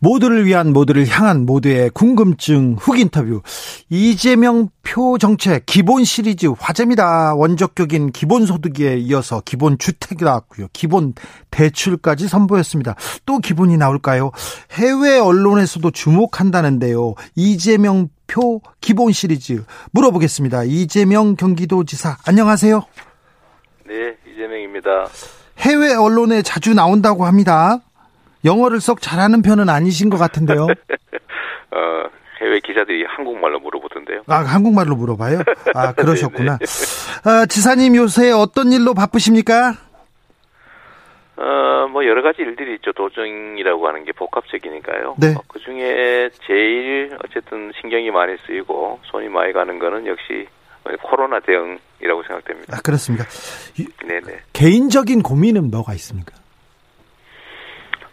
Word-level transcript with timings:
모두를 0.00 0.46
위한 0.46 0.72
모두를 0.72 1.06
향한 1.08 1.44
모두의 1.44 1.90
궁금증 1.90 2.76
훅 2.78 2.98
인터뷰 2.98 3.42
이재명 3.88 4.68
표 4.82 5.18
정책 5.18 5.66
기본 5.66 6.04
시리즈 6.04 6.46
화제입니다. 6.58 7.34
원적격인 7.34 8.12
기본소득에 8.12 8.98
이어서 8.98 9.42
기본 9.44 9.78
주택이 9.78 10.24
나왔고요. 10.24 10.68
기본 10.72 11.14
대출까지 11.50 12.28
선보였습니다. 12.28 12.94
또 13.26 13.38
기본이 13.38 13.76
나올까요? 13.76 14.30
해외 14.72 15.18
언론에서도 15.18 15.90
주목한다는데요. 15.90 17.14
이재명 17.34 18.08
표 18.26 18.60
기본 18.80 19.12
시리즈 19.12 19.64
물어보겠습니다. 19.92 20.64
이재명 20.64 21.34
경기도지사 21.36 22.18
안녕하세요. 22.26 22.84
네, 23.86 24.16
이재명입니다. 24.30 25.06
해외 25.58 25.94
언론에 25.94 26.42
자주 26.42 26.74
나온다고 26.74 27.24
합니다. 27.24 27.80
영어를 28.48 28.80
썩 28.80 29.00
잘하는 29.02 29.42
편은 29.42 29.68
아니신 29.68 30.08
것 30.10 30.16
같은데요. 30.16 30.64
어, 31.70 31.78
해외 32.40 32.60
기자들이 32.60 33.04
한국말로 33.06 33.60
물어보던데요. 33.60 34.22
아, 34.26 34.36
한국말로 34.36 34.96
물어봐요? 34.96 35.40
아, 35.74 35.92
그러셨구나. 35.94 36.58
아, 37.24 37.46
지사님 37.46 37.94
요새 37.96 38.30
어떤 38.30 38.72
일로 38.72 38.94
바쁘십니까? 38.94 39.74
어, 41.36 41.88
뭐 41.92 42.04
여러 42.06 42.22
가지 42.22 42.42
일들이 42.42 42.74
있죠. 42.76 42.92
도정이라고 42.92 43.86
하는 43.86 44.04
게 44.04 44.12
복합적이니까요. 44.12 45.16
네. 45.18 45.34
어, 45.36 45.42
그 45.46 45.58
중에 45.60 46.30
제일 46.46 47.16
어쨌든 47.24 47.70
신경이 47.80 48.10
많이 48.10 48.36
쓰이고 48.46 48.98
손이 49.04 49.28
많이 49.28 49.52
가는 49.52 49.78
거는 49.78 50.06
역시 50.06 50.48
코로나 51.02 51.38
대응이라고 51.40 52.22
생각됩니다. 52.26 52.76
아, 52.76 52.80
그렇습니까? 52.82 53.24
네네. 54.06 54.38
개인적인 54.52 55.22
고민은 55.22 55.70
뭐가 55.70 55.92
있습니까? 55.94 56.34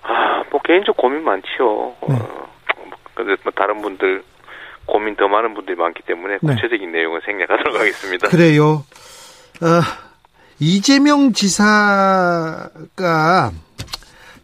아, 0.07 0.43
뭐 0.51 0.61
개인적 0.63 0.95
고민 0.97 1.23
많지요. 1.23 1.93
네. 2.07 2.15
어, 2.15 2.47
근데 3.13 3.35
뭐 3.43 3.51
다른 3.55 3.81
분들 3.81 4.23
고민 4.85 5.15
더 5.15 5.27
많은 5.27 5.53
분들이 5.53 5.75
많기 5.75 6.03
때문에 6.03 6.37
네. 6.41 6.53
구체적인 6.53 6.91
내용은 6.91 7.21
생략하도록 7.25 7.79
하겠습니다. 7.79 8.27
그래요. 8.29 8.83
어, 9.61 9.81
이재명 10.59 11.33
지사가 11.33 12.71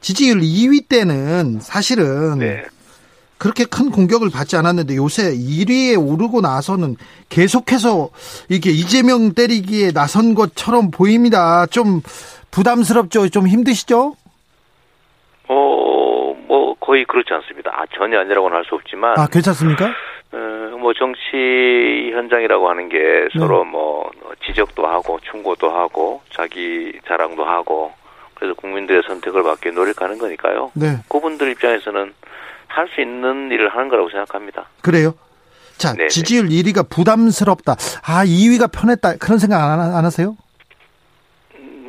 지지율 0.02 0.40
2위 0.42 0.90
때는 0.90 1.60
사실은 1.62 2.40
네. 2.40 2.64
그렇게 3.38 3.66
큰 3.66 3.90
공격을 3.90 4.30
받지 4.30 4.56
않았는데 4.56 4.96
요새 4.98 5.32
1위에 5.32 6.00
오르고 6.00 6.42
나서는 6.42 6.96
계속해서 7.30 8.10
이게 8.50 8.70
이재명 8.70 9.34
때리기에 9.34 9.92
나선 9.94 10.36
것처럼 10.36 10.92
보입니다. 10.92 11.66
좀 11.68 12.02
부담스럽죠? 12.52 13.30
좀 13.30 13.48
힘드시죠? 13.48 14.16
어, 16.92 16.94
뭐 16.94 16.96
거의 16.96 17.06
그렇지 17.06 17.34
않습니다. 17.34 17.72
아, 17.74 17.86
전혀 17.98 18.20
아니라고는 18.20 18.56
할 18.58 18.64
수 18.66 18.76
없지만 18.76 19.18
아, 19.18 19.28
괜찮습니까? 19.28 19.86
어, 20.34 20.78
뭐 20.80 20.94
정치 20.94 22.12
현장이라고 22.14 22.70
하는 22.70 22.90
게 22.90 23.28
서로 23.38 23.64
뭐 23.64 24.10
지적도 24.46 24.86
하고 24.88 25.20
충고도 25.30 25.70
하고 25.70 26.22
자기 26.34 26.94
자랑도 27.08 27.44
하고 27.46 27.94
그래서 28.36 28.54
국민들의 28.56 29.04
선택을 29.08 29.44
받기 29.44 29.72
노력하는 29.72 30.18
거니까요. 30.18 30.72
네. 30.74 30.98
그분들 31.10 31.52
입장에서는 31.52 32.14
할 32.68 32.88
수 32.96 33.02
있는 33.02 33.52
일을 33.52 33.68
하는 33.70 33.90
거라고 33.90 34.10
생각합니다. 34.10 34.66
그래요? 34.82 35.14
자, 35.78 35.94
네네. 35.94 36.08
지지율 36.08 36.48
1위가 36.48 36.90
부담스럽다. 36.90 37.74
아, 38.06 38.24
2위가 38.26 38.72
편했다. 38.72 39.16
그런 39.18 39.40
생각 39.40 39.62
안, 39.62 39.80
하- 39.80 39.98
안 39.98 40.06
하세요? 40.06 40.36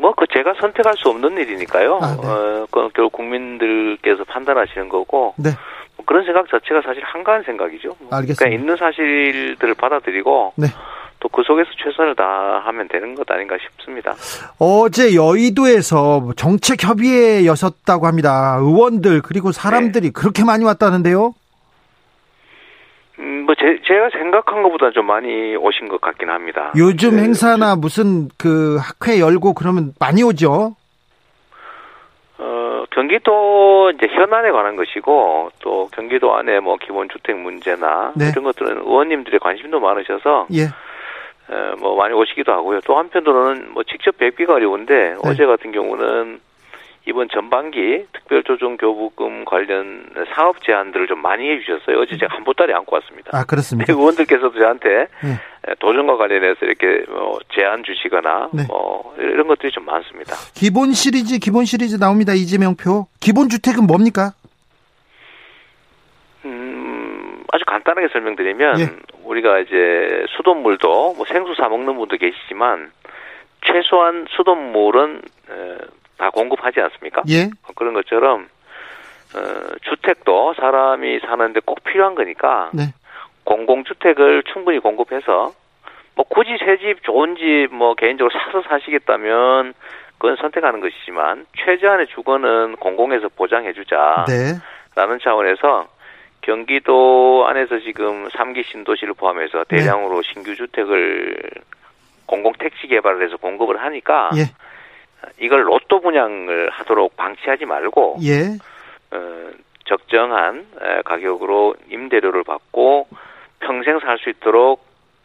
뭐 0.02 0.12
그 0.22 0.26
제가 0.32 0.54
선택할 0.60 0.94
수 0.96 1.08
없는 1.08 1.38
일이니까요. 1.38 1.98
아, 2.02 2.16
네. 2.20 2.28
어, 2.28 2.66
그 2.70 2.88
결국 2.94 3.12
국민들께서 3.12 4.24
판단하시는 4.24 4.88
거고 4.88 5.34
네. 5.36 5.50
뭐 5.96 6.04
그런 6.06 6.24
생각 6.24 6.48
자체가 6.48 6.82
사실 6.82 7.02
한가한 7.04 7.42
생각이죠. 7.44 7.96
알겠습니다. 8.10 8.44
그러니까 8.44 8.48
있는 8.48 8.76
사실들을 8.76 9.74
받아들이고 9.74 10.52
네. 10.56 10.66
또그 11.20 11.42
속에서 11.44 11.70
최선을 11.82 12.16
다하면 12.16 12.88
되는 12.88 13.14
것 13.14 13.30
아닌가 13.30 13.56
싶습니다. 13.62 14.14
어제 14.58 15.14
여의도에서 15.14 16.32
정책 16.36 16.82
협의회 16.82 17.46
여섰다고 17.46 18.06
합니다. 18.06 18.56
의원들 18.60 19.22
그리고 19.22 19.52
사람들이 19.52 20.08
네. 20.08 20.12
그렇게 20.12 20.44
많이 20.44 20.64
왔다는데요. 20.64 21.34
음, 23.22 23.44
뭐 23.47 23.55
제, 23.55 23.78
제가 23.87 24.10
생각한 24.10 24.62
것보다 24.62 24.91
좀 24.91 25.06
많이 25.06 25.56
오신 25.56 25.88
것 25.88 26.00
같긴 26.00 26.28
합니다. 26.28 26.72
요즘 26.77 27.16
네, 27.16 27.22
행사나 27.22 27.77
무슨 27.77 28.28
그 28.37 28.77
학회 28.81 29.21
열고 29.21 29.55
그러면 29.55 29.93
많이 30.00 30.22
오죠. 30.22 30.75
어, 32.38 32.84
경기도 32.91 33.93
이제 33.94 34.09
현안에 34.09 34.50
관한 34.50 34.75
것이고 34.75 35.50
또 35.61 35.88
경기도 35.93 36.34
안에 36.34 36.59
뭐 36.61 36.77
기본 36.77 37.09
주택 37.09 37.38
문제나 37.38 38.12
네. 38.16 38.31
이런 38.32 38.44
것들은 38.44 38.78
의원님들의 38.78 39.38
관심도 39.38 39.78
많으셔서 39.78 40.49
예. 40.55 40.65
어, 41.49 41.75
뭐 41.78 41.97
많이 41.97 42.15
오시기도 42.15 42.53
하고요. 42.53 42.81
또 42.81 42.99
한편으로는 42.99 43.72
뭐 43.72 43.84
직접 43.84 44.19
뵙기가 44.19 44.55
어려운데 44.55 44.94
네. 44.94 45.16
어제 45.22 45.47
같은 45.47 45.71
경우는 45.71 46.41
이번 47.06 47.28
전반기 47.30 48.06
특별조정교부금 48.12 49.44
관련 49.44 50.06
사업 50.34 50.62
제안들을 50.62 51.08
좀 51.08 51.20
많이 51.20 51.50
해주셨어요. 51.50 51.98
어제 51.98 52.16
제가 52.16 52.36
한 52.36 52.44
보따리 52.44 52.72
안고 52.72 52.94
왔습니다. 52.94 53.30
아, 53.36 53.44
그렇습니까? 53.44 53.92
의원들께서도 53.92 54.56
저한테 54.56 54.88
예. 54.88 55.74
도전과 55.80 56.16
관련해서 56.16 56.64
이렇게 56.64 57.04
뭐 57.10 57.40
제안 57.54 57.82
주시거나 57.82 58.50
네. 58.52 58.62
뭐 58.68 59.14
이런 59.18 59.48
것들이 59.48 59.72
좀 59.72 59.84
많습니다. 59.84 60.36
기본 60.54 60.92
시리즈, 60.92 61.38
기본 61.40 61.64
시리즈 61.64 61.96
나옵니다. 61.96 62.34
이재명 62.34 62.76
표. 62.76 63.08
기본 63.20 63.48
주택은 63.48 63.84
뭡니까? 63.86 64.32
음, 66.44 67.42
아주 67.52 67.64
간단하게 67.66 68.08
설명드리면 68.12 68.78
예. 68.78 68.86
우리가 69.24 69.58
이제 69.58 70.24
수돗물도 70.36 71.14
뭐 71.14 71.26
생수 71.26 71.54
사 71.56 71.69
먹는 71.69 71.96
분도 71.96 72.16
계시지만 72.16 72.92
최소한 73.64 74.26
수돗물은 74.30 75.22
에, 75.50 76.01
다 76.22 76.31
공급하지 76.31 76.81
않습니까? 76.81 77.22
예. 77.31 77.50
그런 77.75 77.94
것처럼 77.94 78.47
어, 79.34 79.41
주택도 79.83 80.55
사람이 80.55 81.19
사는데 81.27 81.59
꼭 81.65 81.83
필요한 81.83 82.15
거니까 82.15 82.71
네. 82.72 82.94
공공주택을 83.43 84.44
충분히 84.53 84.78
공급해서 84.78 85.53
뭐 86.15 86.25
굳이 86.28 86.50
새 86.65 86.77
집 86.77 87.03
좋은 87.03 87.34
집 87.34 87.69
뭐 87.72 87.94
개인적으로 87.94 88.31
사서 88.38 88.62
사시겠다면 88.69 89.75
그건 90.19 90.37
선택하는 90.37 90.78
것이지만 90.78 91.47
최저한의 91.65 92.06
주거는 92.15 92.77
공공에서 92.77 93.28
보장해주자. 93.34 94.27
네. 94.28 94.55
라는 94.94 95.19
차원에서 95.19 95.88
경기도 96.43 97.47
안에서 97.49 97.81
지금 97.81 98.28
3기 98.28 98.65
신도시를 98.71 99.15
포함해서 99.15 99.65
네. 99.65 99.78
대량으로 99.78 100.22
신규 100.22 100.55
주택을 100.55 101.37
공공 102.27 102.53
택지 102.61 102.87
개발을 102.87 103.25
해서 103.25 103.37
공급을 103.38 103.82
하니까 103.82 104.31
예. 104.37 104.43
이걸 105.41 105.66
로또 105.66 106.00
분양을 106.00 106.71
하도록 106.71 107.16
방치하지 107.16 107.65
말고 107.66 108.16
예. 108.22 108.59
어, 109.17 109.50
적정한 109.85 110.67
에, 110.81 111.02
가격으로 111.02 111.75
임대료를 111.91 112.44
받고 112.44 113.08
평생 113.61 113.99
살 114.00 114.19
수 114.19 114.31
있도록 114.31 114.85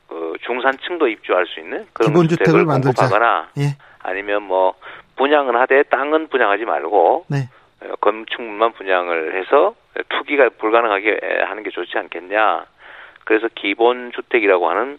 어, 0.10 0.34
중산층도 0.46 1.08
입주할 1.08 1.46
수 1.48 1.60
있는 1.60 1.86
그런 1.94 2.28
주택을. 2.28 2.66
공급하거나 2.66 3.50
예. 3.60 3.78
아니면 4.00 4.44
뭐 4.44 4.74
분양은 5.18 5.56
하되 5.56 5.84
땅은 5.84 6.28
분양하지 6.30 6.66
말고 6.66 7.26
네. 7.30 7.50
어, 7.82 7.96
건축물만 8.02 8.74
분양을 8.74 9.36
해서 9.40 9.76
투기가 10.10 10.50
불가능하게 10.58 11.20
하는 11.46 11.64
게 11.64 11.70
좋지 11.72 11.98
않겠냐. 11.98 12.66
그래서 13.26 13.48
기본 13.56 14.12
주택이라고 14.14 14.70
하는 14.70 14.98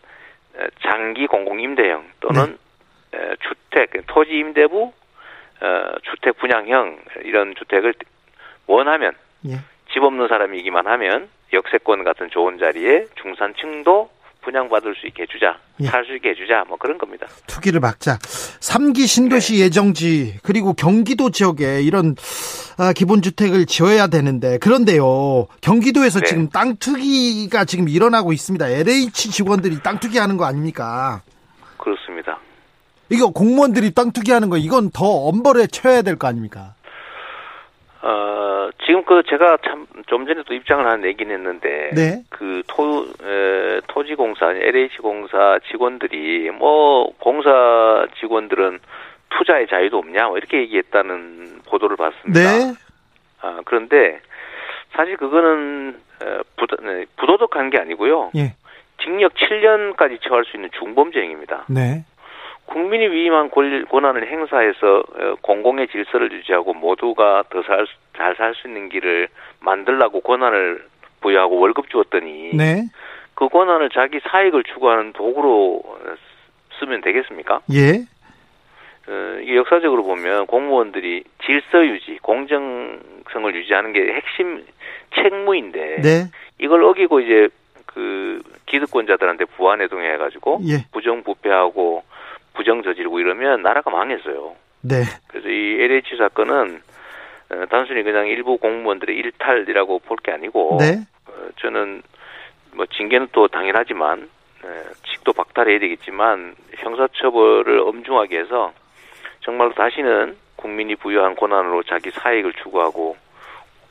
에, 0.58 0.66
장기 0.82 1.26
공공 1.26 1.60
임대형 1.60 2.04
또는 2.20 2.46
네. 2.46 2.56
에, 3.14 3.36
주택 3.40 4.06
토지 4.06 4.32
임대부 4.32 4.92
어, 5.60 5.98
주택 6.10 6.38
분양형 6.38 6.98
이런 7.24 7.54
주택을 7.56 7.94
원하면 8.66 9.12
예. 9.46 9.58
집 9.92 10.02
없는 10.02 10.28
사람이기만 10.28 10.86
하면 10.86 11.28
역세권 11.52 12.04
같은 12.04 12.28
좋은 12.30 12.58
자리에 12.58 13.06
중산층도 13.20 14.10
분양받을 14.42 14.94
수 14.94 15.06
있게 15.08 15.24
해주자, 15.24 15.58
예. 15.80 15.86
살수 15.86 16.14
있게 16.16 16.30
해주자, 16.30 16.64
뭐 16.68 16.78
그런 16.78 16.96
겁니다. 16.96 17.26
투기를 17.46 17.80
막자. 17.80 18.16
3기 18.18 19.06
신도시 19.06 19.54
네. 19.54 19.64
예정지 19.64 20.38
그리고 20.42 20.72
경기도 20.72 21.30
지역에 21.30 21.82
이런 21.82 22.14
아, 22.78 22.92
기본주택을 22.92 23.66
지어야 23.66 24.06
되는데 24.06 24.58
그런데요 24.58 25.48
경기도에서 25.60 26.20
네. 26.20 26.26
지금 26.26 26.48
땅 26.48 26.76
투기가 26.76 27.64
지금 27.64 27.88
일어나고 27.88 28.32
있습니다. 28.32 28.68
LH 28.68 29.30
직원들이 29.32 29.82
땅 29.82 29.98
투기하는 29.98 30.36
거 30.36 30.44
아닙니까? 30.44 31.22
이거 33.10 33.30
공무원들이 33.30 33.92
땅 33.94 34.12
투기하는 34.12 34.50
거 34.50 34.56
이건 34.56 34.90
더 34.90 35.04
엄벌에 35.06 35.66
쳐야 35.68 36.02
될 36.02 36.16
거 36.16 36.26
아닙니까? 36.28 36.74
어, 38.02 38.68
지금 38.86 39.04
그 39.04 39.22
제가 39.28 39.58
참 39.64 39.86
좀 40.06 40.26
전에 40.26 40.42
또 40.46 40.54
입장을 40.54 40.82
하나 40.86 40.96
내긴 40.96 41.30
했는데 41.30 41.90
네. 41.94 42.22
그 42.30 42.62
토, 42.66 43.04
에, 43.22 43.80
토지 43.88 44.14
공사, 44.14 44.46
LH공사 44.52 45.58
직원들이 45.70 46.50
뭐 46.52 47.12
공사 47.18 48.06
직원들은 48.18 48.78
투자의 49.28 49.66
자유도 49.68 49.98
없냐 49.98 50.28
뭐 50.28 50.38
이렇게 50.38 50.60
얘기했다는 50.60 51.60
보도를 51.66 51.96
봤습니다. 51.98 52.40
네. 52.40 52.72
아, 53.42 53.60
그런데 53.66 54.20
사실 54.96 55.18
그거는 55.18 56.00
어, 56.24 56.40
부도, 56.56 56.76
네, 56.82 57.04
부도덕한 57.18 57.68
게 57.68 57.78
아니고요. 57.78 58.30
예. 58.36 58.54
징역 59.04 59.34
7년까지 59.34 60.22
처할 60.22 60.46
수 60.46 60.56
있는 60.56 60.70
중범죄 60.78 61.20
행위입니다. 61.20 61.64
네. 61.68 62.04
국민이 62.68 63.06
위임한 63.08 63.50
권- 63.50 63.84
권한을 63.86 64.30
행사해서 64.30 64.98
어, 64.98 65.34
공공의 65.42 65.88
질서를 65.88 66.30
유지하고 66.32 66.74
모두가 66.74 67.44
더 67.50 67.62
잘 67.62 67.86
살 68.36 68.54
수 68.54 68.66
있는 68.68 68.88
길을 68.88 69.28
만들라고 69.60 70.20
권한을 70.20 70.84
부여하고 71.20 71.58
월급 71.58 71.88
주었더니 71.90 72.50
네. 72.56 72.82
그 73.34 73.48
권한을 73.48 73.90
자기 73.90 74.20
사익을 74.20 74.64
추구하는 74.64 75.12
도구로 75.12 75.82
어, 75.84 75.98
쓰면 76.78 77.00
되겠습니까? 77.02 77.60
예. 77.72 78.04
어, 79.08 79.38
역사적으로 79.54 80.02
보면 80.04 80.46
공무원들이 80.46 81.24
질서 81.44 81.86
유지, 81.86 82.18
공정성을 82.22 83.54
유지하는 83.54 83.92
게 83.92 84.12
핵심 84.12 84.64
책무인데 85.14 86.00
네. 86.02 86.24
이걸 86.58 86.82
어기고 86.84 87.20
이제 87.20 87.48
그 87.86 88.42
기득권자들한테 88.66 89.44
부안해동해 89.46 90.16
가지고 90.18 90.60
예. 90.66 90.84
부정부패하고 90.92 92.02
부정 92.58 92.82
저지르고 92.82 93.20
이러면 93.20 93.62
나라가 93.62 93.88
망했어요. 93.90 94.56
네. 94.80 95.04
그래서 95.28 95.48
이 95.48 95.76
LH 95.80 96.16
사건은 96.18 96.82
어, 97.50 97.64
단순히 97.70 98.02
그냥 98.02 98.26
일부 98.26 98.58
공무원들의 98.58 99.16
일탈이라고 99.16 100.00
볼 100.00 100.16
게 100.18 100.32
아니고 100.32 100.78
네. 100.80 100.98
어, 101.28 101.32
저는 101.60 102.02
뭐 102.74 102.84
징계는 102.86 103.28
또 103.30 103.46
당연하지만 103.46 104.28
에, 104.64 104.68
직도 105.12 105.32
박탈해야 105.34 105.78
되겠지만 105.78 106.56
형사처벌을 106.78 107.78
엄중하게 107.78 108.40
해서 108.40 108.72
정말로 109.40 109.72
다시는 109.74 110.36
국민이 110.56 110.96
부여한 110.96 111.36
권한으로 111.36 111.84
자기 111.84 112.10
사익을 112.10 112.52
추구하고 112.54 113.16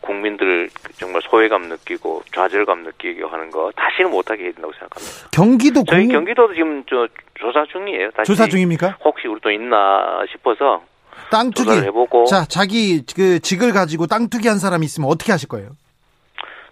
국민들 0.02 0.70
정말 0.98 1.22
소외감 1.24 1.64
느끼고 1.64 2.24
좌절감 2.34 2.84
느끼게 2.84 3.24
하는 3.24 3.50
거 3.52 3.72
다시는 3.76 4.12
못하게 4.12 4.44
해야 4.46 4.52
된다고 4.54 4.74
생각합니다. 4.74 5.30
경기도 5.32 5.84
저희 5.88 6.06
공- 6.06 6.14
경기도도 6.14 6.54
지금 6.54 6.84
저 6.90 7.08
조사 7.36 7.66
중이에요. 7.72 8.10
조사 8.26 8.48
중입니까? 8.48 8.98
혹시 9.04 9.28
우리 9.28 9.40
또 9.42 9.52
있나 9.52 10.24
싶어서 10.32 10.82
땅 11.32 11.50
투기. 11.52 11.72
해보고 11.72 12.26
자, 12.26 12.46
자기 12.46 13.04
그 13.16 13.40
직을 13.40 13.74
가지고 13.74 14.08
땅 14.08 14.30
투기 14.30 14.48
한 14.48 14.60
사람이 14.60 14.86
있으면 14.86 15.10
어떻게 15.10 15.32
하실 15.32 15.50
거예요? 15.50 15.70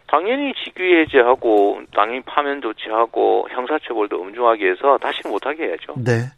당연히 0.08 0.54
직위 0.64 1.02
해제하고 1.02 1.82
당연히 1.94 2.22
파면 2.22 2.62
조치하고 2.62 3.48
형사처벌도 3.52 4.22
엄중하게 4.22 4.70
해서 4.70 4.98
다시는 5.02 5.32
못하게 5.32 5.64
해야죠. 5.64 5.96
네. 5.98 6.30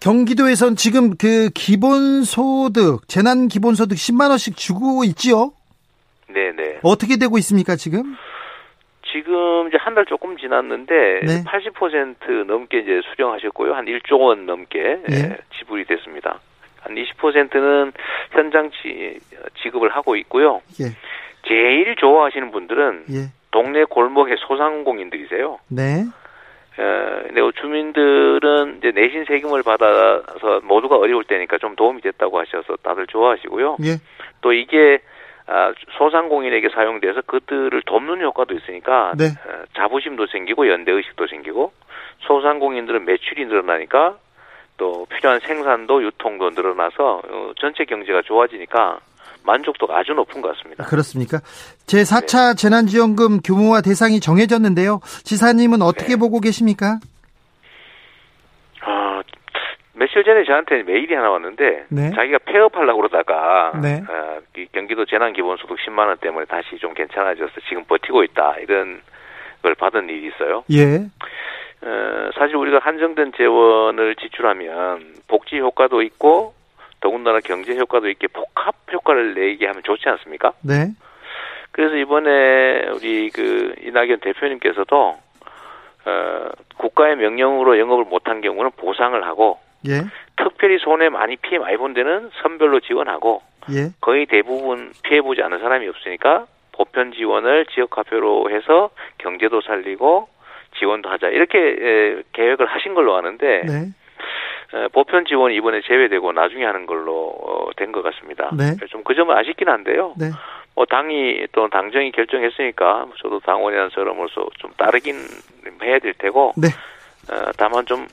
경기도에선 0.00 0.76
지금 0.76 1.16
그 1.16 1.48
기본소득, 1.54 3.08
재난 3.08 3.48
기본소득 3.48 3.96
10만 3.96 4.28
원씩 4.30 4.56
주고 4.56 5.04
있지요? 5.04 5.52
네네. 6.28 6.80
어떻게 6.82 7.16
되고 7.16 7.38
있습니까, 7.38 7.76
지금? 7.76 8.16
지금 9.12 9.68
이제 9.68 9.76
한 9.80 9.94
달 9.94 10.04
조금 10.04 10.36
지났는데 10.36 11.20
네. 11.24 11.44
80% 11.44 12.44
넘게 12.44 12.80
이제 12.80 13.00
수령하셨고요. 13.14 13.72
한 13.74 13.86
1조 13.86 14.20
원 14.20 14.44
넘게 14.46 14.78
예. 15.10 15.14
예, 15.14 15.36
지불이 15.58 15.84
됐습니다. 15.86 16.40
한 16.80 16.94
20%는 16.94 17.92
현장 18.32 18.70
지, 18.70 19.18
지급을 19.62 19.88
하고 19.90 20.16
있고요. 20.16 20.60
예. 20.80 20.86
제일 21.48 21.94
좋아하시는 21.96 22.50
분들은 22.50 23.04
예. 23.10 23.32
동네 23.52 23.84
골목의 23.84 24.36
소상공인들이세요. 24.46 25.60
네. 25.70 26.04
어, 26.78 27.22
근데 27.26 27.40
주민들은 27.58 28.78
이제 28.78 28.90
내신 28.94 29.24
세금을 29.24 29.62
받아서 29.62 30.60
모두가 30.64 30.96
어려울 30.98 31.24
때니까 31.24 31.56
좀 31.56 31.74
도움이 31.74 32.02
됐다고 32.02 32.38
하셔서 32.38 32.76
다들 32.82 33.06
좋아하시고요. 33.06 33.78
예. 33.84 33.96
또 34.42 34.52
이게 34.52 34.98
아, 34.98 35.15
소상공인에게 35.98 36.70
사용돼서 36.70 37.22
그들을 37.22 37.82
돕는 37.86 38.20
효과도 38.22 38.54
있으니까 38.54 39.12
네. 39.16 39.26
어, 39.26 39.64
자부심도 39.76 40.26
생기고 40.26 40.68
연대 40.68 40.92
의식도 40.92 41.26
생기고 41.28 41.72
소상공인들은 42.20 43.04
매출이 43.04 43.46
늘어나니까 43.46 44.16
또 44.76 45.06
필요한 45.06 45.40
생산도 45.40 46.02
유통도 46.02 46.50
늘어나서 46.50 47.22
어, 47.28 47.52
전체 47.58 47.84
경제가 47.84 48.22
좋아지니까 48.22 48.98
만족도가 49.44 49.96
아주 49.96 50.12
높은 50.12 50.42
것 50.42 50.54
같습니다. 50.56 50.84
그렇습니까? 50.84 51.38
제 51.86 52.02
4차 52.02 52.56
재난지원금 52.56 53.40
규모와 53.42 53.80
대상이 53.80 54.18
정해졌는데요. 54.20 55.00
지사님은 55.22 55.82
어떻게 55.82 56.14
네. 56.14 56.16
보고 56.16 56.40
계십니까? 56.40 56.98
아, 58.80 59.22
며칠 59.96 60.24
전에 60.24 60.44
저한테 60.44 60.82
메일이 60.82 61.14
하나 61.14 61.30
왔는데 61.30 61.86
네. 61.88 62.10
자기가 62.14 62.38
폐업하려고 62.44 63.00
그러다가 63.00 63.72
네. 63.82 64.02
아, 64.08 64.38
이 64.56 64.66
경기도 64.70 65.06
재난기본소득 65.06 65.78
10만 65.78 66.06
원 66.06 66.18
때문에 66.18 66.44
다시 66.44 66.76
좀 66.78 66.92
괜찮아져서 66.92 67.52
지금 67.68 67.84
버티고 67.84 68.22
있다 68.24 68.56
이런 68.60 69.00
걸 69.62 69.74
받은 69.74 70.08
일이 70.10 70.28
있어요. 70.28 70.64
예. 70.70 71.06
어, 71.82 72.30
사실 72.38 72.56
우리가 72.56 72.78
한정된 72.78 73.32
재원을 73.36 74.16
지출하면 74.16 75.14
복지 75.28 75.58
효과도 75.58 76.02
있고 76.02 76.52
더군다나 77.00 77.40
경제 77.40 77.74
효과도 77.74 78.10
있게 78.10 78.26
복합 78.28 78.74
효과를 78.92 79.34
내게 79.34 79.66
하면 79.66 79.82
좋지 79.82 80.08
않습니까? 80.10 80.52
네. 80.62 80.88
그래서 81.72 81.96
이번에 81.96 82.88
우리 82.94 83.30
그 83.30 83.74
이낙연 83.82 84.20
대표님께서도 84.20 85.16
어, 86.04 86.48
국가의 86.76 87.16
명령으로 87.16 87.78
영업을 87.78 88.04
못한 88.04 88.42
경우는 88.42 88.72
보상을 88.76 89.22
하고 89.24 89.58
예. 89.88 90.02
특별히 90.36 90.78
손해 90.78 91.08
많이 91.08 91.36
피해 91.36 91.58
많이 91.58 91.76
본 91.76 91.94
데는 91.94 92.30
선별로 92.42 92.80
지원하고 92.80 93.42
예. 93.70 93.90
거의 94.00 94.26
대부분 94.26 94.92
피해 95.02 95.20
보지 95.20 95.42
않은 95.42 95.58
사람이 95.58 95.88
없으니까 95.88 96.46
보편 96.72 97.12
지원을 97.12 97.66
지역 97.66 97.96
화폐로 97.96 98.50
해서 98.50 98.90
경제도 99.18 99.60
살리고 99.60 100.28
지원도 100.78 101.08
하자 101.08 101.28
이렇게 101.28 101.58
에, 101.58 102.22
계획을 102.32 102.66
하신 102.66 102.94
걸로 102.94 103.16
아는데 103.16 103.62
네. 103.66 104.78
에, 104.78 104.88
보편 104.88 105.24
지원이 105.24 105.56
이번에 105.56 105.80
제외되고 105.82 106.32
나중에 106.32 106.64
하는 106.64 106.86
걸로 106.86 107.28
어, 107.28 107.70
된것 107.76 108.02
같습니다. 108.04 108.50
네. 108.56 108.76
좀그 108.90 109.14
점은 109.14 109.36
아쉽긴 109.36 109.68
한데요. 109.68 110.14
네. 110.18 110.30
뭐 110.74 110.84
당이 110.84 111.46
또 111.52 111.68
당정이 111.68 112.12
결정했으니까 112.12 113.06
저도 113.22 113.40
당원이라는 113.40 113.90
사람으로서 113.94 114.46
좀 114.58 114.70
따르긴 114.76 115.16
해야 115.82 115.98
될 115.98 116.12
테고 116.14 116.52
네. 116.56 116.68
어, 117.32 117.50
다만 117.56 117.86
좀 117.86 118.06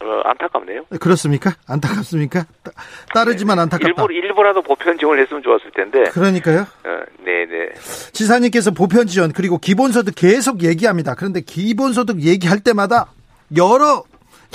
어, 0.00 0.20
안타깝네요. 0.24 0.84
그렇습니까? 1.00 1.52
안타깝습니까? 1.66 2.44
따- 2.62 2.70
따르지만 3.14 3.58
안타깝다. 3.58 3.88
일부 3.88 4.12
일부라도 4.12 4.62
보편 4.62 4.96
지원을 4.98 5.22
했으면 5.22 5.42
좋았을 5.42 5.70
텐데. 5.72 6.04
그러니까요. 6.10 6.60
어, 6.60 7.00
네네. 7.24 7.70
지사님께서 8.12 8.70
보편 8.70 9.06
지원 9.06 9.32
그리고 9.32 9.58
기본소득 9.58 10.14
계속 10.14 10.62
얘기합니다. 10.62 11.14
그런데 11.14 11.40
기본소득 11.40 12.22
얘기할 12.22 12.60
때마다 12.60 13.06
여러 13.56 14.04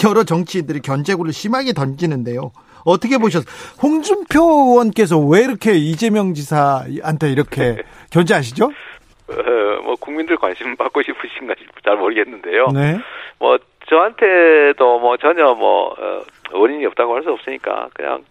여러 0.06 0.24
정치인들이 0.24 0.80
견제구를 0.82 1.34
심하게 1.34 1.74
던지는데요. 1.74 2.52
어떻게 2.86 3.18
보셨어요? 3.18 3.48
홍준표 3.82 4.42
의원께서 4.42 5.20
왜 5.20 5.42
이렇게 5.42 5.74
이재명 5.76 6.34
지사한테 6.34 7.32
이렇게 7.32 7.84
견제하시죠? 8.12 8.66
어, 8.66 9.82
뭐 9.84 9.96
국민들 10.00 10.38
관심 10.38 10.76
받고 10.76 11.02
싶으신가 11.04 11.54
잘 11.84 11.96
모르겠는데요. 11.98 12.68
네. 12.74 13.00
뭐 13.40 13.58
저한테도 13.90 15.00
뭐 15.00 15.18
전혀 15.18 15.54
뭐 15.54 15.90
어, 15.98 16.24
원인이 16.54 16.86
없다고 16.88 17.16
할 17.16 17.24
수 17.24 17.32
없으니까 17.32 17.90
그냥 17.94 18.24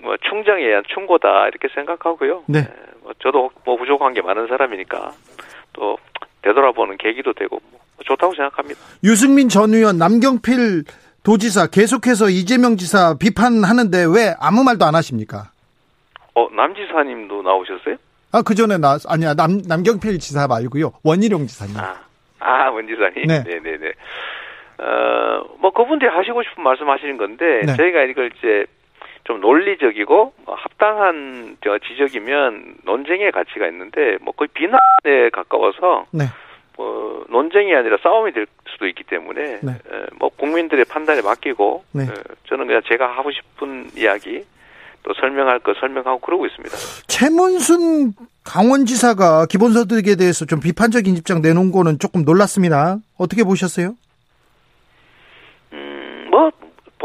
뭐 0.00 0.16
충정에 0.28 0.62
의한 0.64 0.82
충고다 0.92 1.48
이렇게 1.48 1.68
생각하고요. 1.74 2.44
네. 2.46 2.60
에, 2.60 2.68
뭐 3.02 3.12
저도 3.20 3.50
뭐 3.64 3.76
부족한 3.76 4.14
게 4.14 4.22
많은 4.22 4.46
사람이니까 4.48 5.12
또 5.72 5.98
되돌아보는 6.42 6.96
계기도 6.98 7.32
되고 7.32 7.60
뭐 7.70 7.80
좋다고 8.04 8.34
생각합니다. 8.34 8.80
유승민 9.04 9.48
전 9.48 9.72
의원, 9.74 9.98
남경필 9.98 10.84
도지사 11.24 11.68
계속해서 11.68 12.28
이재명 12.28 12.76
지사 12.76 13.16
비판하는데 13.18 14.04
왜 14.14 14.34
아무 14.38 14.62
말도 14.64 14.84
안 14.84 14.94
하십니까? 14.94 15.50
어 16.34 16.48
남 16.52 16.74
지사님도 16.74 17.42
나오셨어요? 17.42 17.96
아, 18.32 18.42
그 18.42 18.54
전에 18.54 18.76
나, 18.76 18.98
아니야, 19.08 19.34
남, 19.34 19.62
남경필 19.66 20.18
지사 20.18 20.46
말고요. 20.46 20.92
원희룡 21.02 21.46
지사님. 21.46 21.76
아, 21.78 21.96
아 22.40 22.68
원지사님. 22.70 23.24
네. 23.26 23.42
네, 23.44 23.60
네, 23.60 23.76
네. 23.78 23.92
어, 24.78 25.56
뭐 25.58 25.70
그분들이 25.70 26.10
하시고 26.10 26.42
싶은 26.42 26.62
말씀 26.62 26.88
하시는 26.88 27.16
건데 27.16 27.62
네. 27.64 27.76
저희가 27.76 28.02
이걸 28.02 28.30
이제 28.36 28.66
좀 29.24 29.40
논리적이고 29.40 30.32
뭐 30.44 30.54
합당한 30.54 31.56
저 31.64 31.78
지적이면 31.78 32.76
논쟁의 32.84 33.32
가치가 33.32 33.66
있는데 33.68 34.18
뭐 34.20 34.32
거의 34.34 34.48
비난에 34.54 35.30
가까워서 35.32 36.06
네. 36.12 36.24
뭐 36.76 37.24
논쟁이 37.28 37.74
아니라 37.74 37.96
싸움이 38.02 38.32
될 38.32 38.46
수도 38.68 38.86
있기 38.86 39.04
때문에 39.04 39.60
네. 39.62 39.72
에, 39.72 40.06
뭐 40.18 40.28
국민들의 40.28 40.84
판단에 40.84 41.22
맡기고 41.22 41.84
네. 41.92 42.02
에, 42.04 42.06
저는 42.48 42.66
그냥 42.66 42.82
제가 42.86 43.08
하고 43.16 43.30
싶은 43.32 43.90
이야기 43.96 44.44
또 45.02 45.14
설명할 45.14 45.60
거 45.60 45.72
설명하고 45.74 46.18
그러고 46.18 46.46
있습니다. 46.46 46.76
최문순 47.06 48.12
강원지사가 48.44 49.46
기본소득에 49.46 50.16
대해서 50.16 50.44
좀 50.44 50.60
비판적인 50.60 51.16
입장 51.16 51.40
내놓은 51.40 51.72
거는 51.72 51.98
조금 51.98 52.24
놀랐습니다. 52.24 52.98
어떻게 53.16 53.42
보셨어요? 53.42 53.94
음, 55.72 56.28
뭐 56.30 56.50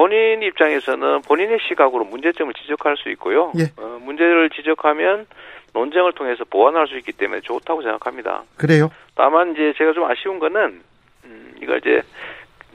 본인 0.01 0.41
입장에서는 0.41 1.21
본인의 1.21 1.59
시각으로 1.67 2.05
문제점을 2.05 2.51
지적할 2.55 2.97
수 2.97 3.09
있고요. 3.09 3.51
예. 3.59 3.65
어, 3.77 3.99
문제를 4.01 4.49
지적하면 4.49 5.27
논쟁을 5.73 6.13
통해서 6.13 6.43
보완할 6.43 6.87
수 6.87 6.97
있기 6.97 7.11
때문에 7.11 7.41
좋다고 7.41 7.83
생각합니다. 7.83 8.41
그래요? 8.57 8.89
다만 9.13 9.51
이제 9.51 9.75
제가 9.77 9.93
좀 9.93 10.05
아쉬운 10.05 10.39
거는 10.39 10.81
음, 11.25 11.55
이걸 11.61 11.77
이제 11.77 12.01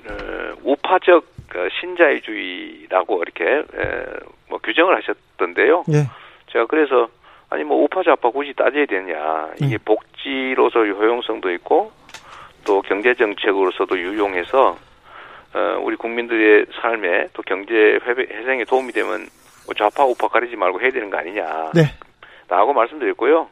어, 0.09 0.55
우파적 0.63 1.27
그 1.49 1.69
신자유주의라고 1.81 3.23
이렇게 3.23 3.45
에, 3.45 4.05
뭐 4.49 4.61
규정을 4.63 4.97
하셨던데요. 4.97 5.83
예. 5.89 6.07
제가 6.53 6.67
그래서 6.67 7.09
아니 7.51 7.65
뭐 7.65 7.83
우파 7.83 8.05
좌파 8.05 8.31
굳이 8.31 8.53
따져야 8.55 8.87
되냐 8.87 9.51
이게 9.61 9.75
음. 9.75 9.79
복지로서 9.85 10.85
효용성도 10.85 11.51
있고 11.55 11.91
또 12.65 12.83
경제 12.83 13.15
정책으로서도 13.15 13.99
유용해서 13.99 14.79
어, 15.57 15.81
우리 15.83 15.97
국민들의 15.97 16.67
삶에 16.83 17.29
또 17.33 17.43
경제 17.43 17.73
회생에 18.05 18.65
도움이 18.65 18.93
되면 18.93 19.27
뭐 19.65 19.75
좌파 19.75 20.05
우파 20.05 20.29
가리지 20.29 20.55
말고 20.55 20.83
해야 20.83 20.91
되는 20.91 21.09
거 21.09 21.17
아니냐 21.17 21.73
네. 21.75 21.83
라고 22.47 22.75
말씀드렸고요. 22.75 23.49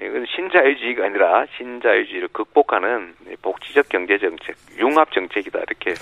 이건 0.00 0.26
신자유주의가 0.34 1.06
아니라 1.06 1.46
신자유주의를 1.56 2.28
극복하는 2.32 3.14
복지적 3.40 3.88
경제 3.88 4.18
정책, 4.18 4.56
융합 4.80 5.12
정책이다 5.12 5.60
이렇게 5.60 5.94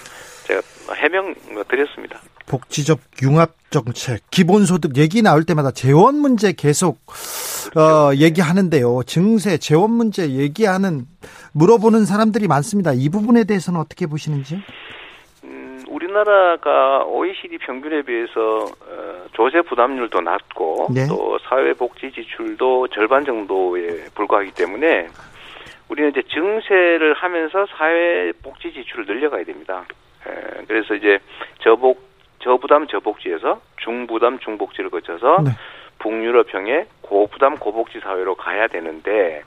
제가 0.46 0.62
해명 0.94 1.34
드렸습니다. 1.68 2.18
복지적 2.46 2.98
융합 3.22 3.50
정책, 3.68 4.22
기본소득 4.30 4.96
얘기 4.96 5.20
나올 5.20 5.44
때마다 5.44 5.70
재원 5.70 6.14
문제 6.16 6.54
계속 6.54 7.04
그렇죠. 7.04 7.78
어, 7.78 8.14
얘기하는데요. 8.14 9.02
증세, 9.06 9.58
재원 9.58 9.92
문제 9.92 10.30
얘기하는 10.30 11.04
물어보는 11.52 12.06
사람들이 12.06 12.48
많습니다. 12.48 12.94
이 12.94 13.10
부분에 13.10 13.44
대해서는 13.44 13.78
어떻게 13.78 14.06
보시는지요? 14.06 14.58
음, 15.88 15.94
우리나라가 15.94 17.04
OECD 17.04 17.58
평균에 17.58 18.02
비해서 18.02 18.64
어, 18.64 19.24
조세 19.32 19.62
부담률도 19.62 20.20
낮고 20.20 20.88
네. 20.94 21.06
또 21.08 21.38
사회복지 21.40 22.12
지출도 22.12 22.88
절반 22.88 23.24
정도에 23.24 24.04
불과하기 24.14 24.52
때문에 24.52 25.08
우리는 25.88 26.10
이제 26.10 26.22
증세를 26.22 27.14
하면서 27.14 27.66
사회복지 27.66 28.72
지출을 28.72 29.06
늘려가야 29.06 29.44
됩니다. 29.44 29.84
에, 30.26 30.64
그래서 30.66 30.94
이제 30.94 31.18
저복 31.60 32.10
저부담 32.40 32.86
저복지에서 32.88 33.60
중부담 33.76 34.38
중복지를 34.40 34.90
거쳐서 34.90 35.42
네. 35.44 35.50
북유럽형의 35.98 36.86
고부담 37.02 37.58
고복지 37.58 38.00
사회로 38.00 38.34
가야 38.34 38.66
되는데 38.66 39.42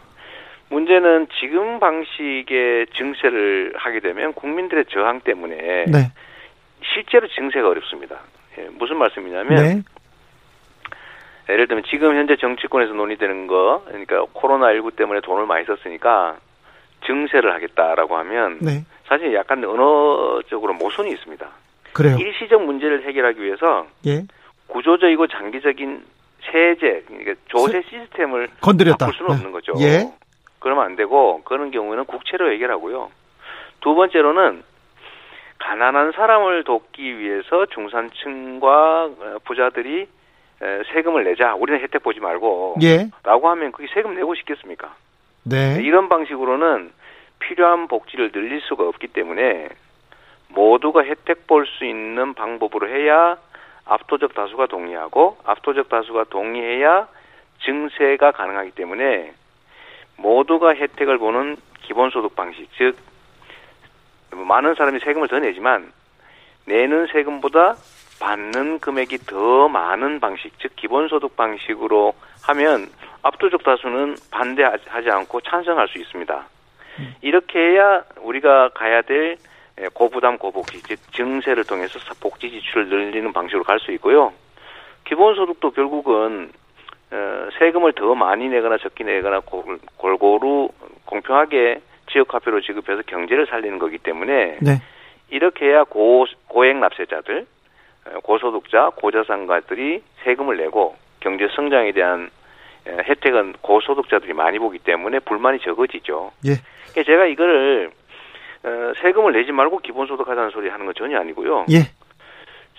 문제는 0.70 1.28
지금 1.40 1.80
방식의 1.80 2.88
증세를 2.96 3.74
하게 3.76 4.00
되면 4.00 4.34
국민들의 4.34 4.86
저항 4.90 5.22
때문에 5.22 5.86
네. 5.88 6.12
실제로 6.94 7.28
증세가 7.28 7.70
어렵습니다. 7.70 8.20
예, 8.58 8.68
무슨 8.72 8.98
말씀이냐면 8.98 9.56
네. 9.56 9.82
예를 11.50 11.68
들면 11.68 11.84
지금 11.90 12.16
현재 12.16 12.36
정치권에서 12.38 12.94
논의되는 12.94 13.48
거 13.48 13.84
그러니까 13.88 14.26
코로나 14.34 14.74
19 14.74 14.92
때문에 14.92 15.22
돈을 15.22 15.46
많이 15.46 15.66
썼으니까 15.66 16.38
증세를 17.06 17.54
하겠다라고 17.54 18.18
하면 18.18 18.58
네. 18.62 18.84
사실 19.08 19.34
약간 19.36 19.64
언어적으로 19.64 20.74
모순이 20.74 21.12
있습니다. 21.12 21.48
그래요. 21.94 22.18
일시적 22.20 22.64
문제를 22.64 23.04
해결하기 23.08 23.42
위해서 23.42 23.88
예. 24.08 24.24
구조적이고 24.68 25.28
장기적인 25.28 26.04
세제, 26.52 27.04
그러니까 27.08 27.34
조세 27.46 27.82
시스템을 27.84 28.50
건드렸다. 28.62 29.06
바꿀 29.06 29.18
수는 29.18 29.30
네. 29.30 29.36
없는 29.36 29.52
거죠. 29.52 29.74
예. 29.80 30.12
그러면 30.66 30.84
안 30.84 30.96
되고 30.96 31.44
그런 31.44 31.70
경우에는 31.70 32.06
국채로 32.06 32.52
해결하고요. 32.54 33.12
두 33.82 33.94
번째로는 33.94 34.64
가난한 35.60 36.14
사람을 36.14 36.64
돕기 36.64 37.20
위해서 37.20 37.68
중산층과 37.68 39.04
어, 39.04 39.38
부자들이 39.44 40.08
에, 40.64 40.84
세금을 40.92 41.24
내자. 41.24 41.54
우리는 41.54 41.80
혜택 41.82 42.02
보지 42.02 42.20
말고. 42.20 42.78
예. 42.82 43.12
라고 43.24 43.48
하면 43.50 43.72
그게 43.74 43.88
세금 43.94 44.16
내고 44.16 44.34
싶겠습니까? 44.34 44.96
네. 45.44 45.78
이런 45.84 46.10
방식으로는 46.10 46.92
필요한 47.38 47.88
복지를 47.88 48.32
늘릴 48.32 48.60
수가 48.62 48.88
없기 48.88 49.10
때문에 49.10 49.70
모두가 50.50 51.04
혜택 51.04 51.46
볼 51.46 51.68
수 51.68 51.86
있는 51.86 52.34
방법으로 52.34 52.90
해야 52.90 53.38
압도적 53.86 54.34
다수가 54.34 54.66
동의하고 54.66 55.38
압도적 55.46 55.90
다수가 55.90 56.24
동의해야 56.32 57.08
증세가 57.64 58.32
가능하기 58.32 58.72
때문에 58.72 59.34
모두가 60.18 60.76
혜택을 60.76 61.18
보는 61.18 61.58
기본소득 61.82 62.36
방식, 62.36 62.68
즉 62.78 62.98
많은 64.32 64.76
사람이 64.76 65.00
세금을 65.00 65.28
더 65.28 65.40
내지만 65.40 65.92
내는 66.66 67.08
세금보다 67.08 67.76
받는 68.20 68.80
금액이 68.80 69.20
더 69.20 69.68
많은 69.68 70.20
방식, 70.20 70.52
즉 70.60 70.76
기본소득 70.76 71.36
방식으로 71.36 72.14
하면 72.44 72.90
압도적 73.22 73.64
다수는 73.64 74.16
반대하지 74.32 75.10
않고 75.10 75.42
찬성할 75.42 75.88
수 75.88 75.98
있습니다. 76.00 76.48
이렇게 77.22 77.60
해야 77.60 78.04
우리가 78.22 78.70
가야 78.70 79.02
될 79.02 79.38
고부담 79.94 80.38
고복지, 80.38 80.82
즉 80.84 81.00
증세를 81.12 81.66
통해서 81.66 82.00
복지 82.22 82.50
지출을 82.50 82.88
늘리는 82.88 83.34
방식으로 83.34 83.64
갈 83.64 83.80
수 83.80 83.92
있고요. 83.94 84.34
기본소득도 85.06 85.72
결국은 85.72 86.50
어, 86.50 86.65
세금을 87.60 87.94
더 87.94 88.16
많이 88.16 88.48
내거나 88.50 88.78
적게 88.78 89.04
내거나 89.04 89.42
골- 89.42 89.80
골고루 89.98 90.70
공평하게 91.06 91.82
지역화폐로 92.12 92.62
지급해서 92.62 93.02
경제를 93.04 93.46
살리는 93.48 93.80
거기 93.80 93.98
때문에 93.98 94.58
네. 94.62 94.82
이렇게 95.30 95.66
해야 95.66 95.84
고, 95.84 96.26
고액 96.48 96.78
납세자들, 96.78 97.46
어, 98.08 98.20
고소득자, 98.22 98.92
고자산가들이 98.96 100.02
세금을 100.24 100.58
내고 100.58 100.96
경제 101.20 101.48
성장에 101.56 101.92
대한 101.94 102.30
에, 102.88 102.92
혜택은 103.04 103.54
고소득자들이 103.62 104.34
많이 104.34 104.60
보기 104.60 104.78
때문에 104.80 105.20
불만이 105.20 105.60
적어지죠. 105.60 106.32
예. 106.46 106.52
그러니까 106.92 107.04
제가 107.12 107.26
이거를 107.26 107.90
어, 108.64 108.94
세금을 109.02 109.34
내지 109.34 109.52
말고 109.52 109.80
기본소득 109.80 110.28
하자는 110.28 110.50
소리 110.52 110.70
하는 110.70 110.86
건 110.86 110.94
전혀 110.96 111.20
아니고요. 111.20 111.66
예. 111.72 111.90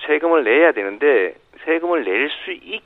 세금을 0.06 0.44
내야 0.44 0.72
되는데 0.72 1.34
세금을 1.64 2.04
낼 2.04 2.28
수 2.44 2.52
있게 2.52 2.80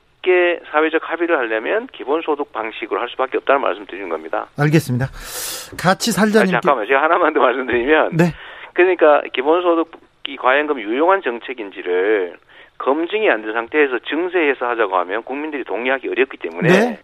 사회적 0.71 1.01
합의를 1.09 1.37
하려면 1.37 1.87
기본소득 1.91 2.51
방식으로 2.53 2.99
할 3.01 3.09
수밖에 3.09 3.37
없다는 3.37 3.61
말씀 3.61 3.85
드리는 3.85 4.07
겁니다. 4.09 4.47
알겠습니다. 4.59 5.07
같이 5.79 6.11
아, 6.11 6.13
살자님. 6.13 6.51
잠깐만 6.51 6.85
제가 6.87 7.01
하나만 7.01 7.33
더 7.33 7.39
말씀드리면 7.39 8.17
네. 8.17 8.25
그러니까 8.73 9.21
기본소득이 9.33 10.35
과연 10.37 10.67
그럼 10.67 10.81
유용한 10.81 11.21
정책인지를 11.23 12.35
검증이 12.77 13.29
안 13.29 13.41
된 13.43 13.53
상태에서 13.53 13.99
증세해서 13.99 14.65
하자고 14.67 14.97
하면 14.97 15.23
국민들이 15.23 15.63
동의하기 15.63 16.07
어렵기 16.09 16.37
때문에 16.37 16.67
네. 16.67 16.99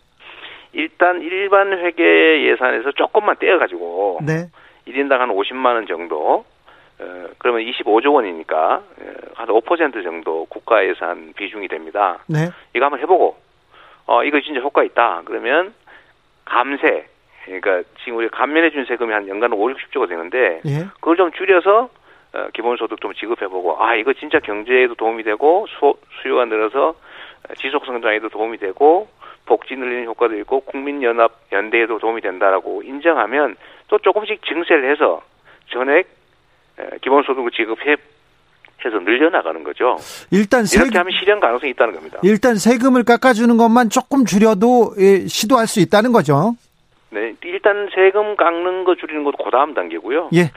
일단 0.74 1.21
일반 1.21 1.71
회계 1.74 2.43
예산에서 2.45 2.91
조금만 2.91 3.36
떼어가지고 3.39 4.19
네. 4.25 4.47
1인당 4.88 5.17
한 5.17 5.29
50만 5.29 5.65
원 5.74 5.88
정도 5.88 6.17
어, 6.36 6.45
그러면 7.37 7.61
25조 7.61 8.13
원이니까 8.13 8.75
어, 8.75 8.83
한5% 9.35 10.03
정도 10.03 10.45
국가 10.45 10.85
예산 10.85 11.33
비중이 11.35 11.67
됩니다. 11.67 12.19
네. 12.27 12.49
이거 12.75 12.85
한번 12.85 12.99
해보고 13.01 13.37
어 14.07 14.23
이거 14.23 14.39
진짜 14.41 14.61
효과 14.61 14.83
있다. 14.83 15.21
그러면 15.25 15.73
감세 16.45 17.07
그러니까 17.45 17.83
지금 18.03 18.17
우리가 18.17 18.37
감면해 18.37 18.71
준 18.71 18.85
세금이 18.85 19.13
한 19.13 19.27
연간 19.27 19.53
5, 19.53 19.57
60조가 19.57 20.09
되는데 20.09 20.61
예. 20.65 20.85
그걸 20.95 21.17
좀 21.17 21.31
줄여서 21.31 21.89
어, 22.33 22.47
기본소득 22.53 22.99
좀 22.99 23.13
지급해보고 23.13 23.81
아 23.81 23.95
이거 23.95 24.13
진짜 24.13 24.39
경제에도 24.39 24.95
도움이 24.95 25.23
되고 25.23 25.65
수, 25.67 25.95
수요가 26.21 26.45
늘어서 26.45 26.89
어, 26.89 27.53
지속 27.57 27.85
성장에도 27.85 28.29
도움이 28.29 28.57
되고 28.57 29.07
복지 29.45 29.75
늘리는 29.75 30.05
효과도 30.05 30.35
있고 30.39 30.59
국민연합 30.61 31.31
연대에도 31.51 31.99
도움이 31.99 32.21
된다라고 32.21 32.83
인정하면 32.83 33.55
또 33.87 33.97
조금씩 33.99 34.41
증세를 34.45 34.91
해서 34.91 35.21
전액 35.71 35.99
에, 35.99 36.16
기본소득을 37.01 37.51
지급해 37.51 37.96
해서 38.86 39.00
늘려나가는 39.00 39.63
거죠. 39.63 39.98
일단 40.31 40.65
세 40.65 40.81
이렇게 40.81 40.98
하면 40.98 41.12
실현 41.19 41.39
가능성이 41.39 41.72
있다는 41.72 41.96
겁니다. 41.96 42.19
일단 42.24 42.55
세금을 42.55 43.03
깎아주는 43.03 43.57
것만 43.57 43.89
조금 43.89 44.25
줄여도 44.25 44.93
예, 45.00 45.27
시도할 45.27 45.67
수 45.67 45.79
있다는 45.79 46.12
거죠. 46.12 46.55
네, 47.10 47.34
일단 47.43 47.89
세금 47.93 48.36
깎는 48.36 48.84
거 48.84 48.96
줄이는 48.96 49.24
것도 49.24 49.38
그 49.43 49.50
다음 49.50 49.74
단계고요. 49.74 50.29
예. 50.36 50.51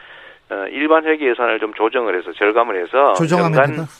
어, 0.50 0.66
일반 0.72 1.06
회계 1.06 1.30
예산을 1.30 1.60
좀 1.60 1.72
조정을 1.74 2.18
해서 2.18 2.32
절감을 2.32 2.82
해서 2.82 3.12
조정하면 3.14 3.56
연간 3.56 3.76
된다. 3.76 3.90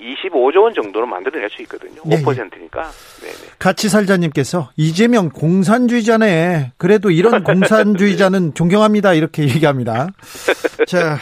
25조 0.00 0.62
원 0.62 0.74
정도는 0.74 1.08
만들어낼 1.08 1.48
수 1.50 1.62
있거든요. 1.62 2.00
네, 2.04 2.22
5%니까. 2.22 2.90
네네. 3.20 3.34
같이 3.58 3.88
살자님께서 3.88 4.70
이재명 4.76 5.28
공산주의자네. 5.28 6.72
그래도 6.78 7.10
이런 7.10 7.42
공산주의자는 7.44 8.54
존경합니다. 8.54 9.14
이렇게 9.14 9.42
얘기합니다. 9.42 10.08
자, 10.86 11.18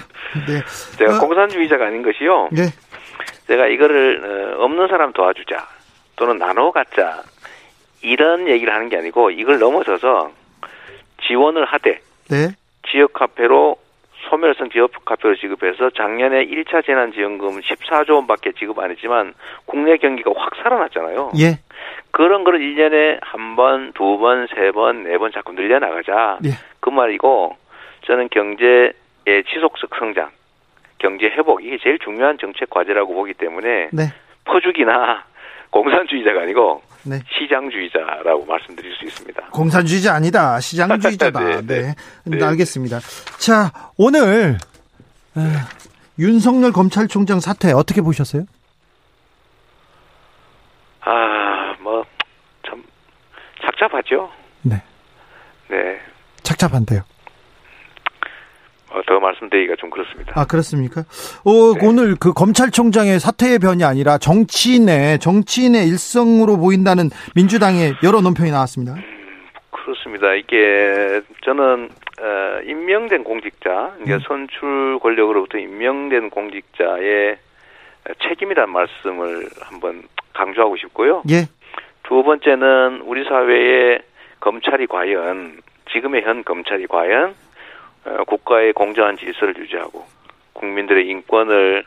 네. 0.47 0.63
제가 0.99 1.17
어, 1.17 1.21
공산주의자가 1.21 1.87
아닌 1.87 2.03
것이요. 2.03 2.49
네. 2.53 2.73
제가 3.47 3.67
이거를 3.67 4.57
어, 4.59 4.65
없는 4.65 4.89
사람 4.89 5.13
도와주자 5.13 5.67
또는 6.17 6.39
나눠 6.39 6.71
갖자 6.71 7.23
이런 8.03 8.49
얘기를 8.49 8.73
하는 8.73 8.89
게 8.89 8.97
아니고 8.97 9.31
이걸 9.31 9.59
넘어서서 9.59 10.31
지원을 11.27 11.65
하되 11.65 12.01
네. 12.29 12.49
지역 12.91 13.21
화폐로 13.21 13.77
소멸성 14.29 14.71
지역 14.71 14.91
화폐로 15.07 15.35
지급해서 15.37 15.91
작년에 15.91 16.47
1차 16.47 16.85
재난지원금 16.85 17.61
14조 17.61 18.15
원밖에 18.17 18.53
지급 18.53 18.79
안 18.79 18.91
했지만 18.91 19.35
국내 19.67 19.97
경기가 19.97 20.33
확 20.37 20.55
살아났잖아요. 20.63 21.33
예. 21.39 21.59
그런 22.11 22.45
거를 22.45 22.61
1년에 22.61 23.19
한 23.23 23.57
번, 23.57 23.93
두 23.93 24.19
번, 24.19 24.47
세 24.55 24.71
번, 24.73 25.05
네 25.05 25.17
번 25.19 25.33
자꾸 25.33 25.53
늘려나가자. 25.53 26.39
예. 26.45 26.51
그 26.81 26.91
말이고 26.91 27.57
저는 28.07 28.29
경제의 28.31 28.93
지속적 29.53 29.91
성장, 29.99 30.31
경제 30.99 31.27
회복 31.27 31.65
이게 31.65 31.79
제일 31.83 31.99
중요한 31.99 32.39
정책 32.39 32.71
과제라고 32.71 33.15
보기 33.15 33.35
때문에 33.35 33.89
네. 33.93 34.03
퍼주기나 34.45 35.25
공산주의자가 35.71 36.43
아니고 36.43 36.83
네. 37.09 37.23
시장주의자라고 37.39 38.45
말씀드릴 38.45 38.93
수 38.97 39.05
있습니다. 39.07 39.47
공산주의자 39.51 40.15
아니다. 40.15 40.61
시장주의자다. 40.61 41.41
네, 41.45 41.57
네. 41.57 41.63
네. 41.83 41.95
네. 42.25 42.37
네. 42.39 42.45
알겠습니다. 42.45 43.01
자, 43.39 43.73
오늘 43.97 44.59
에, 45.37 45.41
윤석열 46.19 46.73
검찰총장 46.73 47.41
사퇴 47.41 47.73
어떻게 47.73 48.01
보셨어요? 48.03 48.45
아, 51.01 51.75
뭐 51.81 52.05
참 52.67 52.83
착잡하죠. 53.65 54.31
네. 54.63 54.83
네. 55.71 56.01
착잡한데요. 56.43 57.03
어, 58.91 59.01
더 59.07 59.21
말씀드리기가 59.21 59.77
좀 59.77 59.91
그렇습니다. 59.91 60.33
아, 60.35 60.47
그렇습니까? 60.47 61.03
어, 61.45 61.75
네. 61.79 61.87
오늘 61.87 62.17
그 62.19 62.33
검찰총장의 62.33 63.21
사퇴의 63.21 63.59
변이 63.59 63.85
아니라 63.85 64.19
정치인의, 64.19 65.19
정치인의 65.19 65.87
일성으로 65.89 66.57
보인다는 66.57 67.11
민주당의 67.35 67.95
여러 68.03 68.21
논평이 68.21 68.51
나왔습니다. 68.51 68.97
그렇습니다. 69.71 70.35
이게 70.35 71.21
저는 71.45 71.89
어, 72.21 72.61
임명된 72.65 73.25
공직자, 73.25 73.95
이게 74.03 74.15
음. 74.15 74.21
선출 74.27 74.99
권력으로부터 75.01 75.59
임명된 75.59 76.31
공직자의 76.31 77.39
책임이라는 78.23 78.73
말씀을 78.73 79.49
한번 79.61 80.03
강조하고 80.35 80.77
싶고요. 80.77 81.23
예. 81.31 81.45
두 82.05 82.23
번째는 82.23 83.03
우리 83.05 83.25
사회의 83.25 84.01
검찰이 84.41 84.87
과연 84.87 85.61
지금의 85.93 86.23
현 86.23 86.43
검찰이 86.43 86.87
과연 86.87 87.31
어, 87.31 87.35
국가의 88.27 88.73
공정한 88.73 89.17
질서를 89.17 89.57
유지하고 89.59 90.05
국민들의 90.53 91.07
인권을 91.09 91.85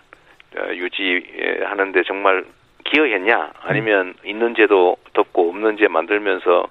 어, 0.58 0.74
유지하는데 0.74 2.04
정말 2.04 2.44
기여했냐 2.84 3.52
아니면 3.62 4.14
있는 4.26 4.54
제도 4.56 4.98
덮고 5.14 5.50
없는 5.50 5.78
제 5.78 5.88
만들면서 5.88 6.68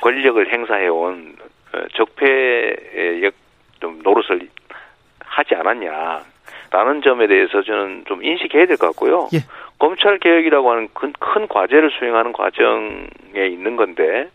권력을 0.00 0.52
행사해온 0.52 1.36
어, 1.74 1.78
적폐의 1.94 3.22
역- 3.24 3.34
좀 3.80 4.00
노릇을 4.02 4.48
하지 5.24 5.54
않았냐라는 5.56 7.02
점에 7.02 7.26
대해서 7.26 7.62
저는 7.62 8.04
좀 8.06 8.22
인식해야 8.22 8.66
될 8.66 8.76
것 8.76 8.86
같고요. 8.88 9.28
예. 9.34 9.38
검찰 9.78 10.18
개혁이라고 10.18 10.70
하는 10.70 10.88
큰, 10.94 11.12
큰 11.18 11.48
과제를 11.48 11.90
수행하는 11.98 12.32
과정에 12.32 13.46
있는 13.50 13.76
건데 13.76 14.28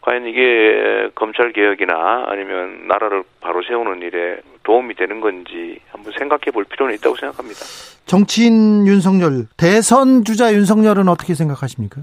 과연 0.00 0.26
이게 0.26 1.10
검찰 1.14 1.52
개혁이나 1.52 2.24
아니면 2.26 2.86
나라를 2.88 3.22
바로 3.40 3.62
세우는 3.62 4.02
일에 4.02 4.40
도움이 4.62 4.94
되는 4.94 5.20
건지 5.20 5.80
한번 5.90 6.12
생각해 6.18 6.50
볼 6.52 6.64
필요는 6.64 6.94
있다고 6.94 7.16
생각합니다. 7.16 7.60
정치인 8.06 8.86
윤석열, 8.86 9.46
대선 9.56 10.24
주자 10.24 10.52
윤석열은 10.52 11.08
어떻게 11.08 11.34
생각하십니까? 11.34 12.02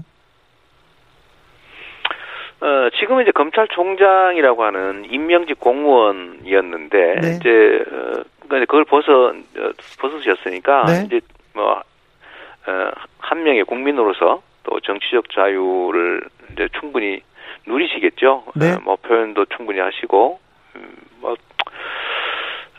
어, 2.60 2.90
지금 2.98 3.20
이제 3.20 3.30
검찰총장이라고 3.30 4.64
하는 4.64 5.04
임명직 5.10 5.60
공무원이었는데 5.60 7.20
네. 7.20 7.36
이제 7.36 7.84
어, 7.90 8.22
그러니까 8.48 8.66
그걸 8.66 8.84
벗어 8.84 9.28
어, 9.28 9.70
벗으셨으니까 10.00 10.84
네. 10.86 11.02
이제 11.06 11.20
뭐 11.54 11.82
어, 12.66 12.90
한 13.18 13.42
명의 13.42 13.64
국민으로서 13.64 14.42
또 14.64 14.80
정치적 14.80 15.30
자유를 15.30 16.22
이제 16.52 16.68
충분히 16.80 17.22
누리시겠죠. 17.68 18.44
네. 18.56 18.72
어, 18.72 18.80
뭐 18.82 18.96
표현도 18.96 19.46
충분히 19.56 19.80
하시고 19.80 20.40
음, 20.76 20.96
뭐 21.20 21.36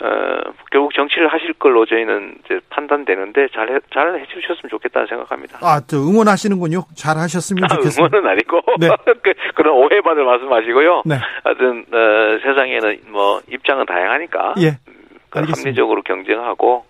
어, 0.02 0.54
결국 0.72 0.94
정치를 0.94 1.28
하실 1.28 1.54
걸로 1.54 1.86
저희는 1.86 2.38
이제 2.46 2.60
판단되는데 2.70 3.50
잘, 3.54 3.70
해, 3.70 3.80
잘 3.94 4.18
해주셨으면 4.20 4.70
좋겠다는 4.70 5.08
생각합니다. 5.08 5.60
아, 5.62 5.82
또 5.90 5.98
응원하시는군요. 5.98 6.86
잘 6.96 7.18
하셨으면 7.18 7.66
아, 7.66 7.68
좋겠습니다. 7.76 8.18
응원은 8.18 8.32
아니고 8.32 8.62
네. 8.80 8.88
그, 9.22 9.34
그런 9.56 9.76
오해받을 9.76 10.24
말씀하시고요. 10.24 11.04
네. 11.06 11.16
하여튼 11.44 11.86
어, 11.92 12.40
세상에는 12.42 13.02
뭐 13.08 13.42
입장은 13.50 13.86
다양하니까 13.86 14.56
예. 14.60 14.78
그. 15.30 15.40
네. 15.40 15.52
합리적으로 15.56 16.02
경쟁하고 16.02 16.86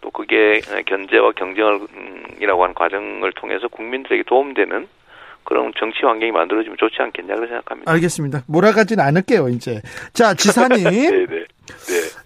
또 0.00 0.10
그게 0.10 0.60
견제와 0.86 1.32
경쟁이라고 1.32 2.62
하는 2.62 2.74
과정을 2.74 3.32
통해서 3.32 3.68
국민들에게 3.68 4.22
도움되는 4.24 4.86
그런 5.44 5.72
정치 5.78 5.98
환경이 6.04 6.32
만들어지면 6.32 6.76
좋지 6.78 6.96
않겠냐 7.00 7.34
고 7.34 7.46
생각합니다. 7.46 7.90
알겠습니다. 7.92 8.42
몰아가진 8.46 9.00
않을게요, 9.00 9.48
이제. 9.48 9.80
자, 10.12 10.34
지사님. 10.34 10.84
네네. 10.84 11.26
네. 11.26 11.46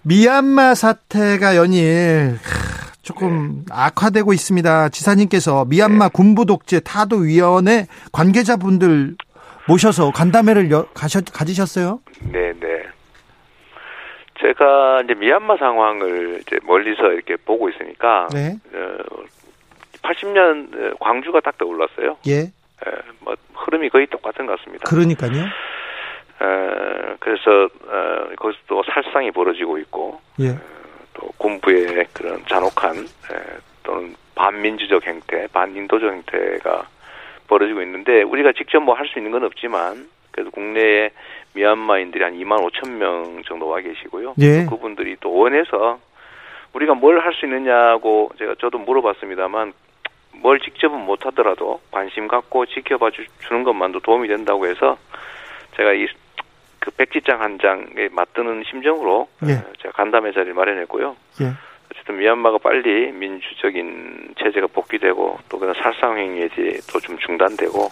미얀마 0.03 0.75
사태가 0.75 1.55
연일 1.55 2.37
하, 2.41 2.91
조금 3.01 3.63
악화되고 3.71 4.33
있습니다. 4.33 4.89
지사님께서 4.89 5.65
미얀마 5.65 6.05
네. 6.05 6.11
군부 6.13 6.45
독재 6.45 6.81
타도 6.81 7.17
위원회 7.17 7.87
관계자분들 8.11 9.15
모셔서 9.67 10.11
간담회를 10.11 10.71
여- 10.71 10.87
가셨, 10.93 11.25
가지셨어요? 11.31 11.99
네 12.31 12.53
네. 12.59 12.83
제가 14.41 15.01
이제 15.03 15.13
미얀마 15.15 15.57
상황을 15.57 16.39
이제 16.41 16.57
멀리서 16.65 17.11
이렇게 17.11 17.35
보고 17.37 17.69
있으니까 17.69 18.27
네. 18.33 18.57
어, 18.73 18.97
80년 20.01 20.97
광주가 20.99 21.41
딱 21.41 21.57
떠올랐어요. 21.57 22.17
예. 22.27 22.51
에, 22.85 22.91
뭐 23.19 23.35
흐름이 23.53 23.89
거의 23.89 24.07
똑같은 24.07 24.45
것 24.45 24.57
같습니다. 24.59 24.89
그러니까요. 24.89 25.43
에, 26.41 27.15
그래서 27.19 27.69
어, 27.87 28.29
거기서 28.37 28.59
또 28.67 28.83
살상이 28.83 29.31
벌어지고 29.31 29.77
있고 29.79 30.21
예. 30.39 30.55
또 31.13 31.27
군부의 31.37 32.07
그런 32.13 32.43
잔혹한 32.47 32.95
에, 32.97 33.57
또는 33.83 34.15
반민주적 34.35 35.05
행태, 35.05 35.47
반인도적 35.47 36.11
행태가 36.11 36.87
벌어지고 37.47 37.81
있는데 37.81 38.21
우리가 38.21 38.53
직접 38.53 38.79
뭐 38.79 38.95
할 38.95 39.07
수 39.07 39.19
있는 39.19 39.31
건 39.31 39.43
없지만 39.43 40.07
그래도 40.31 40.51
국내에 40.51 41.09
미얀마인들이 41.53 42.23
한 42.23 42.33
2만 42.35 42.63
5천 42.71 42.91
명 42.91 43.41
정도 43.45 43.67
와 43.67 43.79
계시고요. 43.81 44.35
예. 44.39 44.63
또 44.65 44.69
그분들이 44.77 45.17
또 45.19 45.33
원해서 45.33 45.99
우리가 46.73 46.93
뭘 46.93 47.19
할 47.19 47.33
수 47.33 47.45
있느냐고 47.47 48.31
제가 48.37 48.55
저도 48.61 48.77
물어봤습니다만 48.77 49.73
뭘 50.33 50.59
직접은 50.59 51.05
못 51.05 51.25
하더라도 51.25 51.81
관심 51.91 52.27
갖고 52.27 52.65
지켜봐 52.65 53.11
주, 53.11 53.25
는 53.51 53.63
것만도 53.63 53.99
도움이 53.99 54.27
된다고 54.27 54.67
해서 54.67 54.97
제가 55.75 55.93
이 55.93 56.07
그 56.79 56.91
백지장 56.91 57.41
한 57.41 57.59
장에 57.59 58.09
맞드는 58.11 58.63
심정으로 58.69 59.27
예. 59.47 59.53
어, 59.53 59.63
제가 59.81 59.91
간담회 59.93 60.31
자리를 60.31 60.53
마련했고요. 60.53 61.15
예. 61.41 61.53
어쨌든 61.91 62.17
미얀마가 62.17 62.57
빨리 62.59 63.11
민주적인 63.11 64.35
체제가 64.39 64.67
복귀되고 64.67 65.39
또 65.49 65.59
그런 65.59 65.73
살상 65.75 66.17
행위들이 66.17 66.79
또좀 66.91 67.17
중단되고 67.19 67.89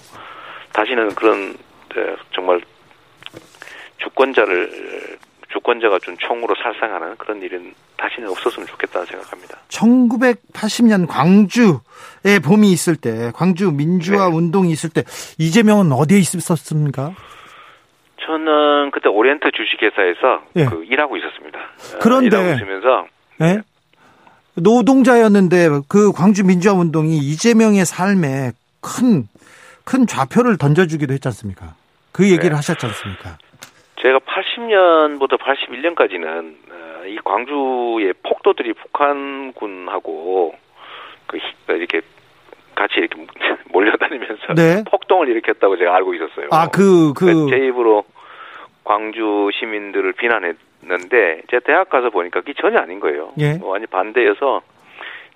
다시는 0.73 1.15
그런 1.15 1.56
어, 1.95 2.15
정말 2.34 2.62
주권자를 3.97 5.17
주권자가 5.49 5.99
준 5.99 6.15
총으로 6.19 6.55
살상하는 6.62 7.15
그런 7.17 7.41
일은 7.41 7.73
다시는 7.97 8.29
없었으면 8.29 8.67
좋겠다는 8.67 9.07
생각합니다. 9.07 9.57
1980년 9.69 11.07
광주에 11.07 12.39
봄이 12.43 12.71
있을 12.71 12.95
때, 12.95 13.31
광주 13.33 13.71
민주화 13.71 14.29
네. 14.29 14.36
운동이 14.36 14.71
있을 14.71 14.89
때, 14.89 15.03
이재명은 15.38 15.91
어디에 15.91 16.19
있었습니까? 16.19 17.13
저는 18.25 18.91
그때 18.91 19.07
오리엔트 19.07 19.49
주식회사에서 19.51 20.43
예. 20.57 20.65
그 20.65 20.83
일하고 20.83 21.15
있었습니다. 21.17 21.60
어, 21.60 21.99
그런데- 22.01 22.27
일하고 22.27 22.53
있으면서 22.55 23.07
예? 23.41 23.62
노동자였는데 24.55 25.69
그 25.88 26.12
광주 26.12 26.43
민주화 26.43 26.73
운동이 26.73 27.17
이재명의 27.17 27.86
삶에 27.86 28.51
큰, 28.81 29.27
큰 29.86 30.07
좌표를 30.07 30.57
던져주기도 30.57 31.13
했지 31.13 31.27
않습니까? 31.29 31.75
그 32.12 32.25
얘기를 32.25 32.49
네. 32.49 32.55
하셨지 32.55 32.86
않습니까? 32.86 33.38
제가 34.38 34.41
80년부터 34.41 35.38
81년까지는 35.39 36.56
어, 36.71 37.06
이 37.06 37.17
광주의 37.23 38.13
폭도들이 38.23 38.73
북한군하고 38.73 40.54
그 41.26 41.39
이렇게 41.69 42.02
같이 42.76 42.95
이렇게 42.97 43.26
몰려다니면서 43.71 44.54
네. 44.56 44.84
폭동을 44.89 45.28
일으켰다고 45.30 45.78
제가 45.78 45.95
알고 45.95 46.13
있었어요. 46.13 46.50
아, 46.52 46.67
그, 46.67 47.13
그. 47.13 47.47
제 47.50 47.58
입으로 47.58 48.06
광주 48.84 49.50
시민들을 49.60 50.13
비난했는데 50.13 51.41
제가 51.50 51.60
대학 51.65 51.89
가서 51.89 52.10
보니까 52.10 52.41
그게 52.41 52.54
전혀 52.54 52.80
아닌 52.80 53.00
거예요. 53.00 53.32
예. 53.39 53.56
뭐 53.56 53.71
완전 53.71 53.88
반대여서 53.89 54.62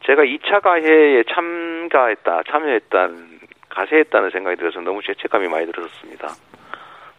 제가 0.06 0.24
2차 0.24 0.62
가해에 0.62 1.24
참가했다, 1.24 2.44
참여했다는 2.48 3.42
가세했다는 3.70 4.30
생각이 4.32 4.58
들어서 4.58 4.82
너무 4.82 5.02
죄책감이 5.02 5.48
많이 5.48 5.72
들었습니다. 5.72 6.30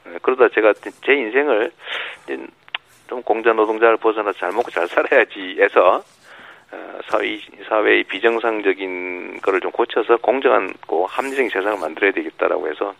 네, 0.04 0.18
그러다 0.22 0.48
제가 0.54 0.72
제 1.04 1.14
인생을 1.14 1.70
좀 3.08 3.22
공자 3.22 3.52
노동자를 3.52 3.96
벗어나서 3.98 4.38
잘 4.38 4.52
먹고 4.52 4.70
잘 4.70 4.86
살아야지 4.88 5.56
해서 5.60 6.02
어, 6.72 6.98
사회, 7.08 7.38
사회의 7.68 8.02
비정상적인 8.04 9.40
거를 9.42 9.60
좀 9.60 9.70
고쳐서 9.70 10.16
공정한 10.18 10.72
고 10.86 11.06
합리적인 11.06 11.50
세상을 11.50 11.78
만들어야 11.78 12.12
되겠다라고 12.12 12.68
해서 12.68 12.94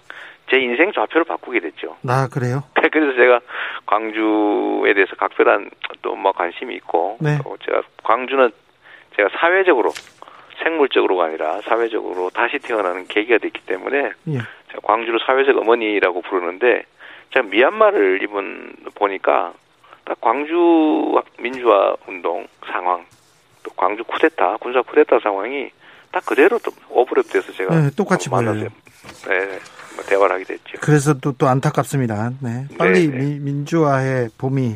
제 0.51 0.59
인생 0.59 0.93
좌표를 0.93 1.25
바꾸게 1.25 1.61
됐죠. 1.61 1.97
아, 2.07 2.29
그래요? 2.31 2.65
그래서 2.93 3.17
제가 3.17 3.41
광주에 3.87 4.93
대해서 4.93 5.17
각별한 5.17 5.71
또 6.03 6.13
뭐 6.23 6.33
관심이 6.33 6.75
있고 6.77 7.17
네. 7.21 7.39
또 7.43 7.57
제가 7.65 7.83
광주는 8.05 8.51
제가 9.17 9.29
사회적으로 9.41 9.91
생물적으로가 10.63 11.25
아니라 11.25 11.61
사회적으로 11.63 12.31
다시 12.31 12.59
태어나는 12.59 13.07
계기가 13.09 13.39
됐기 13.39 13.63
때문에 13.67 14.13
예. 14.29 14.39
광주를 14.83 15.21
사회적 15.27 15.57
어머니라고 15.59 16.23
부르는데 16.23 16.85
제가 17.35 17.47
미얀마를 17.49 18.23
이번 18.23 18.75
보니까 18.95 19.53
딱 20.05 20.21
광주 20.21 21.21
민주화 21.41 21.95
운동 22.07 22.47
상황 22.67 23.05
또 23.63 23.71
광주 23.77 24.03
쿠데타 24.05 24.57
군사 24.59 24.83
쿠데타 24.83 25.21
상황이 25.21 25.71
딱 26.11 26.25
그대로 26.27 26.59
또 26.59 26.71
오버랩돼서 26.91 27.57
제가 27.57 27.75
네, 27.81 27.91
똑같이 27.97 28.29
만나서. 28.29 28.61
네, 28.61 28.69
뭐 29.97 30.05
대화를 30.07 30.35
하게 30.35 30.45
됐죠. 30.45 30.79
그래서 30.81 31.15
또, 31.15 31.33
또 31.33 31.49
안타깝습니다. 31.49 32.33
네. 32.41 32.67
빨리 32.79 33.09
네, 33.09 33.17
네. 33.19 33.25
미- 33.25 33.39
민주화의 33.41 34.29
봄이 34.37 34.75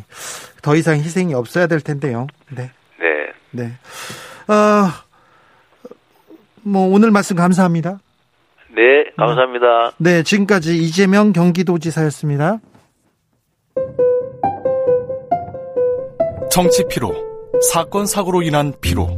더 0.63 0.75
이상 0.77 0.97
희생이 0.97 1.35
없어야 1.35 1.67
될 1.67 1.81
텐데요. 1.81 2.27
네. 2.51 2.71
네, 2.99 3.33
네. 3.51 3.73
어, 4.49 4.89
뭐, 6.63 6.89
오늘 6.93 7.11
말씀 7.11 7.37
감사합니다. 7.37 7.99
네, 8.77 9.11
감사합니다. 9.17 9.93
네, 9.97 10.23
지금까지 10.23 10.77
이재명 10.77 11.33
경기도지사였습니다. 11.33 12.59
정치 16.51 16.85
피로, 16.89 17.13
사건 17.73 18.05
사고로 18.07 18.43
인한 18.43 18.75
피로, 18.83 19.09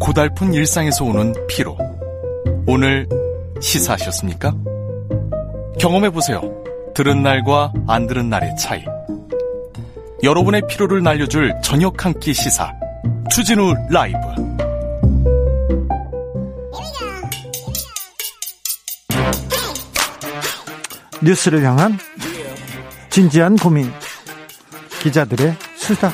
고달픈 0.00 0.52
일상에서 0.52 1.04
오는 1.04 1.32
피로. 1.48 1.76
오늘 2.66 3.06
시사하셨습니까? 3.60 4.52
경험해 5.78 6.10
보세요. 6.10 6.40
들은 6.94 7.22
날과 7.22 7.72
안 7.86 8.06
들은 8.08 8.28
날의 8.28 8.56
차이. 8.56 8.84
여러분의 10.22 10.62
피로를 10.68 11.02
날려줄 11.02 11.54
저녁 11.62 12.04
한 12.04 12.12
끼 12.18 12.32
시사. 12.34 12.72
추진우 13.30 13.72
라이브. 13.90 14.18
뉴스를 21.22 21.64
향한 21.64 21.98
진지한 23.10 23.56
고민. 23.56 23.90
기자들의 25.00 25.54
수다. 25.76 26.12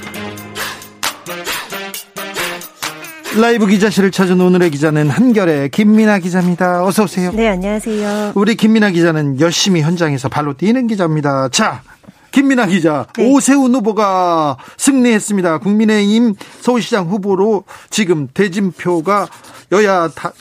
라이브 3.41 3.67
기자실을 3.67 4.11
찾은 4.11 4.39
오늘의 4.41 4.71
기자는 4.71 5.09
한결의 5.09 5.71
김민아 5.71 6.19
기자입니다. 6.19 6.85
어서 6.85 7.05
오세요. 7.05 7.33
네, 7.33 7.49
안녕하세요. 7.49 8.33
우리 8.35 8.55
김민아 8.55 8.91
기자는 8.91 9.41
열심히 9.41 9.81
현장에서 9.81 10.29
발로 10.29 10.55
뛰는 10.55 10.87
기자입니다. 10.87 11.49
자, 11.49 11.83
김민아 12.33 12.67
기자, 12.67 13.07
네. 13.17 13.31
오세훈 13.31 13.75
후보가 13.75 14.59
승리했습니다. 14.77 15.59
국민의힘 15.59 16.35
서울시장 16.61 17.09
후보로 17.09 17.65
지금 17.89 18.29
대진표가 18.33 19.29
여야 19.73 20.09
다, 20.09 20.33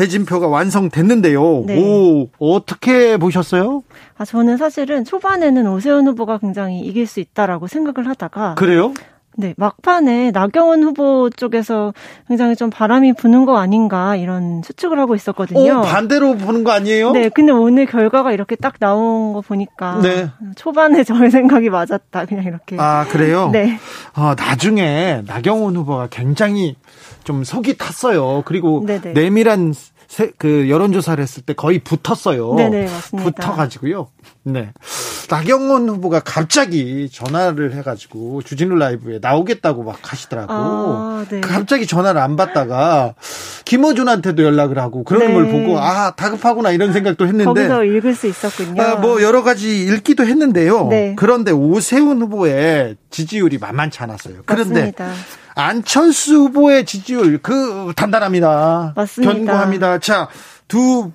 대진표가 0.00 0.48
완성됐는데요. 0.48 1.64
네. 1.66 1.78
오, 1.78 2.28
어떻게 2.38 3.18
보셨어요? 3.18 3.82
아, 4.16 4.24
저는 4.24 4.56
사실은 4.56 5.04
초반에는 5.04 5.68
오세훈 5.68 6.06
후보가 6.08 6.38
굉장히 6.38 6.80
이길 6.80 7.06
수 7.06 7.20
있다라고 7.20 7.66
생각을 7.66 8.08
하다가 8.08 8.54
그래요? 8.54 8.94
네, 9.36 9.54
막판에 9.58 10.32
나경원 10.32 10.82
후보 10.82 11.30
쪽에서 11.30 11.92
굉장히 12.28 12.56
좀 12.56 12.68
바람이 12.70 13.12
부는 13.12 13.44
거 13.44 13.58
아닌가 13.58 14.16
이런 14.16 14.62
추측을 14.62 14.98
하고 14.98 15.14
있었거든요. 15.14 15.80
오, 15.80 15.82
반대로 15.82 16.34
보는 16.36 16.64
거 16.64 16.72
아니에요? 16.72 17.12
네, 17.12 17.28
근데 17.28 17.52
오늘 17.52 17.84
결과가 17.84 18.32
이렇게 18.32 18.56
딱 18.56 18.74
나온 18.80 19.34
거 19.34 19.42
보니까 19.42 20.00
네. 20.02 20.30
초반에 20.56 21.04
저의 21.04 21.30
생각이 21.30 21.68
맞았다. 21.70 22.24
그냥 22.24 22.44
이렇게. 22.44 22.76
아, 22.78 23.04
그래요? 23.04 23.50
네. 23.52 23.78
아, 24.14 24.34
나중에 24.36 25.22
나경원 25.26 25.76
후보가 25.76 26.08
굉장히 26.10 26.76
좀 27.22 27.44
속이 27.44 27.76
탔어요. 27.76 28.42
그리고 28.44 28.84
네네. 28.86 29.12
내밀한 29.12 29.74
세- 30.10 30.32
그 30.38 30.68
여론조사를 30.68 31.22
했을 31.22 31.44
때 31.44 31.52
거의 31.52 31.78
붙었어요. 31.78 32.54
네네, 32.56 32.86
맞습니다. 32.90 33.30
붙어가지고요. 33.30 34.08
네. 34.42 34.72
나경원 35.30 35.88
후보가 35.88 36.18
갑자기 36.24 37.08
전화를 37.08 37.74
해가지고 37.76 38.42
주진우 38.42 38.74
라이브에 38.74 39.20
나오겠다고 39.22 39.84
막 39.84 39.98
하시더라고. 40.02 40.52
아, 40.52 41.24
네. 41.30 41.40
갑자기 41.40 41.86
전화를 41.86 42.20
안 42.20 42.34
받다가 42.34 43.14
김어준한테도 43.64 44.42
연락을 44.42 44.80
하고 44.80 45.04
그러는 45.04 45.28
네. 45.28 45.32
걸 45.34 45.48
보고 45.48 45.78
아 45.78 46.10
다급하구나 46.16 46.72
이런 46.72 46.92
생각도 46.92 47.28
했는데 47.28 47.44
거기서 47.44 47.84
읽을 47.84 48.16
수 48.16 48.26
있었군요. 48.26 48.82
아, 48.82 48.96
뭐 48.96 49.22
여러 49.22 49.44
가지 49.44 49.84
읽기도 49.86 50.24
했는데요. 50.26 50.88
네. 50.88 51.14
그런데 51.16 51.52
오세훈 51.52 52.20
후보의 52.22 52.96
지지율이 53.10 53.58
만만치 53.58 54.02
않았어요. 54.02 54.42
그런데 54.44 54.74
맞습니다. 54.92 55.12
안철수 55.60 56.34
후보의 56.36 56.84
지지율 56.84 57.38
그 57.38 57.92
단단합니다. 57.96 58.94
맞습니다. 58.96 59.32
견고합니다. 59.34 59.98
자, 59.98 60.28
두 60.68 61.10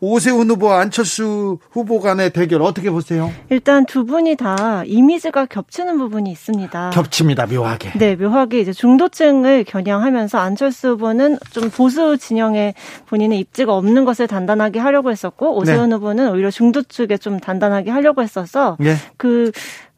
오세훈 0.00 0.50
후보와 0.50 0.80
안철수 0.80 1.58
후보 1.70 1.98
간의 1.98 2.30
대결 2.30 2.60
어떻게 2.60 2.90
보세요? 2.90 3.32
일단 3.48 3.86
두 3.86 4.04
분이 4.04 4.36
다 4.36 4.82
이미지가 4.84 5.46
겹치는 5.46 5.96
부분이 5.96 6.30
있습니다. 6.30 6.90
겹칩니다, 6.90 7.46
묘하게. 7.46 7.92
네, 7.98 8.14
묘하게 8.14 8.60
이제 8.60 8.72
중도층을 8.74 9.64
겨냥하면서 9.64 10.36
안철수 10.36 10.90
후보는 10.90 11.38
좀 11.52 11.70
보수 11.70 12.18
진영에 12.18 12.74
본인의 13.06 13.38
입지가 13.40 13.74
없는 13.74 14.04
것을 14.04 14.26
단단하게 14.26 14.78
하려고 14.78 15.10
했었고 15.10 15.56
오세훈 15.56 15.88
네. 15.88 15.94
후보는 15.94 16.32
오히려 16.32 16.50
중도 16.50 16.82
측에 16.82 17.16
좀 17.16 17.40
단단하게 17.40 17.90
하려고 17.90 18.22
했어서 18.22 18.76
예. 18.82 18.96
그, 19.16 19.52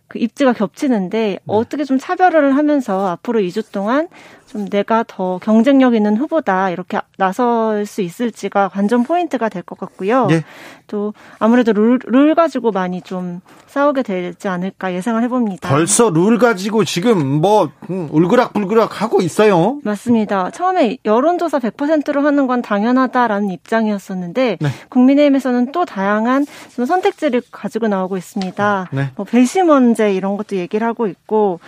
그 0.08 0.18
입지가 0.18 0.52
네. 0.52 0.58
겹치는데 0.58 1.38
어떻게 1.46 1.84
좀 1.84 1.98
차별화를 1.98 2.56
하면서 2.56 3.08
앞으로 3.08 3.40
2주 3.40 3.72
동안 3.72 4.08
좀 4.46 4.68
내가 4.68 5.04
더 5.06 5.38
경쟁력 5.42 5.94
있는 5.94 6.16
후보다 6.16 6.70
이렇게 6.70 6.98
나설 7.18 7.84
수 7.86 8.00
있을지가 8.00 8.68
관전 8.68 9.02
포인트가 9.02 9.48
될 9.48 9.62
것 9.62 9.78
같고요. 9.78 10.28
예. 10.30 10.44
또 10.86 11.12
아무래도 11.40 11.72
룰, 11.72 11.98
룰 12.06 12.34
가지고 12.36 12.70
많이 12.70 13.02
좀 13.02 13.40
싸우게 13.66 14.04
되지 14.04 14.46
않을까 14.46 14.94
예상을 14.94 15.20
해봅니다. 15.24 15.68
벌써 15.68 16.10
룰 16.10 16.38
가지고 16.38 16.84
지금 16.84 17.40
뭐 17.40 17.70
음, 17.90 18.08
울그락불그락 18.12 19.02
하고 19.02 19.20
있어요. 19.20 19.80
맞습니다. 19.82 20.50
처음에 20.50 20.98
여론조사 21.04 21.58
100%로 21.58 22.20
하는 22.24 22.46
건 22.46 22.62
당연하다라는 22.62 23.50
입장이었었는데 23.50 24.58
네. 24.60 24.68
국민의힘에서는 24.90 25.72
또 25.72 25.84
다양한 25.84 26.46
좀 26.74 26.84
선택지를 26.86 27.42
가지고 27.50 27.88
나오고 27.88 28.16
있습니다. 28.16 28.88
네. 28.92 29.10
뭐 29.16 29.24
배심 29.24 29.68
원제 29.68 30.14
이런 30.14 30.36
것도 30.36 30.54
얘기를 30.56 30.86
하고 30.86 31.08
있고 31.08 31.58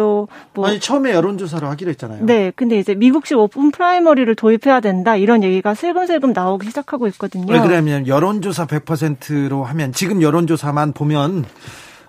또 0.00 0.28
뭐 0.54 0.66
아니 0.66 0.80
처음에 0.80 1.12
여론조사로 1.12 1.66
하기로 1.68 1.90
했잖아요. 1.90 2.24
네, 2.24 2.50
근데 2.56 2.78
이제 2.78 2.94
미국식 2.94 3.38
오픈 3.38 3.70
프라이머리를 3.70 4.34
도입해야 4.34 4.80
된다 4.80 5.16
이런 5.16 5.42
얘기가 5.42 5.74
슬금슬금 5.74 6.32
나오기 6.32 6.66
시작하고 6.68 7.06
있거든요. 7.08 7.52
왜 7.52 7.60
그러냐면 7.60 8.06
여론조사 8.06 8.66
100%로 8.66 9.64
하면 9.64 9.92
지금 9.92 10.22
여론조사만 10.22 10.92
보면 10.92 11.44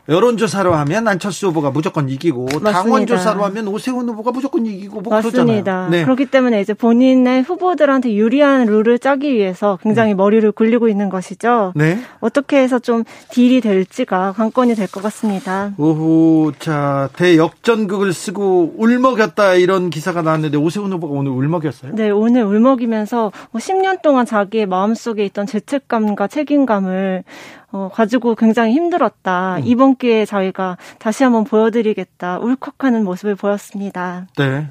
여론조사로 0.10 0.74
하면 0.74 1.08
안철수 1.08 1.48
후보가 1.48 1.72
무조건 1.72 2.10
이기고 2.10 2.46
맞습니다. 2.46 2.72
당원조사로 2.72 3.44
하면 3.46 3.68
오세훈 3.68 4.10
후보가 4.10 4.32
무조건 4.32 4.66
이기고 4.66 5.02
뭐 5.02 5.14
맞습니다. 5.14 5.88
네. 5.90 6.04
그렇기 6.04 6.26
때문에 6.28 6.62
이제 6.62 6.74
본인의 6.74 7.44
후보들한테 7.44 8.14
유리한 8.14 8.66
룰을 8.66 9.00
짜기 9.00 9.34
위해서 9.34 9.78
굉장히 9.82 10.14
머리를 10.14 10.52
굴리고 10.52 10.88
있는 10.88 11.10
것이죠. 11.10 11.74
네. 11.76 12.00
어떻게 12.20 12.58
해서 12.58 12.80
좀 12.80 13.04
딜이 13.30 13.62
될지가 13.62 14.34
관건이 14.34 14.76
될 14.76 14.88
것 14.92 15.02
같습니다. 15.04 15.72
오호, 15.78 16.52
자, 16.60 17.10
대역전극을 17.16 18.12
쓰고 18.14 18.74
울먹였다 18.78 19.54
이런 19.56 19.90
기사가 19.90 20.22
나왔는데 20.22 20.58
오세훈 20.58 20.92
후보가 20.92 21.14
오늘 21.14 21.32
울먹였어요? 21.32 21.94
네, 21.96 22.10
오늘 22.10 22.44
울먹이면서 22.44 23.32
뭐 23.52 23.60
10년 23.62 24.02
동안 24.02 24.26
자기의 24.26 24.66
마음속에 24.66 25.24
있던 25.26 25.46
죄책감과 25.46 26.28
책임감을 26.28 27.24
어, 27.72 27.90
가지고 27.94 28.36
굉장히 28.36 28.74
힘들었다. 28.74 29.58
음. 29.58 29.62
이번 29.66 29.96
기회에 29.96 30.26
저희가 30.26 30.78
다시 31.00 31.24
한번 31.24 31.44
보여드리겠다. 31.44 32.40
울컥하는 32.40 33.04
모습을 33.04 33.36
보였습니다. 33.36 34.28
네. 34.38 34.68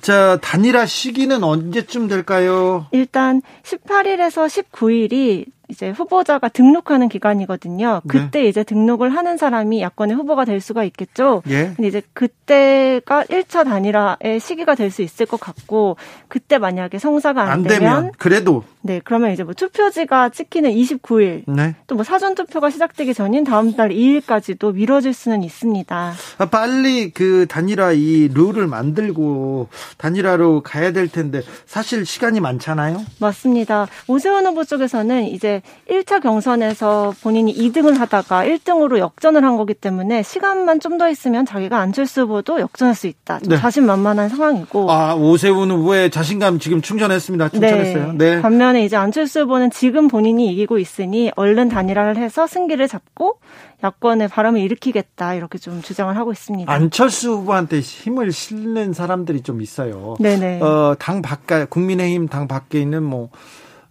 자, 0.00 0.38
단일화 0.42 0.86
시기는 0.86 1.42
언제쯤 1.42 2.08
될까요? 2.08 2.86
일단 2.92 3.40
18일에서 3.62 4.46
19일이 4.46 5.46
이제 5.68 5.88
후보자가 5.88 6.48
등록하는 6.50 7.08
기간이거든요. 7.08 8.02
네. 8.04 8.08
그때 8.08 8.44
이제 8.44 8.62
등록을 8.64 9.16
하는 9.16 9.38
사람이 9.38 9.80
야권의 9.80 10.14
후보가 10.14 10.44
될 10.44 10.60
수가 10.60 10.84
있겠죠. 10.84 11.42
예. 11.48 11.72
근데 11.74 11.88
이제 11.88 12.02
그때가 12.12 13.24
1차 13.24 13.64
단일화의 13.64 14.40
시기가 14.40 14.74
될 14.74 14.90
수 14.90 15.00
있을 15.02 15.24
것 15.26 15.40
같고 15.40 15.96
그때 16.28 16.58
만약에 16.58 16.98
성사가 16.98 17.42
안, 17.42 17.48
안 17.50 17.62
되면, 17.62 17.78
되면 17.80 18.12
그래도 18.18 18.62
네, 18.86 19.00
그러면 19.04 19.32
이제 19.32 19.42
뭐 19.44 19.52
투표지가 19.54 20.30
찍히는 20.30 20.70
29일 20.70 21.42
네. 21.46 21.74
또뭐 21.86 22.04
사전 22.04 22.34
투표가 22.34 22.70
시작되기 22.70 23.14
전인 23.14 23.44
다음 23.44 23.74
달 23.76 23.90
2일까지도 23.90 24.74
미뤄질 24.74 25.12
수는 25.12 25.42
있습니다. 25.42 26.12
아, 26.38 26.46
빨리 26.46 27.10
그 27.10 27.46
단일화 27.48 27.92
이 27.92 28.28
룰을 28.32 28.66
만들고 28.66 29.68
단일화로 29.98 30.62
가야 30.62 30.92
될 30.92 31.08
텐데 31.08 31.42
사실 31.66 32.06
시간이 32.06 32.40
많잖아요. 32.40 33.02
맞습니다. 33.20 33.88
오세훈 34.08 34.46
후보 34.46 34.64
쪽에서는 34.64 35.24
이제 35.24 35.60
1차 35.90 36.22
경선에서 36.22 37.14
본인이 37.22 37.54
2등을 37.54 37.98
하다가 37.98 38.44
1등으로 38.44 38.98
역전을 38.98 39.44
한 39.44 39.56
거기 39.56 39.74
때문에 39.74 40.22
시간만 40.22 40.80
좀 40.80 40.94
더 40.94 41.08
있으면 41.08 41.44
자기가 41.44 41.78
안철수 41.80 42.20
후보도 42.22 42.60
역전할 42.60 42.94
수 42.94 43.08
있다. 43.08 43.40
좀 43.40 43.48
네. 43.48 43.56
자신만만한 43.58 44.28
상황이고. 44.28 44.90
아, 44.90 45.14
오세훈 45.16 45.70
후보의 45.72 46.10
자신감 46.10 46.60
지금 46.60 46.80
충전했습니다. 46.80 47.48
충전했어요. 47.48 48.12
네. 48.16 48.40
반면 48.40 48.73
에 48.74 48.84
이제 48.84 48.96
안철수 48.96 49.40
후보는 49.40 49.70
지금 49.70 50.08
본인이 50.08 50.50
이기고 50.52 50.78
있으니 50.78 51.30
얼른 51.36 51.68
단일화를 51.68 52.16
해서 52.16 52.46
승기를 52.46 52.88
잡고 52.88 53.38
야권의 53.82 54.28
바람을 54.28 54.60
일으키겠다 54.60 55.34
이렇게 55.34 55.58
좀 55.58 55.82
주장을 55.82 56.16
하고 56.16 56.32
있습니다. 56.32 56.70
안철수 56.72 57.32
후보한테 57.32 57.80
힘을 57.80 58.32
실는 58.32 58.92
사람들이 58.92 59.42
좀 59.42 59.60
있어요. 59.60 60.16
네네. 60.20 60.60
어, 60.60 60.94
당 60.98 61.22
밖에 61.22 61.66
국민의힘 61.66 62.28
당 62.28 62.48
밖에 62.48 62.80
있는 62.80 63.02
뭐 63.02 63.30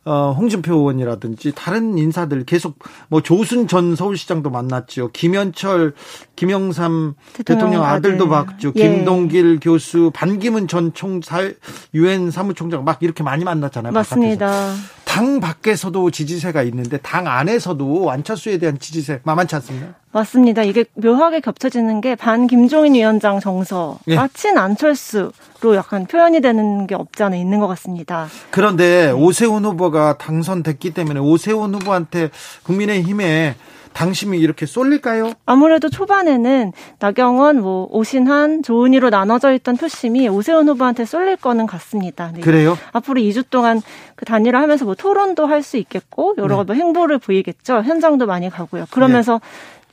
어, 0.06 0.36
홍준표 0.38 0.74
의원이라든지 0.76 1.54
다른 1.56 1.98
인사들 1.98 2.44
계속 2.44 2.78
뭐 3.08 3.22
조순 3.22 3.68
전 3.68 3.96
서울시장도 3.96 4.50
만났죠. 4.50 5.12
김현철, 5.14 5.94
김영삼 6.36 7.16
대통령 7.34 7.64
대통령, 7.74 7.84
아들도 7.86 8.26
아들. 8.36 8.54
봤죠. 8.54 8.74
예. 8.76 8.82
김동길 8.82 9.60
교수, 9.62 10.12
반기문 10.14 10.68
전 10.68 10.94
총사 10.94 11.50
유엔 11.94 12.32
사무총장 12.32 12.84
막 12.84 12.98
이렇게 13.02 13.24
많이 13.24 13.46
만났잖아요. 13.46 13.94
바깥에서. 13.94 14.74
당 15.14 15.40
밖에서도 15.40 16.10
지지세가 16.10 16.64
있는데 16.64 16.98
당 16.98 17.28
안에서도 17.28 18.10
안철수에 18.10 18.58
대한 18.58 18.80
지지세 18.80 19.20
만만치 19.24 19.54
않습니다. 19.58 19.94
맞습니다. 20.12 20.64
이게 20.64 20.86
묘하게 20.96 21.40
겹쳐지는 21.40 22.02
게 22.02 22.16
반 22.16 22.48
김종인 22.48 22.96
위원장 22.96 23.40
정서가 23.40 24.00
예. 24.10 24.18
친 24.34 24.58
안철수로 24.58 25.76
약간 25.76 26.08
표현이 26.08 26.42
되는 26.42 26.88
게 26.88 26.96
없지 26.96 27.22
않아 27.22 27.36
있는 27.36 27.60
것 27.60 27.68
같습니다. 27.68 28.28
그런데 28.50 29.12
오세훈 29.12 29.64
후보가 29.66 30.18
당선됐기 30.18 30.96
때문에 30.96 31.20
오세훈 31.20 31.76
후보한테 31.76 32.30
국민의힘에 32.64 33.56
당심이 33.94 34.40
이렇게 34.40 34.66
쏠릴까요? 34.66 35.34
아무래도 35.46 35.90
초반에는 35.90 36.72
나경원, 37.00 37.62
뭐 37.62 37.88
오신환, 37.92 38.64
조은희로 38.64 39.10
나눠져 39.10 39.54
있던 39.54 39.78
표심이 39.78 40.28
오세훈 40.28 40.68
후보한테 40.70 41.06
쏠릴 41.06 41.38
거는 41.38 41.66
같습니다. 41.68 42.32
네. 42.34 42.42
그래요? 42.42 42.78
앞으로 42.92 43.22
2주 43.22 43.46
동안 43.50 43.82
그 44.16 44.26
단일화 44.26 44.62
하면서 44.62 44.86
뭐 44.86 44.96
토론도 44.96 45.46
할 45.48 45.64
수 45.64 45.78
있겠고 45.78 46.34
여러 46.38 46.58
네. 46.58 46.64
뭐 46.66 46.76
행보를 46.76 47.20
보이겠죠. 47.20 47.84
현장도 47.84 48.26
많이 48.26 48.50
가고요. 48.50 48.86
그러면서 48.92 49.40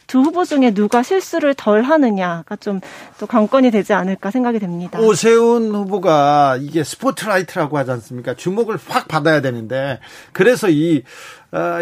두 0.08 0.18
후보 0.22 0.44
중에 0.44 0.72
누가 0.74 1.04
실수를 1.04 1.54
덜 1.54 1.82
하느냐가 1.82 2.56
좀 2.56 2.80
또 3.20 3.26
관건이 3.26 3.70
되지 3.70 3.92
않을까 3.92 4.30
생각이 4.30 4.58
됩니다. 4.58 4.98
오세훈 4.98 5.74
후보가 5.74 6.56
이게 6.62 6.82
스포트라이트라고 6.82 7.76
하지 7.76 7.90
않습니까? 7.90 8.32
주목을 8.34 8.78
확 8.88 9.08
받아야 9.08 9.42
되는데 9.42 10.00
그래서 10.32 10.70
이, 10.70 11.02
어, 11.02 11.02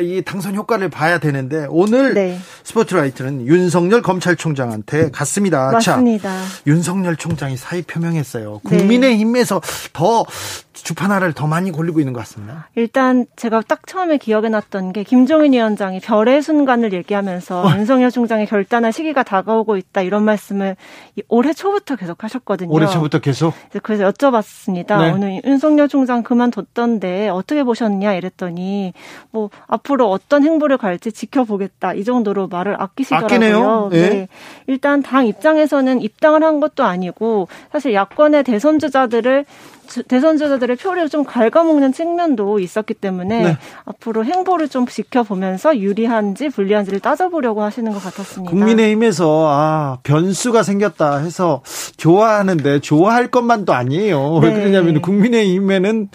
이 0.02 0.22
당선 0.24 0.54
효과를 0.54 0.88
봐야 0.88 1.18
되는데 1.18 1.66
오늘 1.68 2.14
네. 2.14 2.38
스포트라이트는 2.64 3.46
윤석열 3.46 4.02
검찰총장한테 4.02 5.10
갔습니다. 5.10 5.70
맞습니다. 5.72 6.28
자, 6.28 6.44
윤석열 6.66 7.16
총장이 7.16 7.56
사의 7.56 7.82
표명했어요. 7.82 8.60
네. 8.64 8.76
국민의힘에서 8.76 9.60
더 9.92 10.24
주판화를 10.72 11.32
더 11.32 11.46
많이 11.46 11.70
골리고 11.70 12.00
있는 12.00 12.12
것 12.12 12.20
같습니다. 12.20 12.68
일단 12.76 13.26
제가 13.36 13.62
딱 13.66 13.86
처음에 13.86 14.16
기억에 14.16 14.48
났던 14.48 14.92
게 14.92 15.02
김종인 15.02 15.52
위원장이 15.52 16.00
별의 16.00 16.40
순간을 16.40 16.92
얘기하면서 16.92 17.62
어. 17.62 17.70
윤석열 17.76 18.10
총장의 18.10 18.46
결단할 18.46 18.92
시기가 18.92 19.22
다가오고 19.22 19.76
있다 19.76 20.02
이런 20.02 20.24
말씀을 20.24 20.76
이 21.16 21.22
올해 21.28 21.52
초부터 21.52 21.96
계속 21.96 22.22
하셨거든요. 22.22 22.72
올해 22.72 22.86
초부터 22.86 23.18
계속 23.18 23.54
그래서 23.70 23.82
그래서 23.82 24.10
여쭤봤습니다. 24.10 24.98
네. 24.98 25.10
오늘 25.10 25.42
윤석열 25.44 25.88
총장 25.88 26.22
그만뒀던데 26.22 27.28
어떻게 27.28 27.64
보셨냐 27.64 28.14
이랬더니 28.14 28.92
뭐 29.30 29.50
앞으로 29.66 30.10
어떤 30.10 30.44
행보를 30.44 30.78
갈지 30.78 31.12
지켜보겠다 31.12 31.94
이 31.94 32.04
정도로 32.04 32.48
말을 32.48 32.80
아끼시더라고요. 32.80 33.26
아끼네요. 33.26 33.90
예. 33.92 34.08
네. 34.08 34.28
일단 34.66 35.02
당 35.02 35.26
입장에서는 35.26 36.00
입당을 36.00 36.42
한 36.42 36.60
것도 36.60 36.84
아니고 36.84 37.48
사실 37.72 37.92
야권의 37.94 38.44
대선 38.44 38.78
주자들을 38.78 39.44
주- 39.88 40.02
대선 40.02 40.36
주자들의 40.36 40.76
표를 40.76 41.08
좀 41.08 41.24
갉아먹는 41.24 41.92
측면도 41.94 42.58
있었기 42.58 42.92
때문에 42.92 43.42
네. 43.42 43.56
앞으로 43.86 44.22
행보를 44.22 44.68
좀 44.68 44.84
지켜보면서 44.86 45.78
유리한지 45.78 46.50
불리한지를 46.50 47.00
따져보려고 47.00 47.62
하시는 47.62 47.90
것 47.92 48.02
같았습니다. 48.02 48.50
국민의힘에서 48.50 49.46
아 49.48 49.98
변수가 50.02 50.62
생겼다 50.62 51.18
해서 51.18 51.62
좋아하는데 51.96 52.80
좋아할 52.80 53.28
것만도 53.28 53.72
아니에요. 53.72 54.34
왜 54.42 54.50
네. 54.50 54.54
그러냐면 54.60 55.00
국민의힘에는 55.00 56.08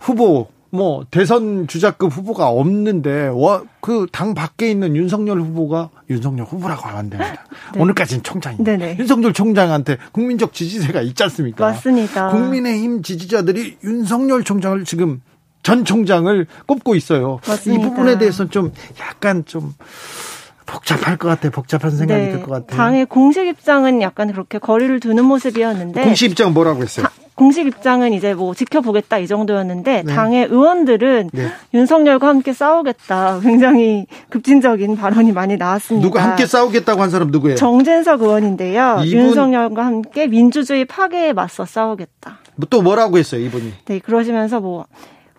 후보 0.00 0.46
뭐 0.70 1.06
대선 1.10 1.66
주자급 1.68 2.12
후보가 2.12 2.48
없는데 2.48 3.30
그 3.80 4.06
당 4.12 4.34
밖에 4.34 4.70
있는 4.70 4.96
윤석열 4.96 5.40
후보가 5.40 5.90
윤석열 6.10 6.46
후보라고 6.46 6.82
하면 6.82 6.98
안 6.98 7.10
됩니다. 7.10 7.44
네. 7.74 7.80
오늘까지는 7.80 8.22
총장입니다. 8.22 8.70
네네. 8.76 8.96
윤석열 8.98 9.32
총장한테 9.32 9.98
국민적 10.12 10.52
지지세가 10.52 11.02
있지 11.02 11.22
않습니까? 11.24 11.64
맞습니다. 11.66 12.30
국민의힘 12.30 13.02
지지자들이 13.02 13.78
윤석열 13.84 14.42
총장을 14.44 14.84
지금 14.84 15.20
전 15.62 15.84
총장을 15.84 16.46
꼽고 16.66 16.94
있어요. 16.94 17.40
맞습니다. 17.46 17.82
이 17.84 17.88
부분에 17.88 18.18
대해서 18.18 18.48
좀 18.48 18.72
약간 19.00 19.44
좀 19.44 19.74
복잡할 20.66 21.16
것 21.16 21.28
같아. 21.28 21.48
복잡한 21.50 21.90
생각이 21.90 22.30
들것 22.30 22.48
같아요. 22.48 22.66
네. 22.68 22.76
당의 22.76 23.06
공식 23.06 23.46
입장은 23.46 24.02
약간 24.02 24.30
그렇게 24.32 24.58
거리를 24.58 24.98
두는 25.00 25.24
모습이었는데 25.24 26.02
공식 26.02 26.30
입장 26.30 26.52
뭐라고 26.52 26.82
했어요? 26.82 27.06
다- 27.06 27.12
공식 27.36 27.66
입장은 27.66 28.14
이제 28.14 28.32
뭐 28.32 28.54
지켜보겠다 28.54 29.18
이 29.18 29.26
정도였는데 29.26 30.04
네. 30.06 30.14
당의 30.14 30.46
의원들은 30.46 31.30
네. 31.34 31.48
윤석열과 31.74 32.26
함께 32.28 32.54
싸우겠다 32.54 33.40
굉장히 33.40 34.06
급진적인 34.30 34.96
발언이 34.96 35.32
많이 35.32 35.56
나왔습니다. 35.58 36.06
누가 36.06 36.22
함께 36.24 36.46
싸우겠다고 36.46 37.02
한 37.02 37.10
사람 37.10 37.30
누구예요? 37.30 37.56
정진석 37.56 38.22
의원인데요. 38.22 39.02
이분- 39.04 39.24
윤석열과 39.26 39.84
함께 39.84 40.26
민주주의 40.26 40.86
파괴에 40.86 41.34
맞서 41.34 41.66
싸우겠다. 41.66 42.38
또 42.70 42.80
뭐라고 42.80 43.18
했어요, 43.18 43.42
이분이? 43.42 43.72
네, 43.84 43.98
그러시면서 43.98 44.60
뭐, 44.60 44.86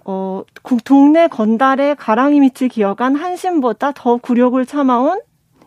어, 0.08 0.44
국- 0.64 0.84
동네 0.86 1.28
건달의 1.28 1.98
가랑이 1.98 2.40
밑을 2.40 2.70
기어간 2.70 3.16
한심보다 3.16 3.92
더 3.92 4.16
굴욕을 4.18 4.66
참아온 4.66 5.20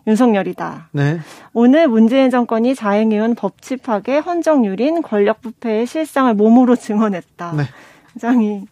윤석열이다. 0.07 0.89
네. 0.93 1.19
오늘 1.53 1.87
문재인 1.87 2.31
정권이 2.31 2.73
자행해온 2.73 3.35
법치 3.35 3.77
파괴, 3.77 4.17
헌정유린, 4.17 5.03
권력 5.03 5.41
부패의 5.41 5.85
실상을 5.85 6.33
몸으로 6.33 6.75
증언했다. 6.75 7.53
네. 7.55 7.63
굉장히 8.13 8.65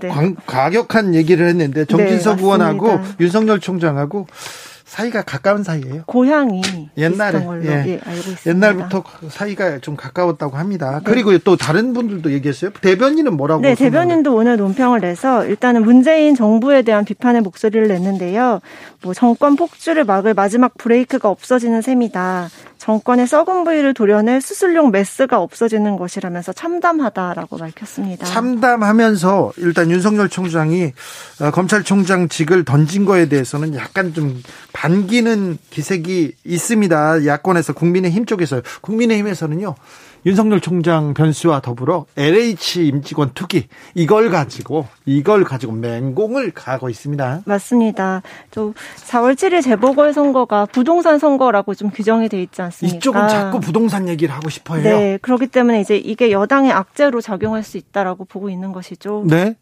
네. 0.00 0.08
광- 0.08 0.34
과격한 0.46 1.14
얘기를 1.14 1.46
했는데 1.46 1.84
정진석 1.84 2.36
네, 2.38 2.42
의원하고. 2.42 2.98
윤석열 3.20 3.60
총장하고 3.60 4.26
사이가 4.96 5.22
가까운 5.22 5.62
사이예요. 5.62 6.04
고향이 6.06 6.62
옛날에 6.96 7.38
예. 7.64 7.68
예, 7.86 8.00
알고 8.02 8.30
있습니다. 8.30 8.50
옛날부터 8.50 9.04
사이가 9.28 9.80
좀 9.80 9.94
가까웠다고 9.94 10.56
합니다. 10.56 11.02
그리고 11.04 11.36
또 11.36 11.56
다른 11.56 11.92
분들도 11.92 12.32
얘기했어요. 12.32 12.70
대변인은 12.80 13.36
뭐라고? 13.36 13.60
네, 13.60 13.74
대변인도 13.74 14.34
오늘 14.34 14.56
논평을 14.56 15.00
내서 15.00 15.44
일단은 15.44 15.82
문재인 15.82 16.34
정부에 16.34 16.80
대한 16.80 17.04
비판의 17.04 17.42
목소리를 17.42 17.86
냈는데요. 17.86 18.60
뭐 19.02 19.12
정권 19.12 19.56
폭주를 19.56 20.04
막을 20.04 20.32
마지막 20.32 20.78
브레이크가 20.78 21.28
없어지는 21.28 21.82
셈이다. 21.82 22.48
정권의 22.86 23.26
썩은 23.26 23.64
부위를 23.64 23.94
도려낼 23.94 24.40
수술용 24.40 24.92
메스가 24.92 25.40
없어지는 25.40 25.96
것이라면서 25.96 26.52
참담하다라고 26.52 27.56
밝혔습니다. 27.56 28.24
참담하면서 28.24 29.54
일단 29.56 29.90
윤석열 29.90 30.28
총장이 30.28 30.92
어, 31.40 31.50
검찰총장직을 31.50 32.64
던진 32.64 33.04
거에 33.04 33.28
대해서는 33.28 33.74
약간 33.74 34.14
좀 34.14 34.40
반기는 34.72 35.58
기색이 35.70 36.34
있습니다. 36.44 37.26
야권에서 37.26 37.72
국민의힘 37.72 38.24
쪽에서 38.24 38.62
국민의힘에서는요. 38.82 39.74
윤석열 40.24 40.60
총장 40.60 41.14
변수와 41.14 41.60
더불어 41.60 42.06
LH 42.16 42.86
임직원 42.86 43.32
투기 43.34 43.68
이걸 43.94 44.30
가지고 44.30 44.86
이걸 45.04 45.44
가지고 45.44 45.72
맹공을 45.72 46.52
가고 46.52 46.88
있습니다. 46.88 47.42
맞습니다. 47.44 48.22
또 48.50 48.74
4월 48.96 49.34
7일 49.34 49.62
재보궐 49.62 50.12
선거가 50.12 50.66
부동산 50.66 51.18
선거라고 51.18 51.74
좀 51.74 51.90
규정이 51.90 52.28
돼 52.28 52.42
있지 52.42 52.62
않습니까? 52.62 52.96
이쪽은 52.96 53.28
자꾸 53.28 53.60
부동산 53.60 54.08
얘기를 54.08 54.34
하고 54.34 54.48
싶어요. 54.48 54.82
네, 54.82 55.18
그렇기 55.22 55.48
때문에 55.48 55.80
이제 55.80 55.96
이게 55.96 56.30
여당의 56.30 56.72
악재로 56.72 57.20
작용할 57.20 57.62
수 57.62 57.76
있다라고 57.76 58.24
보고 58.24 58.50
있는 58.50 58.72
것이죠. 58.72 59.24
네. 59.26 59.56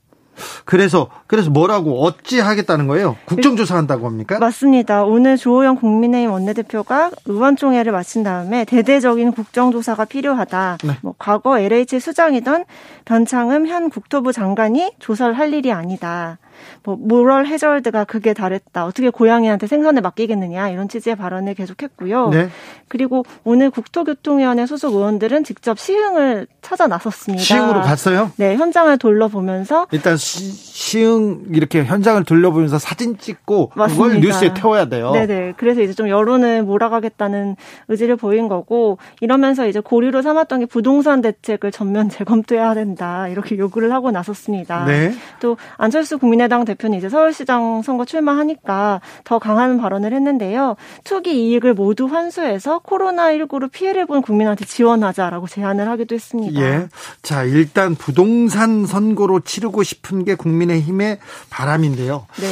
그래서 0.65 1.09
그래서 1.27 1.51
뭐라고 1.51 2.03
어찌 2.03 2.41
하겠다는 2.41 2.87
거예요? 2.87 3.17
국정조사 3.27 3.77
한다고 3.77 4.07
합니까? 4.07 4.39
맞습니다. 4.39 5.05
오늘 5.05 5.37
조호영 5.37 5.77
국민의힘 5.77 6.31
원내대표가 6.31 7.11
의원총회를 7.27 7.93
마친 7.93 8.23
다음에 8.23 8.65
대대적인 8.65 9.33
국정조사가 9.33 10.05
필요하다. 10.07 10.79
네. 10.85 10.93
뭐 11.03 11.15
과거 11.19 11.59
LH 11.59 12.01
수장이던 12.01 12.65
변창흠 13.05 13.67
현 13.67 13.91
국토부 13.91 14.33
장관이 14.33 14.93
조사를 14.99 15.37
할 15.39 15.53
일이 15.55 15.73
아니다. 15.73 16.39
뭐 16.83 16.97
모럴 16.97 17.47
해저드가 17.47 18.05
그게 18.05 18.33
다랬다. 18.33 18.85
어떻게 18.87 19.11
고양이한테 19.11 19.67
생선을 19.67 20.03
맡기겠느냐 20.03 20.71
이런 20.71 20.89
취지의 20.89 21.17
발언을 21.17 21.55
계속했고요. 21.55 22.29
네. 22.31 22.49
그리고 22.89 23.25
오늘 23.45 23.71
국토교통위원회 23.71 24.67
소속 24.67 24.95
의원들은 24.95 25.45
직접 25.45 25.79
시흥을 25.79 26.47
찾아 26.63 26.87
나섰습니다. 26.87 27.43
시흥으로 27.43 27.81
갔어요? 27.83 28.31
네, 28.37 28.57
현장을 28.57 28.97
둘러보면서 28.99 29.87
일단 29.91 30.17
시, 30.17 31.03
흥 31.03 31.45
이렇게 31.51 31.85
현장을 31.85 32.23
둘러보면서 32.25 32.79
사진 32.79 33.19
찍고 33.19 33.73
맞습니다. 33.75 34.05
그걸 34.05 34.21
뉴스에 34.21 34.55
태워야 34.55 34.87
돼요. 34.87 35.13
네 35.13 35.27
네. 35.27 35.53
그래서 35.57 35.81
이제 35.81 35.93
좀 35.93 36.09
여론을 36.09 36.63
몰아가겠다는 36.63 37.57
의지를 37.89 38.17
보인 38.17 38.49
거고 38.49 38.99
이러면서 39.21 39.67
이제 39.67 39.81
고리로 39.81 40.23
삼았던 40.23 40.61
게 40.61 40.67
부동산 40.67 41.21
대책을 41.21 41.73
전면 41.73 42.09
재검토해야 42.09 42.75
된다 42.75 43.29
이렇게 43.29 43.59
요구를 43.59 43.93
하고 43.93 44.11
나섰습니다. 44.11 44.85
네. 44.85 45.13
또 45.41 45.57
안철수 45.77 46.19
국민의 46.19 46.44
당 46.49 46.65
대표는 46.65 46.99
이제 46.99 47.09
서울시장 47.09 47.83
선거 47.83 48.05
출마하니까 48.05 49.01
더 49.25 49.39
강한 49.39 49.79
발언을 49.79 50.13
했는데요. 50.13 50.77
투기 51.05 51.49
이익을 51.49 51.75
모두 51.75 52.07
환수해서 52.07 52.81
코로나19로 52.81 53.71
피해를 53.71 54.07
본 54.07 54.23
국민한테 54.23 54.65
지원하자라고 54.65 55.47
제안을 55.47 55.89
하기도 55.89 56.15
했습니다. 56.15 56.61
예. 56.61 56.89
자, 57.23 57.45
일단 57.45 57.95
부동산 57.95 58.87
선거로 58.87 59.41
치르고 59.41 59.83
싶은 59.83 60.25
게 60.25 60.35
국민의힘의 60.35 61.19
바람인데요. 61.51 62.27
네. 62.41 62.47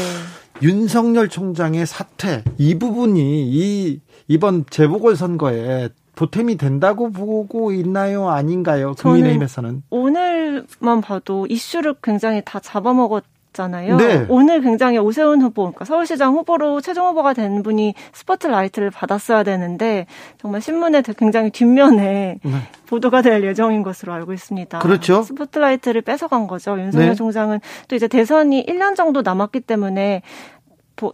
윤석열 0.62 1.28
총장의 1.28 1.86
사퇴 1.86 2.44
이 2.58 2.78
부분이 2.78 3.48
이 3.50 4.00
이번 4.28 4.64
재보궐 4.70 5.16
선거에 5.16 5.88
보탬이 6.14 6.56
된다고 6.56 7.10
보고 7.10 7.72
있나요? 7.72 8.28
아닌가요? 8.28 8.94
국민의힘에서는 8.94 9.82
오늘만 9.90 11.00
봐도 11.00 11.46
이슈를 11.46 11.94
굉장히 12.02 12.42
다 12.44 12.60
잡아먹었 12.60 13.24
잖아요. 13.52 13.96
네. 13.96 14.26
오늘 14.28 14.60
굉장히 14.60 14.98
오세훈 14.98 15.42
후보, 15.42 15.62
그러니까 15.62 15.84
서울시장 15.84 16.34
후보로 16.34 16.80
최종 16.80 17.08
후보가 17.08 17.32
된 17.34 17.62
분이 17.62 17.94
스포트라이트를 18.12 18.90
받았어야 18.90 19.42
되는데 19.42 20.06
정말 20.38 20.60
신문에 20.60 21.02
굉장히 21.18 21.50
뒷면에 21.50 22.38
네. 22.42 22.52
보도가 22.86 23.22
될 23.22 23.44
예정인 23.44 23.82
것으로 23.82 24.12
알고 24.12 24.32
있습니다. 24.32 24.78
그렇죠. 24.78 25.22
스포트라이트를 25.22 26.02
뺏어간 26.02 26.46
거죠. 26.46 26.78
윤석열 26.78 27.08
네. 27.10 27.14
총장은 27.14 27.60
또 27.88 27.96
이제 27.96 28.08
대선이 28.08 28.64
1년 28.66 28.96
정도 28.96 29.22
남았기 29.22 29.60
때문에 29.60 30.22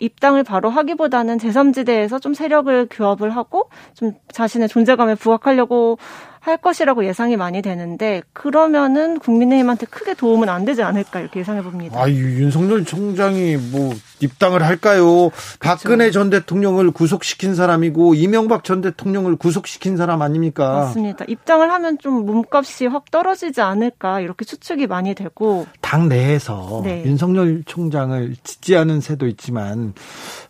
입당을 0.01 0.45
바로 0.45 0.69
하기보다는 0.69 1.39
제3지대에서 1.39 2.21
좀 2.21 2.35
세력을 2.35 2.89
규합을 2.91 3.31
하고 3.31 3.71
좀 3.95 4.13
자신의 4.33 4.69
존재감에 4.69 5.15
부각하려고 5.15 5.99
할 6.41 6.57
것이라고 6.57 7.05
예상이 7.05 7.37
많이 7.37 7.63
되는데 7.63 8.23
그러면은 8.33 9.19
국민의힘한테 9.19 9.87
크게 9.87 10.15
도움은 10.15 10.49
안 10.49 10.65
되지 10.65 10.83
않을까 10.83 11.21
이렇게 11.21 11.41
예상해 11.41 11.63
봅니다. 11.63 12.01
아, 12.01 12.09
윤석열 12.09 12.85
총장이 12.85 13.57
뭐 13.57 13.95
입당을 14.21 14.63
할까요? 14.63 15.31
박근혜 15.61 15.97
그렇죠. 15.97 16.13
전 16.13 16.31
대통령을 16.31 16.91
구속시킨 16.91 17.55
사람이고 17.55 18.15
이명박 18.15 18.65
전 18.65 18.81
대통령을 18.81 19.37
구속시킨 19.37 19.97
사람 19.97 20.23
아닙니까? 20.23 20.75
맞습니다. 20.75 21.25
입당을 21.29 21.71
하면 21.73 21.99
좀 21.99 22.27
몸값이 22.27 22.87
확 22.87 23.11
떨어지지 23.11 23.61
않을까 23.61 24.21
이렇게 24.21 24.45
추측이 24.45 24.87
많이 24.87 25.15
되고 25.15 25.67
당 25.81 26.09
내에서 26.09 26.83
네. 26.85 27.03
윤석열 27.05 27.63
총장을 27.65 28.37
지지하는 28.43 29.01
새도 29.01 29.27
있지만 29.29 29.95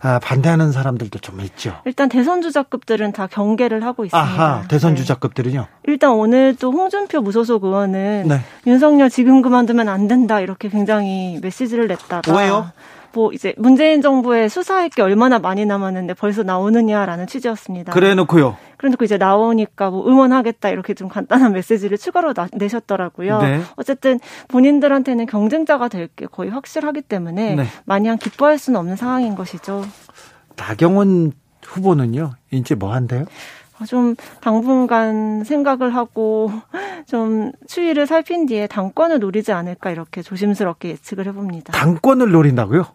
아, 0.00 0.18
반대하는 0.18 0.72
사람들도 0.72 1.18
좀 1.18 1.40
있죠. 1.42 1.76
일단 1.84 2.08
대선 2.08 2.42
주자급들은 2.42 3.12
다 3.12 3.26
경계를 3.26 3.84
하고 3.84 4.04
있습니다. 4.04 4.18
아하, 4.18 4.66
대선 4.68 4.94
네. 4.94 5.00
주자급들은요? 5.00 5.66
일단 5.86 6.12
오늘 6.12 6.56
또 6.56 6.70
홍준표 6.72 7.20
무소속 7.20 7.64
의원은 7.64 8.24
네. 8.28 8.40
윤석열 8.66 9.10
지금 9.10 9.42
그만두면 9.42 9.88
안 9.88 10.08
된다 10.08 10.40
이렇게 10.40 10.68
굉장히 10.68 11.38
메시지를 11.42 11.88
냈다가 11.88 12.34
왜요? 12.36 12.70
뭐 13.18 13.32
이제 13.32 13.52
문재인 13.58 14.00
정부의 14.00 14.48
수사할 14.48 14.90
게 14.90 15.02
얼마나 15.02 15.40
많이 15.40 15.66
남았는데 15.66 16.14
벌써 16.14 16.44
나오느냐라는 16.44 17.26
취지였습니다. 17.26 17.92
그래 17.92 18.14
놓고요. 18.14 18.56
그래 18.76 18.90
놓고 18.90 19.04
이제 19.04 19.16
나오니까 19.18 19.90
뭐 19.90 20.08
응원하겠다 20.08 20.68
이렇게 20.68 20.94
좀 20.94 21.08
간단한 21.08 21.52
메시지를 21.52 21.98
추가로 21.98 22.32
나, 22.32 22.46
내셨더라고요. 22.52 23.38
네. 23.42 23.60
어쨌든 23.74 24.20
본인들한테는 24.46 25.26
경쟁자가 25.26 25.88
될 25.88 26.08
게 26.16 26.26
거의 26.26 26.48
확실하기 26.50 27.02
때문에 27.02 27.54
네. 27.56 27.64
마냥 27.84 28.16
기뻐할 28.18 28.56
수는 28.56 28.78
없는 28.80 28.94
상황인 28.96 29.34
것이죠. 29.34 29.84
나경원 30.56 31.32
후보는요, 31.66 32.32
이제 32.50 32.74
뭐 32.74 32.92
한대요? 32.94 33.24
아, 33.78 33.84
좀 33.84 34.14
당분간 34.40 35.44
생각을 35.44 35.94
하고 35.94 36.50
좀 37.06 37.52
추이를 37.66 38.06
살핀 38.06 38.46
뒤에 38.46 38.66
당권을 38.68 39.18
노리지 39.18 39.52
않을까 39.52 39.90
이렇게 39.90 40.22
조심스럽게 40.22 40.88
예측을 40.90 41.26
해봅니다. 41.26 41.72
당권을 41.72 42.30
노린다고요? 42.30 42.86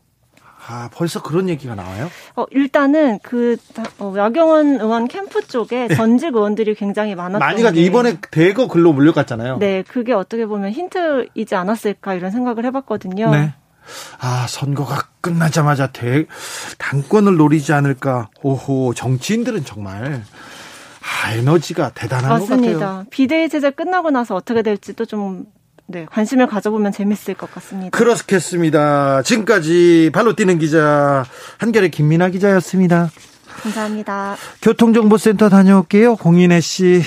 아, 0.66 0.90
벌써 0.94 1.22
그런 1.22 1.50
얘기가 1.50 1.76
나와요? 1.76 2.10
어, 2.36 2.46
일단은 2.52 3.20
그, 3.22 3.58
어, 4.00 4.14
야경원 4.16 4.80
의원 4.80 5.08
캠프 5.08 5.46
쪽에 5.46 5.88
네. 5.88 5.96
전직 5.96 6.36
의원들이 6.36 6.76
굉장히 6.76 7.16
많았던 7.16 7.40
많이 7.40 7.62
가죠. 7.62 7.80
이번에 7.80 8.18
대거 8.32 8.68
글로 8.68 8.94
몰려갔잖아요. 8.94 9.58
네, 9.58 9.84
그게 9.88 10.14
어떻게 10.14 10.46
보면 10.46 10.72
힌트이지 10.72 11.56
않았을까 11.56 12.14
이런 12.14 12.32
생각을 12.32 12.66
해봤거든요. 12.66 13.32
네. 13.32 13.54
아, 14.20 14.46
선거가 14.48 15.08
끝나자마자 15.20 15.88
대, 15.88 16.26
당권을 16.78 17.36
노리지 17.36 17.74
않을까. 17.74 18.30
오호, 18.42 18.94
정치인들은 18.94 19.66
정말 19.66 20.24
아, 21.02 21.34
에너지가 21.34 21.92
대단한 21.94 22.30
맞습니다. 22.30 22.74
것 22.74 22.80
같아요. 22.80 23.06
비대위 23.10 23.50
제재 23.50 23.72
끝나고 23.72 24.10
나서 24.12 24.36
어떻게 24.36 24.62
될지도 24.62 25.06
좀 25.06 25.46
네, 25.86 26.06
관심을 26.10 26.48
가져보면 26.48 26.92
재밌을 26.92 27.34
것 27.34 27.52
같습니다. 27.54 27.98
그렇겠습니다. 27.98 29.22
지금까지 29.24 30.12
발로 30.14 30.36
뛰는 30.36 30.58
기자 30.60 31.26
한결의 31.58 31.92
김민아 31.92 32.30
기자였습니다. 32.30 33.10
감사합니다. 33.62 34.36
교통정보센터 34.62 35.50
다녀올게요. 35.50 36.16
공인혜 36.16 36.60
씨. 36.62 37.04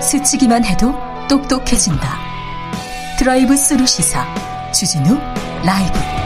스치기만 0.00 0.64
해도 0.64 0.92
똑똑해진다. 1.28 2.18
드라이브 3.18 3.56
스루 3.56 3.86
시사 3.86 4.26
주진우 4.72 5.16
라이브. 5.64 6.21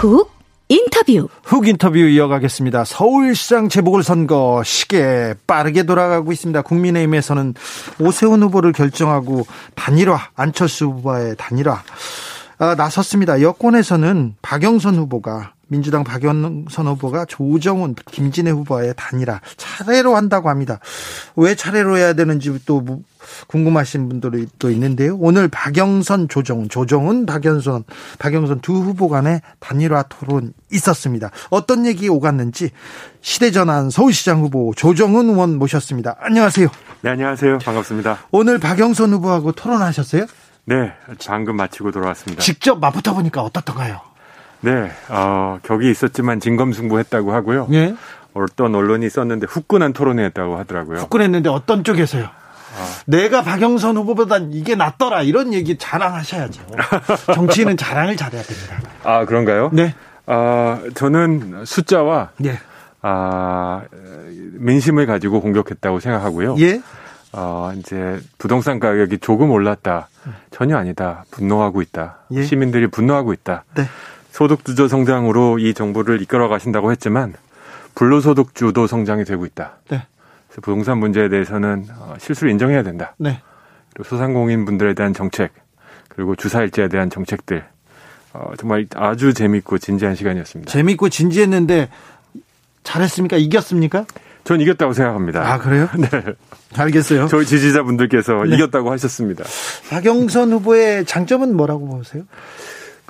훅 0.00 0.32
인터뷰. 0.70 1.28
훅 1.44 1.68
인터뷰 1.68 1.98
이어가겠습니다. 1.98 2.84
서울시장 2.84 3.68
재보궐선거 3.68 4.62
시계 4.64 5.34
빠르게 5.46 5.82
돌아가고 5.82 6.32
있습니다. 6.32 6.62
국민의힘에서는 6.62 7.52
오세훈 8.00 8.42
후보를 8.42 8.72
결정하고 8.72 9.46
단일화, 9.74 10.18
안철수 10.36 10.86
후보의 10.86 11.34
단일화 11.36 11.82
아, 12.60 12.74
나섰습니다. 12.76 13.42
여권에서는 13.42 14.36
박영선 14.40 14.94
후보가 14.96 15.52
민주당 15.70 16.02
박영선 16.02 16.86
후보가 16.88 17.26
조정훈, 17.26 17.94
김진애 18.10 18.50
후보와의 18.50 18.94
단일화 18.96 19.40
차례로 19.56 20.16
한다고 20.16 20.48
합니다. 20.48 20.80
왜 21.36 21.54
차례로 21.54 21.96
해야 21.96 22.12
되는지 22.12 22.58
또 22.66 22.84
궁금하신 23.46 24.08
분들이 24.08 24.48
또 24.58 24.68
있는데요. 24.70 25.16
오늘 25.20 25.46
박영선, 25.46 26.28
조정훈, 26.28 26.68
조정훈, 26.68 27.24
박영선, 27.24 27.84
박영선 28.18 28.60
두 28.62 28.72
후보 28.72 29.08
간의 29.08 29.42
단일화 29.60 30.06
토론 30.08 30.52
있었습니다. 30.72 31.30
어떤 31.50 31.86
얘기 31.86 32.08
오갔는지 32.08 32.70
시대전환 33.20 33.90
서울시장 33.90 34.40
후보 34.40 34.72
조정훈 34.76 35.28
의원 35.28 35.56
모셨습니다. 35.56 36.16
안녕하세요. 36.18 36.66
네, 37.02 37.10
안녕하세요. 37.10 37.58
반갑습니다. 37.58 38.18
오늘 38.32 38.58
박영선 38.58 39.12
후보하고 39.12 39.52
토론하셨어요? 39.52 40.26
네, 40.64 40.92
방금 41.24 41.54
마치고 41.54 41.92
돌아왔습니다. 41.92 42.42
직접 42.42 42.80
맞붙어 42.80 43.14
보니까 43.14 43.42
어떻던가요? 43.42 44.09
네, 44.60 44.90
어, 45.08 45.58
격이 45.62 45.90
있었지만 45.90 46.40
진검승부했다고 46.40 47.32
하고요. 47.32 47.68
예. 47.72 47.94
어떤 48.34 48.74
언론이 48.74 49.08
썼는데 49.08 49.46
후끈한 49.48 49.92
토론회였다고 49.92 50.56
하더라고요. 50.58 50.98
후끈했는데 50.98 51.48
어떤 51.48 51.82
쪽에서요? 51.82 52.24
아. 52.24 52.86
내가 53.06 53.42
박영선 53.42 53.96
후보보단 53.96 54.52
이게 54.52 54.76
낫더라 54.76 55.22
이런 55.22 55.52
얘기 55.52 55.76
자랑하셔야죠. 55.76 56.62
정치인은 57.34 57.76
자랑을 57.76 58.16
잘해야 58.16 58.42
됩니다. 58.42 58.76
아 59.02 59.24
그런가요? 59.24 59.70
네. 59.72 59.94
아 60.26 60.80
저는 60.94 61.64
숫자와 61.64 62.30
예. 62.44 62.58
아 63.02 63.82
민심을 64.52 65.06
가지고 65.06 65.40
공격했다고 65.40 65.98
생각하고요. 65.98 66.56
예. 66.60 66.80
어, 67.32 67.72
이제 67.76 68.20
부동산 68.38 68.80
가격이 68.80 69.18
조금 69.18 69.50
올랐다. 69.50 70.08
전혀 70.50 70.76
아니다. 70.76 71.24
분노하고 71.30 71.80
있다. 71.82 72.18
예. 72.32 72.42
시민들이 72.42 72.86
분노하고 72.88 73.32
있다. 73.32 73.64
네. 73.74 73.84
소득주도 74.30 74.88
성장으로 74.88 75.58
이 75.58 75.74
정부를 75.74 76.22
이끌어 76.22 76.48
가신다고 76.48 76.90
했지만 76.92 77.34
불로소득주도 77.94 78.86
성장이 78.86 79.24
되고 79.24 79.44
있다. 79.44 79.78
네. 79.88 80.06
그래서 80.48 80.60
부동산 80.62 80.98
문제에 80.98 81.28
대해서는 81.28 81.86
어, 81.98 82.14
실수를 82.18 82.50
인정해야 82.50 82.82
된다. 82.82 83.14
네. 83.18 83.40
그리고 83.92 84.08
소상공인 84.08 84.64
분들에 84.64 84.94
대한 84.94 85.12
정책 85.14 85.52
그리고 86.08 86.36
주사일제에 86.36 86.88
대한 86.88 87.10
정책들 87.10 87.64
어, 88.32 88.52
정말 88.58 88.86
아주 88.94 89.34
재밌고 89.34 89.78
진지한 89.78 90.14
시간이었습니다. 90.14 90.70
재밌고 90.70 91.08
진지했는데 91.08 91.88
잘했습니까? 92.84 93.36
이겼습니까? 93.36 94.06
전 94.44 94.60
이겼다고 94.60 94.92
생각합니다. 94.92 95.52
아, 95.52 95.58
그래요? 95.58 95.88
네. 95.98 96.08
알겠어요. 96.76 97.26
저희 97.28 97.44
지지자분들께서 97.44 98.44
네. 98.44 98.56
이겼다고 98.56 98.90
하셨습니다. 98.92 99.44
박영선 99.90 100.52
후보의 100.52 101.04
장점은 101.04 101.54
뭐라고 101.54 101.86
보세요? 101.86 102.22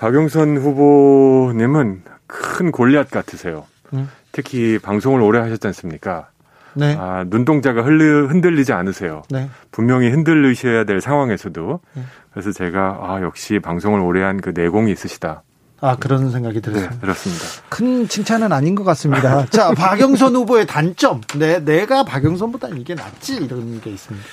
박영선 0.00 0.56
후보님은 0.56 2.02
큰 2.26 2.72
골리앗 2.72 3.10
같으세요. 3.10 3.66
음. 3.92 4.08
특히 4.32 4.78
방송을 4.78 5.20
오래 5.20 5.40
하셨지 5.40 5.66
않습니까? 5.66 6.28
네. 6.72 6.96
아, 6.98 7.24
눈동자가 7.28 7.82
흘리, 7.82 8.02
흔들리지 8.28 8.72
않으세요. 8.72 9.22
네. 9.28 9.50
분명히 9.70 10.08
흔들리셔야 10.08 10.84
될 10.84 11.02
상황에서도. 11.02 11.80
네. 11.94 12.02
그래서 12.32 12.50
제가 12.52 12.98
아, 13.02 13.20
역시 13.20 13.58
방송을 13.58 14.00
오래 14.00 14.22
한 14.22 14.40
그 14.40 14.52
내공이 14.54 14.90
있으시다. 14.90 15.42
아, 15.82 15.96
그런 15.96 16.30
생각이 16.30 16.62
들었습니다. 16.62 16.94
네, 16.94 17.00
그렇습니다. 17.00 17.44
큰 17.68 18.08
칭찬은 18.08 18.52
아닌 18.52 18.74
것 18.74 18.84
같습니다. 18.84 19.44
자, 19.46 19.72
박영선 19.72 20.34
후보의 20.34 20.66
단점. 20.66 21.20
네, 21.36 21.62
내가 21.62 22.04
박영선보다 22.04 22.68
이게 22.68 22.94
낫지. 22.94 23.36
이런 23.36 23.80
게 23.82 23.90
있습니다. 23.90 24.26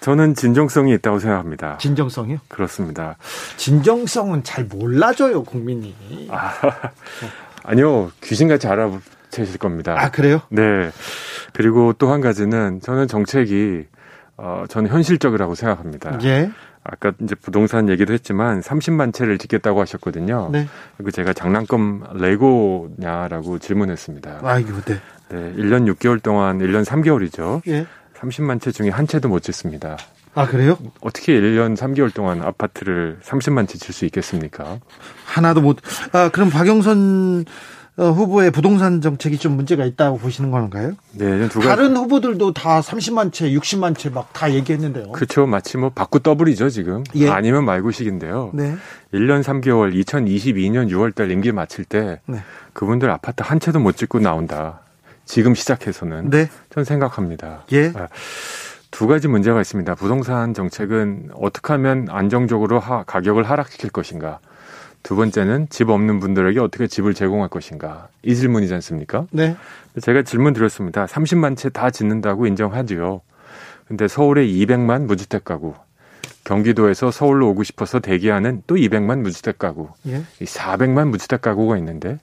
저는 0.00 0.34
진정성이 0.34 0.94
있다고 0.94 1.18
생각합니다. 1.18 1.78
진정성이요? 1.78 2.38
그렇습니다. 2.48 3.16
진정성은 3.56 4.44
잘 4.44 4.64
몰라줘요, 4.64 5.42
국민이. 5.44 5.94
아, 6.30 6.52
아니요, 7.64 8.10
귀신같이 8.22 8.66
알아채실 8.68 9.58
겁니다. 9.58 9.94
아, 9.98 10.10
그래요? 10.10 10.40
네. 10.50 10.90
그리고 11.52 11.92
또 11.92 12.10
한 12.12 12.20
가지는 12.20 12.80
저는 12.80 13.08
정책이, 13.08 13.84
어, 14.36 14.64
저는 14.68 14.90
현실적이라고 14.90 15.54
생각합니다. 15.54 16.18
예. 16.22 16.50
아까 16.84 17.12
이제 17.20 17.34
부동산 17.34 17.88
얘기도 17.90 18.14
했지만 18.14 18.60
30만 18.60 19.12
채를 19.12 19.36
짓겠다고 19.36 19.80
하셨거든요. 19.82 20.48
네. 20.52 20.66
그리고 20.96 21.10
제가 21.10 21.34
장난감 21.34 22.02
레고냐라고 22.14 23.58
질문했습니다. 23.58 24.40
아이고, 24.42 24.80
네. 24.82 25.00
네. 25.28 25.52
1년 25.58 25.92
6개월 25.92 26.22
동안 26.22 26.58
1년 26.60 26.84
3개월이죠. 26.86 27.60
예. 27.68 27.86
30만 28.20 28.60
채 28.60 28.72
중에 28.72 28.90
한 28.90 29.06
채도 29.06 29.28
못 29.28 29.40
짓습니다. 29.42 29.96
아, 30.34 30.46
그래요? 30.46 30.76
어떻게 31.00 31.40
1년 31.40 31.76
3개월 31.76 32.12
동안 32.14 32.42
아파트를 32.42 33.18
30만 33.24 33.66
채 33.68 33.78
질 33.78 33.92
수 33.92 34.04
있겠습니까? 34.06 34.78
하나도 35.24 35.60
못. 35.60 35.78
아, 36.12 36.28
그럼 36.28 36.50
박영선 36.50 37.44
어, 37.96 38.10
후보의 38.12 38.52
부동산 38.52 39.00
정책이 39.00 39.38
좀 39.38 39.56
문제가 39.56 39.84
있다고 39.84 40.18
보시는 40.18 40.52
건가요? 40.52 40.92
네, 41.14 41.48
두 41.48 41.58
가지. 41.58 41.66
다른 41.66 41.96
후보들도 41.96 42.52
다 42.52 42.80
30만 42.80 43.32
채, 43.32 43.50
60만 43.50 43.98
채 43.98 44.08
막 44.10 44.32
다 44.32 44.52
얘기했는데요. 44.52 45.10
그렇죠. 45.10 45.46
마치 45.48 45.76
뭐 45.78 45.90
바꾸 45.90 46.20
더블이죠, 46.20 46.70
지금. 46.70 47.02
예. 47.16 47.28
아니면 47.28 47.64
말고식인데요. 47.64 48.52
네. 48.54 48.76
1년 49.12 49.42
3개월 49.42 49.92
2022년 50.04 50.88
6월 50.90 51.12
달 51.12 51.32
임기 51.32 51.50
마칠 51.50 51.84
때 51.84 52.20
네. 52.26 52.38
그분들 52.72 53.10
아파트 53.10 53.42
한 53.44 53.58
채도 53.58 53.80
못 53.80 53.96
짓고 53.96 54.20
나온다. 54.20 54.82
지금 55.28 55.54
시작해서는 55.54 56.30
네. 56.30 56.48
전 56.70 56.84
생각합니다. 56.84 57.64
예. 57.72 57.92
아, 57.94 58.08
두 58.90 59.06
가지 59.06 59.28
문제가 59.28 59.60
있습니다. 59.60 59.94
부동산 59.94 60.54
정책은 60.54 61.30
어떻게 61.34 61.74
하면 61.74 62.06
안정적으로 62.10 62.80
하, 62.80 63.04
가격을 63.04 63.44
하락시킬 63.44 63.90
것인가. 63.90 64.40
두 65.02 65.16
번째는 65.16 65.68
집 65.68 65.90
없는 65.90 66.18
분들에게 66.18 66.58
어떻게 66.60 66.86
집을 66.86 67.12
제공할 67.12 67.50
것인가. 67.50 68.08
이 68.22 68.34
질문이지 68.34 68.72
않습니까? 68.74 69.26
네. 69.30 69.54
제가 70.00 70.22
질문 70.22 70.54
드렸습니다. 70.54 71.04
30만 71.04 71.56
채 71.58 71.68
다 71.68 71.90
짓는다고 71.90 72.46
인정하지요. 72.46 73.20
근데 73.86 74.08
서울에 74.08 74.46
200만 74.46 75.02
무주택 75.04 75.44
가구, 75.44 75.74
경기도에서 76.44 77.10
서울로 77.10 77.50
오고 77.50 77.64
싶어서 77.64 78.00
대기하는 78.00 78.62
또 78.66 78.76
200만 78.76 79.20
무주택 79.20 79.58
가구, 79.58 79.88
예. 80.06 80.22
400만 80.40 81.08
무주택 81.08 81.42
가구가 81.42 81.76
있는데 81.78 82.18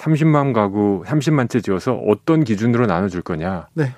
30만 0.00 0.54
가구, 0.54 1.04
30만 1.06 1.50
채 1.50 1.60
지어서 1.60 1.94
어떤 1.94 2.42
기준으로 2.44 2.86
나눠줄 2.86 3.22
거냐. 3.22 3.68
네. 3.74 3.92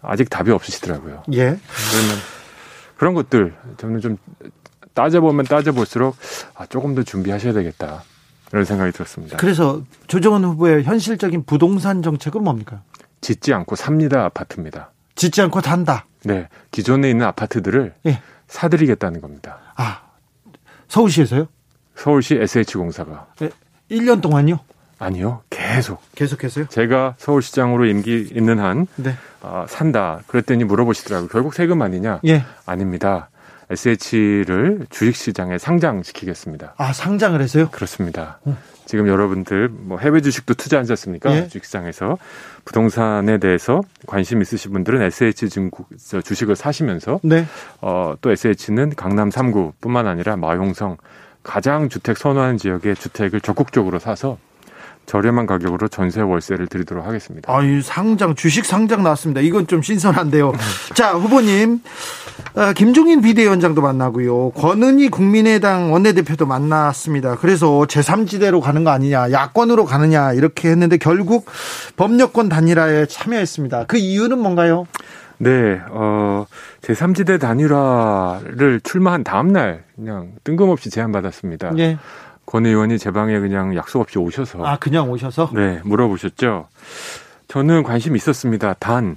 아직 0.00 0.30
답이 0.30 0.50
없으시더라고요. 0.50 1.22
예. 1.34 1.44
그러면 1.44 2.16
그런 2.96 3.14
것들 3.14 3.54
저는 3.76 4.00
좀 4.00 4.16
따져보면 4.94 5.44
따져볼수록 5.46 6.16
아, 6.54 6.66
조금 6.66 6.94
더 6.94 7.02
준비하셔야 7.02 7.52
되겠다. 7.52 8.02
이런 8.52 8.64
생각이 8.64 8.92
들었습니다. 8.92 9.36
그래서 9.36 9.82
조정원 10.08 10.44
후보의 10.44 10.84
현실적인 10.84 11.44
부동산 11.44 12.02
정책은 12.02 12.42
뭡니까? 12.42 12.82
짓지 13.20 13.54
않고 13.54 13.76
삽니다 13.76 14.24
아파트입니다. 14.24 14.90
짓지 15.14 15.40
않고 15.42 15.60
단다. 15.60 16.06
네. 16.24 16.48
기존에 16.70 17.10
있는 17.10 17.26
아파트들을 17.26 17.94
예. 18.06 18.22
사들이겠다는 18.48 19.20
겁니다. 19.20 19.58
아, 19.76 20.02
서울시에서요? 20.88 21.46
서울시 21.94 22.34
SH공사가. 22.34 23.28
네. 23.38 23.50
1년 23.90 24.20
동안요? 24.20 24.58
아니요. 25.02 25.42
계속. 25.50 26.00
계속해서요? 26.14 26.66
제가 26.66 27.14
서울시장으로 27.18 27.86
임기 27.86 28.30
있는 28.32 28.60
한 28.60 28.86
네. 28.96 29.14
아, 29.42 29.66
산다. 29.68 30.20
그랬더니 30.28 30.64
물어보시더라고요. 30.64 31.28
결국 31.28 31.54
세금 31.54 31.82
아니냐? 31.82 32.20
예. 32.26 32.44
아닙니다. 32.66 33.28
SH를 33.70 34.86
주식시장에 34.90 35.58
상장시키겠습니다. 35.58 36.74
아, 36.76 36.92
상장을 36.92 37.40
해서요? 37.40 37.70
그렇습니다. 37.70 38.38
음. 38.46 38.56
지금 38.84 39.08
여러분들 39.08 39.68
뭐 39.68 39.98
해외 39.98 40.20
주식도 40.20 40.54
투자하지 40.54 40.92
않습니까? 40.92 41.34
예. 41.34 41.44
주식시장에서 41.48 42.18
부동산에 42.64 43.38
대해서 43.38 43.80
관심 44.06 44.42
있으신 44.42 44.72
분들은 44.72 45.02
SH 45.02 45.48
증국 45.48 45.88
주식을 46.22 46.54
사시면서 46.56 47.20
네. 47.22 47.46
어, 47.80 48.14
또 48.20 48.30
SH는 48.30 48.94
강남 48.96 49.30
3구뿐만 49.30 50.06
아니라 50.06 50.36
마용성 50.36 50.98
가장 51.42 51.88
주택 51.88 52.18
선호하는 52.18 52.58
지역의 52.58 52.96
주택을 52.96 53.40
적극적으로 53.40 53.98
사서 53.98 54.38
저렴한 55.06 55.46
가격으로 55.46 55.88
전세 55.88 56.20
월세를 56.20 56.68
드리도록 56.68 57.06
하겠습니다. 57.06 57.52
아유, 57.52 57.82
상장, 57.82 58.34
주식 58.34 58.64
상장 58.64 59.02
나왔습니다. 59.02 59.40
이건 59.40 59.66
좀 59.66 59.82
신선한데요. 59.82 60.52
자, 60.94 61.12
후보님, 61.12 61.80
어, 62.54 62.72
김종인 62.72 63.20
비대위원장도 63.20 63.82
만나고요. 63.82 64.50
권은희 64.50 65.10
국민의당 65.10 65.92
원내대표도 65.92 66.46
만났습니다. 66.46 67.36
그래서 67.36 67.84
제3지대로 67.88 68.60
가는 68.60 68.84
거 68.84 68.90
아니냐, 68.90 69.32
야권으로 69.32 69.84
가느냐, 69.84 70.32
이렇게 70.32 70.70
했는데 70.70 70.96
결국 70.96 71.46
법력권 71.96 72.48
단일화에 72.48 73.06
참여했습니다. 73.06 73.84
그 73.88 73.98
이유는 73.98 74.38
뭔가요? 74.38 74.86
네, 75.38 75.80
어, 75.90 76.46
제3지대 76.82 77.40
단일화를 77.40 78.80
출마한 78.84 79.24
다음날 79.24 79.82
그냥 79.96 80.32
뜬금없이 80.44 80.88
제안받았습니다. 80.88 81.72
예. 81.78 81.98
권 82.46 82.66
의원이 82.66 82.98
제 82.98 83.10
방에 83.10 83.38
그냥 83.38 83.76
약속 83.76 84.00
없이 84.00 84.18
오셔서 84.18 84.64
아 84.64 84.76
그냥 84.76 85.10
오셔서 85.10 85.50
네 85.54 85.80
물어보셨죠. 85.84 86.68
저는 87.48 87.82
관심 87.82 88.16
있었습니다. 88.16 88.74
단 88.74 89.16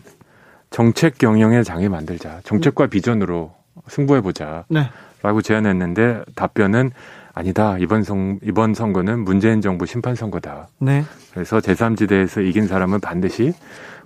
정책 0.69 1.17
경영의 1.17 1.63
장애 1.63 1.87
만들자. 1.87 2.41
정책과 2.43 2.87
비전으로 2.87 3.53
승부해 3.87 4.21
보자. 4.21 4.65
네. 4.67 4.89
라고 5.21 5.41
제안했는데 5.41 6.23
답변은 6.35 6.91
아니다. 7.33 7.77
이번 7.79 8.03
선 8.03 8.39
이번 8.43 8.73
선거는 8.73 9.19
문재인 9.19 9.61
정부 9.61 9.85
심판 9.85 10.15
선거다. 10.15 10.67
네. 10.79 11.03
그래서 11.33 11.59
제3지대에서 11.59 12.45
이긴 12.45 12.67
사람은 12.67 12.99
반드시 13.01 13.53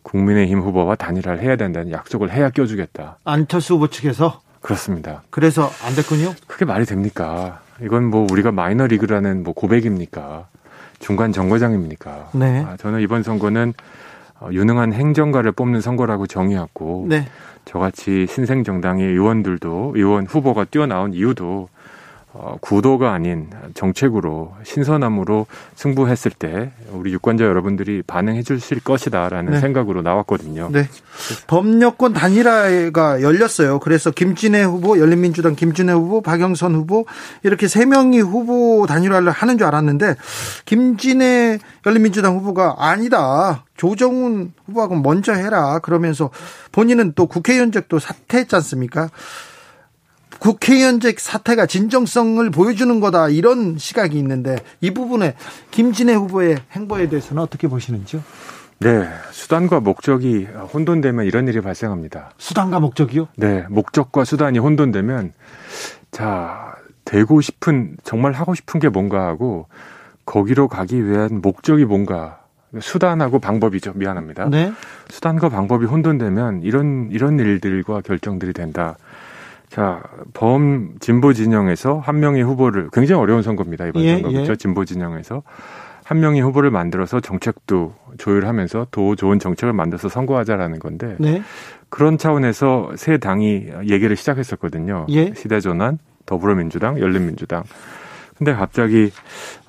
국민의힘 0.03 0.61
후보와 0.61 0.95
단일화를 0.95 1.41
해야 1.41 1.55
된다는 1.55 1.91
약속을 1.91 2.31
해야 2.31 2.49
껴주겠다. 2.49 3.17
안철수 3.23 3.75
후보 3.75 3.87
측에서 3.87 4.41
그렇습니다. 4.61 5.23
그래서 5.29 5.69
안 5.85 5.95
됐군요. 5.95 6.33
그게 6.47 6.65
말이 6.65 6.85
됩니까? 6.85 7.61
이건 7.81 8.05
뭐 8.05 8.27
우리가 8.29 8.51
마이너 8.51 8.87
리그라는 8.87 9.43
뭐 9.43 9.53
고백입니까? 9.53 10.47
중간 10.99 11.31
정거장입니까? 11.31 12.29
네. 12.33 12.65
아, 12.67 12.75
저는 12.77 13.01
이번 13.01 13.23
선거는 13.23 13.73
어, 14.41 14.49
유능한 14.51 14.93
행정가를 14.93 15.51
뽑는 15.53 15.81
선거라고 15.81 16.27
정의하고 16.27 17.07
네. 17.09 17.25
저같이 17.65 18.25
신생 18.27 18.63
정당의 18.63 19.07
의원들도 19.07 19.93
의원 19.95 20.25
후보가 20.25 20.65
뛰어나온 20.65 21.13
이유도 21.13 21.69
어, 22.31 22.57
구도가 22.61 23.11
아닌 23.11 23.49
정책으로 23.73 24.53
신선함으로 24.63 25.47
승부했을 25.75 26.31
때 26.31 26.71
우리 26.91 27.11
유권자 27.13 27.43
여러분들이 27.43 28.03
반응해 28.05 28.43
주실 28.43 28.81
것이다라는 28.81 29.53
네. 29.53 29.59
생각으로 29.59 30.03
나왔거든요. 30.03 30.69
네. 30.71 30.87
법여권 31.47 32.13
단일화가 32.13 33.23
열렸어요. 33.23 33.79
그래서 33.79 34.11
김진애 34.11 34.61
후보, 34.61 34.99
열린민주당 34.99 35.55
김진애 35.55 35.91
후보, 35.93 36.21
박영선 36.21 36.75
후보 36.75 37.05
이렇게 37.41 37.67
세 37.67 37.85
명이 37.85 38.19
후보 38.19 38.85
단일화를 38.85 39.31
하는 39.31 39.57
줄 39.57 39.65
알았는데 39.65 40.15
김진애 40.65 41.57
열린민주당 41.87 42.37
후보가 42.37 42.75
아니다. 42.77 43.65
조정훈 43.75 44.53
후보하고 44.67 44.95
먼저 44.95 45.33
해라. 45.33 45.79
그러면서 45.79 46.29
본인은 46.73 47.13
또 47.15 47.25
국회의원직도 47.25 47.97
사퇴했지 47.97 48.55
않습니까? 48.55 49.09
국회의원직 50.39 51.19
사퇴가 51.19 51.65
진정성을 51.65 52.49
보여주는 52.49 52.99
거다 52.99 53.29
이런 53.29 53.77
시각이 53.77 54.17
있는데 54.17 54.57
이 54.81 54.91
부분에 54.91 55.35
김진애 55.71 56.13
후보의 56.13 56.57
행보에 56.71 57.09
대해서는 57.09 57.43
어떻게 57.43 57.67
보시는지요? 57.67 58.21
네, 58.79 59.09
수단과 59.31 59.81
목적이 59.81 60.47
혼돈되면 60.73 61.25
이런 61.25 61.47
일이 61.47 61.59
발생합니다. 61.59 62.31
수단과 62.37 62.79
목적이요? 62.79 63.27
네, 63.35 63.65
목적과 63.69 64.23
수단이 64.23 64.57
혼돈되면 64.59 65.33
자 66.11 66.75
되고 67.03 67.41
싶은 67.41 67.97
정말 68.03 68.31
하고 68.31 68.55
싶은 68.55 68.79
게 68.79 68.87
뭔가 68.87 69.27
하고 69.27 69.67
거기로 70.25 70.67
가기 70.67 71.05
위한 71.05 71.41
목적이 71.41 71.85
뭔가 71.85 72.39
수단하고 72.79 73.39
방법이죠. 73.39 73.93
미안합니다. 73.95 74.47
네. 74.47 74.71
수단과 75.09 75.49
방법이 75.49 75.85
혼돈되면 75.85 76.61
이런 76.61 77.09
이런 77.11 77.39
일들과 77.39 78.01
결정들이 78.01 78.53
된다. 78.53 78.95
자, 79.69 80.01
범 80.33 80.95
진보 80.99 81.31
진영에서 81.33 81.99
한 81.99 82.19
명의 82.19 82.41
후보를 82.43 82.89
굉장히 82.91 83.21
어려운 83.21 83.43
선거입니다. 83.43 83.87
이번 83.87 84.01
예, 84.03 84.13
선거 84.13 84.29
그렇죠. 84.29 84.51
예. 84.51 84.55
진보 84.55 84.83
진영에서 84.83 85.43
한 86.03 86.19
명의 86.19 86.41
후보를 86.41 86.71
만들어서 86.71 87.19
정책도 87.19 87.93
조율하면서 88.17 88.87
더 88.89 89.15
좋은 89.15 89.37
정책을 89.37 89.73
만들어서 89.73 90.09
선거하자라는 90.09 90.79
건데 90.79 91.15
네. 91.19 91.43
그런 91.89 92.17
차원에서 92.17 92.93
새 92.95 93.19
당이 93.19 93.67
얘기를 93.87 94.15
시작했었거든요. 94.15 95.05
예. 95.09 95.33
시대전환, 95.35 95.99
더불어민주당, 96.25 96.99
열린민주당. 96.99 97.63
근데 98.37 98.53
갑자기 98.53 99.11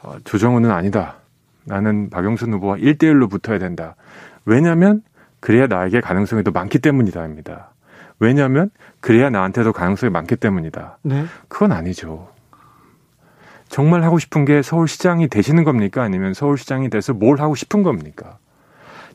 어, 0.03 0.14
조정훈은 0.24 0.70
아니다. 0.70 1.16
나는 1.64 2.09
박영선 2.09 2.55
후보와 2.55 2.76
1대1로 2.76 3.28
붙어야 3.28 3.59
된다. 3.59 3.96
왜냐하면 4.46 5.03
그래야 5.40 5.66
나에게 5.66 6.01
가능성이 6.01 6.42
더 6.42 6.51
많기 6.53 6.78
때문이다입니다. 6.78 7.69
왜냐하면 8.20 8.70
그래야 9.00 9.30
나한테도 9.30 9.72
가능성이 9.72 10.10
많기 10.10 10.36
때문이다. 10.36 10.98
네. 11.02 11.24
그건 11.48 11.72
아니죠. 11.72 12.28
정말 13.68 14.02
하고 14.04 14.18
싶은 14.18 14.44
게 14.44 14.62
서울시장이 14.62 15.28
되시는 15.28 15.64
겁니까? 15.64 16.02
아니면 16.02 16.34
서울시장이 16.34 16.90
돼서 16.90 17.12
뭘 17.14 17.40
하고 17.40 17.54
싶은 17.54 17.82
겁니까? 17.82 18.38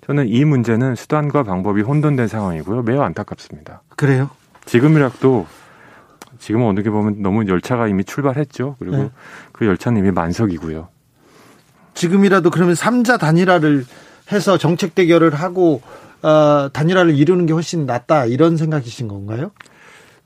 저는 0.05 0.27
이 0.27 0.43
문제는 0.45 0.95
수단과 0.95 1.43
방법이 1.43 1.81
혼돈된 1.81 2.27
상황이고요. 2.27 2.83
매우 2.83 3.01
안타깝습니다. 3.01 3.81
그래요. 3.95 4.29
지금이라도 4.65 5.45
지금 6.39 6.63
어느 6.63 6.81
게 6.81 6.89
보면 6.89 7.21
너무 7.21 7.47
열차가 7.47 7.87
이미 7.87 8.03
출발했죠. 8.03 8.75
그리고 8.79 8.97
네. 8.97 9.11
그 9.51 9.65
열차는 9.65 9.99
이미 9.99 10.11
만석이고요. 10.11 10.87
지금이라도 11.93 12.49
그러면 12.49 12.75
삼자 12.75 13.17
단일화를 13.17 13.85
해서 14.31 14.57
정책 14.57 14.95
대결을 14.95 15.33
하고 15.35 15.81
어, 16.25 16.69
단일화를 16.73 17.15
이루는 17.15 17.45
게 17.45 17.53
훨씬 17.53 17.85
낫다 17.85 18.25
이런 18.25 18.57
생각이신 18.57 19.07
건가요? 19.07 19.51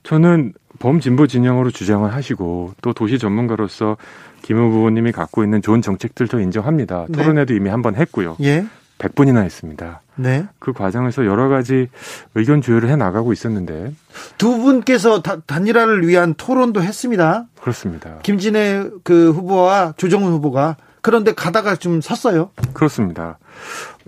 저는 0.02 0.54
범진보 0.78 1.26
진영으로 1.26 1.70
주장을 1.70 2.10
하시고 2.12 2.72
또 2.80 2.92
도시 2.92 3.18
전문가로서 3.18 3.96
김 4.42 4.56
후보님이 4.58 5.12
갖고 5.12 5.44
있는 5.44 5.60
좋은 5.60 5.82
정책들도 5.82 6.40
인정합니다. 6.40 7.06
네. 7.10 7.18
토론회도 7.18 7.52
이미 7.54 7.68
한 7.68 7.82
번 7.82 7.96
했고요. 7.96 8.36
예. 8.40 8.64
100분이나 8.98 9.42
했습니다. 9.44 10.02
네. 10.16 10.46
그 10.58 10.72
과정에서 10.74 11.24
여러 11.26 11.48
가지 11.48 11.88
의견 12.34 12.60
조율을 12.60 12.88
해 12.90 12.96
나가고 12.96 13.32
있었는데 13.32 13.94
두 14.36 14.58
분께서 14.58 15.22
다- 15.22 15.38
단일화를 15.46 16.06
위한 16.06 16.34
토론도 16.34 16.82
했습니다. 16.82 17.46
그렇습니다. 17.60 18.18
김진애 18.22 18.88
그 19.02 19.30
후보와 19.32 19.94
조정훈 19.96 20.32
후보가 20.32 20.76
그런데 21.02 21.32
가다가 21.32 21.76
좀 21.76 22.00
섰어요. 22.00 22.50
그렇습니다. 22.72 23.38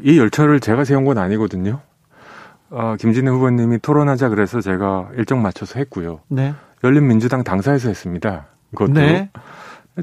이 0.02 0.18
열차를 0.18 0.60
제가 0.60 0.84
세운 0.84 1.04
건 1.04 1.18
아니거든요. 1.18 1.80
어, 2.70 2.96
김진애 2.98 3.30
후보님이 3.30 3.78
토론하자 3.80 4.28
그래서 4.30 4.60
제가 4.60 5.10
일정 5.16 5.42
맞춰서 5.42 5.78
했고요. 5.78 6.20
네. 6.28 6.54
열린민주당 6.84 7.44
당사에서 7.44 7.88
했습니다. 7.88 8.46
그것도 8.70 8.94
네. 8.94 9.30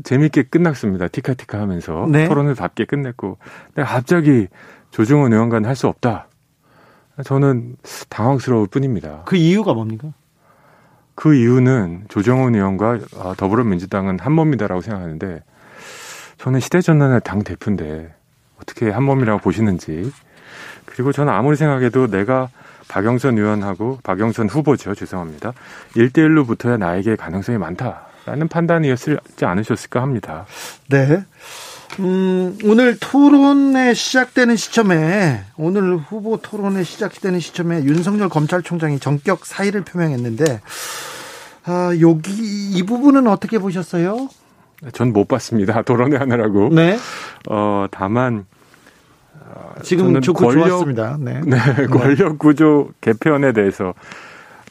재밌게 0.04 0.44
끝났습니다. 0.44 1.08
티카티카 1.08 1.60
하면서 1.60 2.06
네. 2.10 2.28
토론을 2.28 2.56
답게 2.56 2.86
끝냈고 2.86 3.38
근데 3.74 3.88
갑자기 3.88 4.48
조정훈 4.92 5.34
의원과는 5.34 5.68
할 5.68 5.76
수 5.76 5.88
없다. 5.88 6.28
저는 7.26 7.76
당황스러울 8.10 8.68
뿐입니다. 8.68 9.24
그 9.26 9.36
이유가 9.36 9.74
뭡니까? 9.74 10.14
그 11.16 11.36
이유는 11.36 12.06
조정훈 12.08 12.56
의원과 12.56 13.00
어, 13.18 13.34
더불어민주당은 13.36 14.20
한 14.20 14.32
몸이다라고 14.32 14.80
생각하는데 14.82 15.44
저는 16.40 16.60
시대전환의 16.60 17.22
당 17.24 17.44
대표인데 17.44 18.14
어떻게 18.62 18.90
한 18.90 19.04
몸이라고 19.04 19.40
보시는지 19.40 20.12
그리고 20.86 21.12
저는 21.12 21.32
아무리 21.32 21.56
생각해도 21.56 22.08
내가 22.08 22.50
박영선 22.88 23.38
의원하고 23.38 24.00
박영선 24.04 24.50
후보죠 24.50 24.96
죄송합니다 24.96 25.54
1대1로 25.96 26.48
붙어야 26.48 26.78
나에게 26.78 27.16
가능성이 27.16 27.58
많다라는 27.58 28.48
판단이었지 28.50 29.18
않으셨을까 29.42 30.02
합니다. 30.02 30.46
네. 30.90 31.24
음, 32.00 32.58
오늘 32.64 32.98
토론회 33.00 33.94
시작되는 33.94 34.56
시점에, 34.56 35.44
오늘 35.58 35.98
후보 35.98 36.38
토론회 36.38 36.84
시작되는 36.84 37.40
시점에 37.40 37.84
윤석열 37.84 38.30
검찰총장이 38.30 39.00
전격 39.00 39.46
사의를 39.46 39.82
표명했는데, 39.82 40.62
아, 41.66 41.92
여기, 42.00 42.32
이 42.72 42.84
부분은 42.84 43.28
어떻게 43.28 43.58
보셨어요? 43.58 44.30
전 44.93 45.11
못 45.13 45.27
봤습니다 45.27 45.82
토론회 45.84 46.17
하느라고 46.17 46.69
네. 46.73 46.97
어 47.49 47.86
다만 47.91 48.45
지금 49.84 50.05
저는 50.05 50.21
좋고 50.21 50.47
권력- 50.47 50.67
좋았습니다. 50.67 51.17
네. 51.21 51.41
네, 51.45 51.57
권력 51.88 52.38
구조 52.39 52.89
개편에 53.01 53.51
대해서 53.53 53.93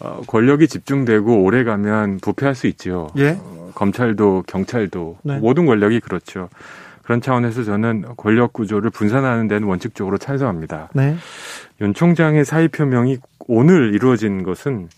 어, 0.01 0.23
권력이 0.27 0.69
집중되고 0.69 1.43
오래 1.43 1.65
가면 1.65 2.19
부패할 2.21 2.55
수 2.55 2.67
있죠. 2.69 3.09
예. 3.17 3.37
어, 3.41 3.71
검찰도 3.75 4.45
경찰도 4.47 5.19
네. 5.25 5.39
모든 5.39 5.67
권력이 5.67 6.01
그렇죠. 6.01 6.49
그런 7.03 7.21
차원에서 7.21 7.65
저는 7.65 8.05
권력 8.17 8.53
구조를 8.53 8.91
분산하는 8.91 9.49
데는 9.49 9.67
원칙적으로 9.67 10.19
찬성합니다. 10.19 10.91
네. 10.95 11.17
윤 11.81 11.95
총장의 11.95 12.45
사의 12.45 12.69
표명이 12.69 13.19
오늘 13.49 13.95
이루어진 13.95 14.43
것은 14.45 14.89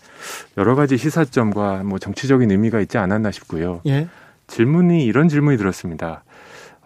여러 0.57 0.75
가지 0.75 0.97
시사점과 0.97 1.83
뭐 1.83 1.97
정치적인 1.97 2.51
의미가 2.51 2.81
있지 2.81 2.97
않았나 2.97 3.31
싶고요. 3.31 3.81
예. 3.87 4.07
질문이 4.51 5.05
이런 5.05 5.29
질문이 5.29 5.57
들었습니다. 5.57 6.23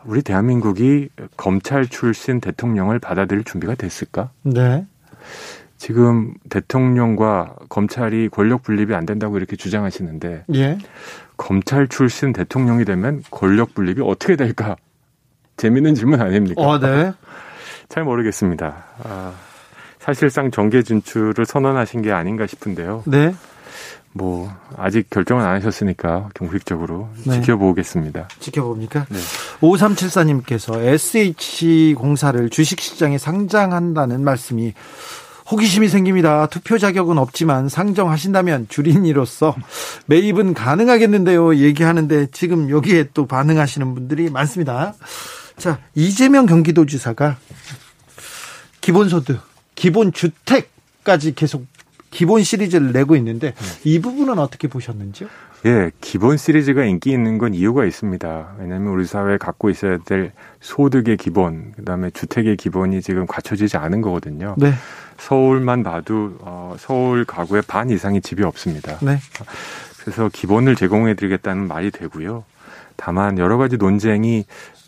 우리 0.05 0.22
대한민국이 0.22 1.09
검찰 1.36 1.88
출신 1.88 2.39
대통령을 2.39 2.99
받아들일 2.99 3.43
준비가 3.43 3.74
됐을까? 3.74 4.30
네. 4.43 4.86
지금 5.78 6.36
대통령과 6.49 7.55
검찰이 7.70 8.30
권력 8.30 8.61
분립이 8.61 8.93
안 8.93 9.07
된다고 9.07 9.38
이렇게 9.38 9.55
주장하시는데 9.55 10.45
예. 10.53 10.78
검찰 11.38 11.88
출신 11.88 12.34
대통령이 12.34 12.86
되면 12.86 13.24
권력 13.32 13.74
분립이 13.74 14.01
어떻게 14.03 14.36
될까? 14.36 14.76
재밌는 15.57 15.95
질문 15.95 16.22
아닙니까? 16.22 16.61
어, 16.61 16.80
네. 16.80 17.13
잘 17.89 18.03
모르겠습니다. 18.03 18.86
아, 19.03 19.34
사실상 19.97 20.51
정계 20.51 20.84
진출을 20.84 21.47
선언하신 21.47 22.03
게 22.03 22.11
아닌가 22.11 22.45
싶은데요. 22.45 23.03
네. 23.07 23.34
뭐 24.18 24.49
아직 24.78 25.09
결정은 25.09 25.43
안 25.43 25.57
하셨으니까 25.57 26.30
공식적으로 26.39 27.09
네. 27.26 27.41
지켜보겠습니다. 27.41 28.30
지켜봅니까? 28.39 29.05
네. 29.09 29.20
5374님께서 29.59 30.82
SH공사를 30.82 32.49
주식시장에 32.49 33.18
상장한다는 33.18 34.24
말씀이 34.24 34.74
호기심이 35.51 35.89
생깁니다. 35.89 36.47
투표 36.47 36.78
자격은 36.78 37.18
없지만 37.18 37.68
상정하신다면 37.68 38.68
주린이로서 38.70 39.53
매입은 40.07 40.53
가능하겠는데요. 40.53 41.57
얘기하는데 41.57 42.28
지금 42.32 42.70
여기에 42.70 43.09
또 43.13 43.28
반응하시는 43.28 43.93
분들이 43.95 44.30
많습니다. 44.30 44.93
자, 45.57 45.80
이재명 45.93 46.45
경기도지사가 46.45 47.36
기본소득, 48.80 49.41
기본주택까지 49.76 51.36
계속 51.36 51.66
기본 52.16 52.43
시리즈를 52.43 52.93
내고 52.93 53.18
있는데 53.18 53.53
이 53.84 53.99
부분은 53.99 54.39
어떻게 54.39 54.70
보셨는지요? 54.70 55.28
예, 55.66 55.91
기본 55.99 56.38
시리즈가 56.38 56.86
인기 56.86 57.11
있는 57.11 57.38
건 57.38 57.53
이유가 57.53 57.84
있습니다. 57.84 58.55
왜냐하면 58.59 58.93
우리 58.93 59.05
사회에 59.05 59.38
갖고 59.38 59.70
있어야 59.70 59.97
될 59.97 60.32
소득의 60.61 61.18
기본, 61.18 61.74
그다음에 61.76 62.11
주택의 62.11 62.55
기본이 62.55 63.01
지금 63.01 63.28
갖춰지지 63.28 63.76
않은 63.76 63.99
거거든요. 64.01 64.55
네. 64.57 64.72
서울만 65.18 65.84
봐도 65.84 66.38
어, 66.39 66.76
서울 66.80 67.26
가구의 67.26 67.63
반 67.68 67.89
이상이 67.89 68.22
집이 68.22 68.43
없습니다. 68.43 68.97
네. 68.99 69.18
그래서 69.99 70.30
기본을 70.32 70.76
제공해드리겠다는 70.76 71.68
말이 71.68 71.91
되고요. 71.91 72.45
다만 72.98 73.38
여러 73.38 73.58
가지 73.58 73.78
논쟁이 73.78 74.46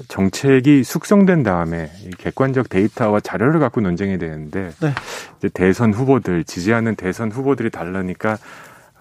정책이 0.07 0.83
숙성된 0.83 1.43
다음에 1.43 1.91
객관적 2.17 2.69
데이터와 2.69 3.19
자료를 3.19 3.59
갖고 3.59 3.81
논쟁이 3.81 4.17
되는데 4.17 4.71
네. 4.81 4.93
이제 5.37 5.49
대선 5.53 5.93
후보들 5.93 6.43
지지하는 6.43 6.95
대선 6.95 7.31
후보들이 7.31 7.69
다르니까 7.69 8.37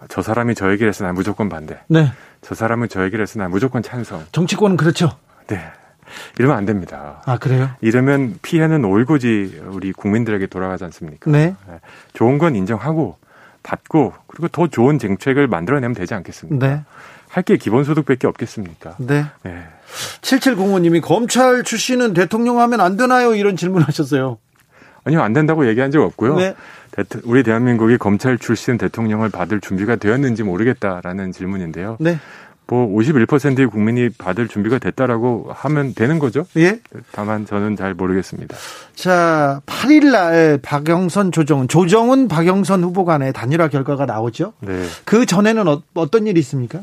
저 0.09 0.23
사람이 0.23 0.55
저 0.55 0.71
얘기를 0.71 0.89
해서 0.89 1.05
난 1.05 1.15
무조건 1.15 1.49
반대. 1.49 1.79
네. 1.89 2.13
저 2.43 2.55
사람은 2.55 2.89
저 2.89 3.05
얘기를 3.05 3.23
해서 3.23 3.39
난 3.39 3.51
무조건 3.51 3.83
찬성. 3.83 4.25
정치권은 4.33 4.77
그렇죠. 4.77 5.17
네. 5.47 5.61
이러면 6.39 6.57
안 6.57 6.65
됩니다. 6.65 7.23
아, 7.27 7.39
그래요? 7.39 7.71
이러면 7.81 8.39
피해는 8.43 8.85
올고지 8.85 9.63
우리 9.69 9.93
국민들에게 9.93 10.47
돌아가지 10.47 10.85
않습니까? 10.85 11.31
네. 11.31 11.57
네. 11.69 11.81
좋은 12.13 12.39
건 12.39 12.55
인정하고 12.55 13.17
받고 13.63 14.13
그리고 14.29 14.49
더 14.49 14.69
좋은 14.69 14.99
정책을 14.99 15.49
만들어내면 15.49 15.95
되지 15.95 16.15
않겠습니까? 16.15 16.67
네. 16.67 16.85
할 17.37 17.43
게 17.43 17.59
기본소득밖에 17.59 18.26
없겠습니까? 18.28 18.95
네. 18.97 19.26
네. 19.43 19.62
7705님이 20.22 21.03
검찰 21.03 21.62
출신은 21.62 22.14
대통령 22.14 22.61
하면 22.61 22.80
안 22.80 22.97
되나요? 22.97 23.34
이런 23.34 23.57
질문 23.57 23.82
하셨어요. 23.82 24.39
아니요, 25.05 25.20
안 25.20 25.34
된다고 25.34 25.68
얘기한 25.68 25.91
적 25.91 26.03
없고요. 26.03 26.37
네. 26.37 26.55
우리 27.24 27.43
대한민국이 27.43 27.99
검찰 27.99 28.39
출신 28.39 28.78
대통령을 28.78 29.28
받을 29.28 29.61
준비가 29.61 29.97
되었는지 29.97 30.45
모르겠다라는 30.45 31.32
질문인데요. 31.32 31.99
네. 32.01 32.18
뭐 32.68 32.89
51%의 32.89 33.66
국민이 33.66 34.09
받을 34.09 34.49
준비가 34.49 34.78
됐다라고 34.78 35.51
하면 35.53 35.95
되는 35.95 36.18
거죠. 36.18 36.47
예. 36.57 36.80
다만 37.12 37.45
저는 37.45 37.76
잘 37.76 37.93
모르겠습니다. 37.93 38.57
자, 38.95 39.61
8일 39.66 40.11
날 40.11 40.59
박영선 40.62 41.32
조정은 41.32 41.68
조정은 41.68 42.28
박영선 42.28 42.82
후보 42.82 43.05
간의 43.05 43.34
단일화 43.34 43.68
결과가 43.68 44.07
나오죠. 44.07 44.55
네. 44.61 44.84
그 45.05 45.26
전에는 45.26 45.68
어, 45.68 46.11
떤 46.11 46.26
일이 46.26 46.41
있습니까? 46.41 46.80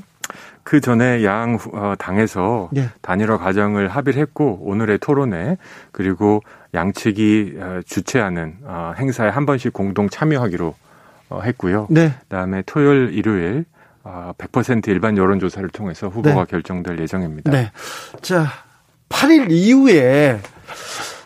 그 0.64 0.80
전에 0.82 1.24
양 1.24 1.58
어, 1.74 1.94
당에서 1.98 2.70
네. 2.72 2.90
단일화 3.02 3.38
과정을 3.38 3.90
합의를 3.90 4.22
했고 4.22 4.60
오늘의 4.64 5.00
토론회 5.00 5.58
그리고 5.92 6.42
양측이 6.74 7.58
어, 7.60 7.80
주최하는 7.86 8.58
어, 8.64 8.94
행사에 8.98 9.30
한 9.30 9.46
번씩 9.46 9.74
공동 9.74 10.10
참여하기로 10.10 10.76
했고요. 11.44 11.88
네. 11.90 12.14
그다음에 12.22 12.62
토요일, 12.66 13.10
일요일 13.12 13.66
100% 14.04 14.88
일반 14.90 15.18
여론조사를 15.18 15.68
통해서 15.70 16.08
후보가 16.08 16.46
네. 16.46 16.46
결정될 16.46 17.00
예정입니다. 17.00 17.52
네. 17.52 17.72
자, 18.22 18.48
8일 19.10 19.50
이후에 19.50 20.40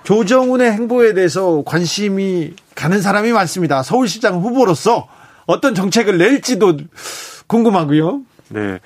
조정훈의 0.04 0.72
행보에 0.72 1.14
대해서 1.14 1.64
관심이 1.66 2.54
가는 2.76 3.02
사람이 3.02 3.34
많습니다. 3.34 3.84
서울시장 3.84 4.36
후보로서 4.36 5.10
어떤 5.46 5.76
정책을 5.76 6.18
낼지도 6.18 6.78
궁금하고요. 7.48 8.22
네. 8.50 8.80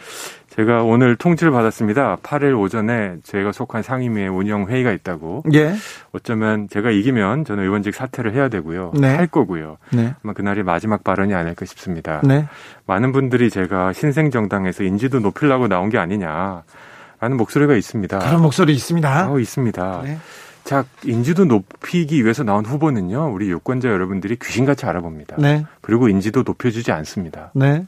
제가 0.55 0.83
오늘 0.83 1.15
통지를 1.15 1.51
받았습니다. 1.51 2.17
8일 2.17 2.59
오전에 2.59 3.17
제가 3.23 3.53
속한 3.53 3.83
상임위의 3.83 4.27
운영 4.27 4.67
회의가 4.67 4.91
있다고. 4.91 5.43
예. 5.53 5.73
어쩌면 6.11 6.67
제가 6.69 6.91
이기면 6.91 7.45
저는 7.45 7.63
의원직 7.63 7.95
사퇴를 7.95 8.33
해야 8.33 8.49
되고요. 8.49 8.91
네. 8.95 9.15
할 9.15 9.27
거고요. 9.27 9.77
네. 9.93 10.13
아마 10.21 10.33
그날이 10.33 10.61
마지막 10.63 11.05
발언이 11.05 11.33
아닐까 11.33 11.65
싶습니다. 11.65 12.19
네. 12.25 12.47
많은 12.85 13.13
분들이 13.13 13.49
제가 13.49 13.93
신생 13.93 14.29
정당에서 14.29 14.83
인지도 14.83 15.21
높이려고 15.21 15.69
나온 15.69 15.89
게 15.89 15.97
아니냐라는 15.97 17.37
목소리가 17.37 17.75
있습니다. 17.75 18.19
그런 18.19 18.41
목소리 18.41 18.73
있습니다. 18.73 19.31
어, 19.31 19.39
있습니다. 19.39 20.01
네. 20.03 20.17
자, 20.65 20.85
인지도 21.03 21.45
높이기 21.45 22.23
위해서 22.23 22.43
나온 22.43 22.65
후보는요, 22.65 23.31
우리 23.33 23.49
유권자 23.49 23.89
여러분들이 23.89 24.37
귀신같이 24.37 24.85
알아봅니다. 24.85 25.37
네. 25.39 25.65
그리고 25.81 26.07
인지도 26.07 26.43
높여주지 26.43 26.91
않습니다. 26.91 27.51
네. 27.55 27.85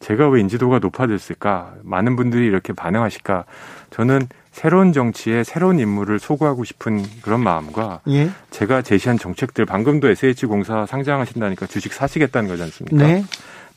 제가 0.00 0.28
왜 0.28 0.40
인지도가 0.40 0.78
높아졌을까? 0.78 1.74
많은 1.82 2.16
분들이 2.16 2.46
이렇게 2.46 2.72
반응하실까? 2.72 3.44
저는 3.90 4.28
새로운 4.52 4.92
정치에 4.92 5.44
새로운 5.44 5.78
인물을 5.78 6.18
소구하고 6.18 6.64
싶은 6.64 7.04
그런 7.22 7.40
마음과 7.40 8.00
예? 8.08 8.30
제가 8.50 8.82
제시한 8.82 9.16
정책들 9.18 9.64
방금도 9.64 10.10
SH공사 10.10 10.86
상장하신다니까 10.86 11.66
주식 11.66 11.92
사시겠다는 11.92 12.48
거지 12.48 12.62
않습니까? 12.64 13.06
네. 13.06 13.24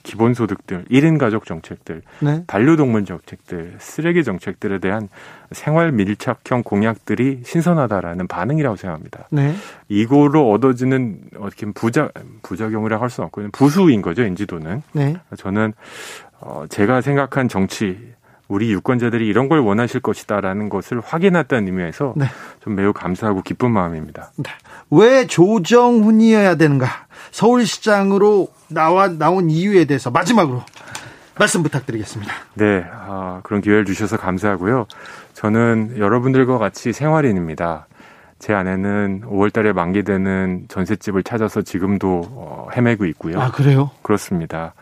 기본소득들, 0.04 0.86
1인 0.92 1.18
가족 1.18 1.46
정책들, 1.46 2.02
네. 2.20 2.44
반려동물 2.46 3.06
정책들, 3.06 3.76
쓰레기 3.80 4.24
정책들에 4.24 4.80
대한 4.80 5.08
생활 5.52 5.92
밀착형 5.92 6.64
공약들이 6.64 7.42
신선하다라는 7.46 8.28
반응이라고 8.28 8.76
생각합니다. 8.76 9.28
네. 9.32 9.56
이거로 9.88 10.52
얻어지는 10.52 11.20
어떻게 11.40 11.66
부작 11.72 12.14
부작용이라 12.44 13.00
할 13.00 13.10
수는 13.10 13.28
없고 13.28 13.48
부수인 13.54 14.02
거죠 14.02 14.24
인지도는. 14.24 14.84
네. 14.92 15.16
저는 15.38 15.74
어 16.42 16.66
제가 16.70 17.02
생각한 17.02 17.48
정치 17.48 18.14
우리 18.50 18.72
유권자들이 18.72 19.26
이런 19.26 19.48
걸 19.48 19.60
원하실 19.60 20.02
것이다라는 20.02 20.70
것을 20.70 21.00
확인했다는 21.00 21.68
의미에서 21.68 22.14
네. 22.18 22.26
좀 22.62 22.76
매우 22.76 22.92
감사하고 22.94 23.42
기쁜 23.42 23.72
마음입니다. 23.72 24.32
네. 24.36 24.52
왜 24.92 25.26
조정훈이어야 25.26 26.56
되는가? 26.56 26.88
서울시장으로 27.34 28.48
나와 28.68 29.08
나온 29.10 29.50
이유에 29.50 29.86
대해서 29.86 30.12
마지막으로 30.12 30.64
말씀 31.38 31.64
부탁드리겠습니다. 31.64 32.32
네, 32.54 32.86
아, 32.92 33.42
그런 33.44 33.62
기회를 33.62 33.86
주셔서 33.86 34.18
감사하고요. 34.18 34.86
저는 35.34 35.96
여러분들과 35.98 36.60
같이 36.60 36.94
생활인입니다. 36.94 37.88
제 38.38 38.54
아내는 38.54 39.24
5월달에 39.26 39.74
만기되는 39.74 40.66
전셋집을 40.68 41.24
찾아서 41.24 41.64
지금도 41.64 42.22
어, 42.32 42.68
헤매고 42.76 43.06
있고요. 43.06 43.40
아 43.40 43.52
그래요? 43.52 43.90
그렇습니다. 44.04 44.74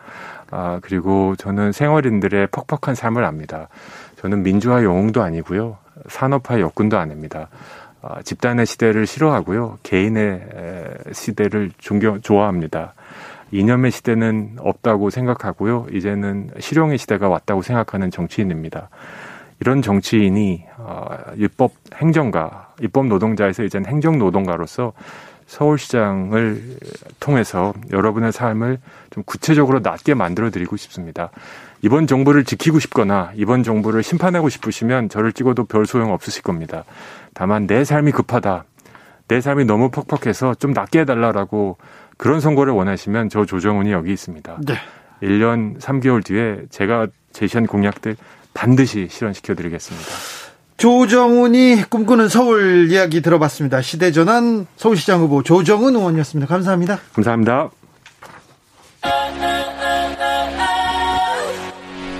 아 0.50 0.78
그리고 0.82 1.34
저는 1.36 1.72
생활인들의 1.72 2.48
퍽퍽한 2.48 2.94
삶을 2.94 3.24
압니다. 3.24 3.68
저는 4.20 4.42
민주화 4.42 4.84
영웅도 4.84 5.22
아니고요, 5.22 5.78
산업화 6.08 6.60
역군도 6.60 6.98
아닙니다. 6.98 7.48
아, 8.02 8.20
집단의 8.22 8.66
시대를 8.66 9.06
싫어하고요, 9.06 9.78
개인의 9.82 10.42
시대를 11.12 11.70
존경 11.78 12.20
좋아합니다. 12.20 12.94
이념의 13.52 13.90
시대는 13.90 14.56
없다고 14.58 15.10
생각하고요. 15.10 15.86
이제는 15.92 16.50
실용의 16.58 16.98
시대가 16.98 17.28
왔다고 17.28 17.62
생각하는 17.62 18.10
정치인입니다. 18.10 18.88
이런 19.60 19.82
정치인이 19.82 20.64
어, 20.78 21.16
입법 21.36 21.72
행정가, 21.94 22.74
입법 22.80 23.06
노동자에서 23.06 23.62
이제는 23.62 23.86
행정 23.86 24.18
노동가로서 24.18 24.92
서울시장을 25.46 26.78
통해서 27.20 27.72
여러분의 27.92 28.32
삶을 28.32 28.78
좀 29.10 29.22
구체적으로 29.24 29.80
낫게 29.80 30.14
만들어 30.14 30.50
드리고 30.50 30.76
싶습니다. 30.76 31.30
이번 31.82 32.06
정부를 32.06 32.44
지키고 32.44 32.78
싶거나 32.78 33.32
이번 33.36 33.64
정부를 33.64 34.02
심판하고 34.02 34.48
싶으시면 34.48 35.08
저를 35.08 35.32
찍어도 35.32 35.64
별 35.64 35.84
소용 35.84 36.12
없으실 36.12 36.42
겁니다. 36.42 36.84
다만 37.34 37.66
내 37.66 37.84
삶이 37.84 38.12
급하다. 38.12 38.64
내 39.28 39.40
삶이 39.40 39.64
너무 39.64 39.90
퍽퍽해서 39.90 40.54
좀 40.54 40.72
낫게 40.72 41.00
해달라라고 41.00 41.76
그런 42.16 42.40
선거를 42.40 42.72
원하시면 42.72 43.28
저 43.28 43.44
조정훈이 43.44 43.90
여기 43.92 44.12
있습니다. 44.12 44.58
네. 44.64 44.74
1년 45.22 45.80
3개월 45.80 46.24
뒤에 46.24 46.62
제가 46.70 47.08
제시한 47.32 47.66
공약들 47.66 48.16
반드시 48.54 49.08
실현시켜 49.10 49.54
드리겠습니다. 49.54 50.06
조정훈이 50.76 51.84
꿈꾸는 51.88 52.28
서울 52.28 52.90
이야기 52.90 53.22
들어봤습니다. 53.22 53.82
시대전환 53.82 54.66
서울시장 54.76 55.20
후보 55.20 55.42
조정훈 55.42 55.96
의원이었습니다. 55.96 56.48
감사합니다. 56.48 56.98
감사합니다. 57.14 57.70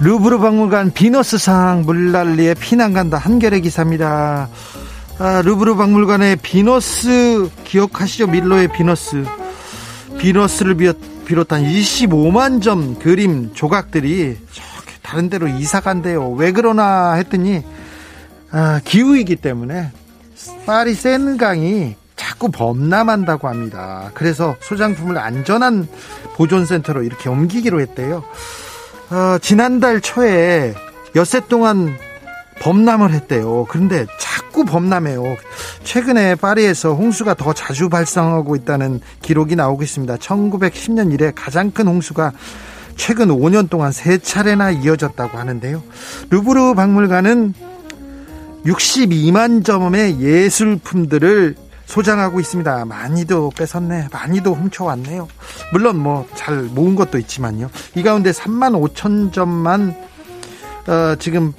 루브르 0.00 0.38
박물관 0.38 0.92
비너스상 0.92 1.82
물난리에 1.86 2.54
피난 2.54 2.92
간다 2.92 3.16
한겨레 3.16 3.60
기사입니다. 3.60 4.48
아, 5.18 5.42
루브르 5.42 5.76
박물관의 5.76 6.36
비너스 6.36 7.48
기억하시죠? 7.64 8.26
밀로의 8.26 8.68
비너스. 8.72 9.24
비너스를 10.18 10.74
비롯, 10.74 11.52
한 11.52 11.62
25만 11.62 12.62
점 12.62 12.98
그림 12.98 13.54
조각들이 13.54 14.36
저기 14.52 14.98
다른 15.02 15.30
데로 15.30 15.48
이사 15.48 15.80
간대요. 15.80 16.30
왜 16.32 16.52
그러나 16.52 17.14
했더니 17.14 17.62
아, 18.50 18.80
기후이기 18.84 19.36
때문에 19.36 19.90
파리 20.66 20.94
센강이 20.94 21.96
자꾸 22.16 22.50
범람한다고 22.50 23.48
합니다. 23.48 24.10
그래서 24.14 24.56
소장품을 24.60 25.18
안전한 25.18 25.88
보존센터로 26.34 27.02
이렇게 27.02 27.28
옮기기로 27.28 27.80
했대요. 27.80 28.24
어, 29.10 29.38
지난달 29.40 30.00
초에 30.00 30.74
엿새 31.14 31.40
동안 31.48 31.96
범람을 32.60 33.12
했대요. 33.12 33.66
그런데 33.68 34.06
자꾸 34.18 34.64
범람해요. 34.64 35.36
최근에 35.82 36.36
파리에서 36.36 36.94
홍수가 36.94 37.34
더 37.34 37.52
자주 37.52 37.88
발생하고 37.88 38.56
있다는 38.56 39.00
기록이 39.22 39.56
나오고 39.56 39.82
있습니다. 39.82 40.16
1910년 40.16 41.12
이래 41.12 41.32
가장 41.34 41.70
큰 41.70 41.88
홍수가 41.88 42.32
최근 42.96 43.28
5년 43.28 43.68
동안 43.68 43.92
세 43.92 44.18
차례나 44.18 44.70
이어졌다고 44.70 45.36
하는데요. 45.36 45.82
루브르 46.30 46.74
박물관은 46.74 47.54
62만 48.64 49.64
점의 49.64 50.20
예술품들을 50.20 51.56
소장하고 51.86 52.40
있습니다. 52.40 52.84
많이도 52.86 53.50
뺏었네. 53.56 54.08
많이도 54.12 54.54
훔쳐왔네요. 54.54 55.28
물론 55.72 55.98
뭐 55.98 56.26
잘 56.34 56.56
모은 56.62 56.94
것도 56.94 57.18
있지만요. 57.18 57.70
이 57.94 58.02
가운데 58.02 58.30
3만 58.30 58.92
5천 58.94 59.32
점만 59.32 59.94
어, 60.86 61.16
지금 61.18 61.52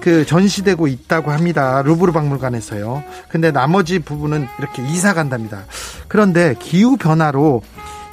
그 0.00 0.24
전시되고 0.26 0.86
있다고 0.86 1.30
합니다. 1.30 1.82
루브르 1.82 2.12
박물관에서요. 2.12 3.02
근데 3.28 3.50
나머지 3.50 3.98
부분은 3.98 4.46
이렇게 4.58 4.82
이사 4.88 5.14
간답니다. 5.14 5.64
그런데 6.08 6.54
기후 6.58 6.96
변화로 6.96 7.62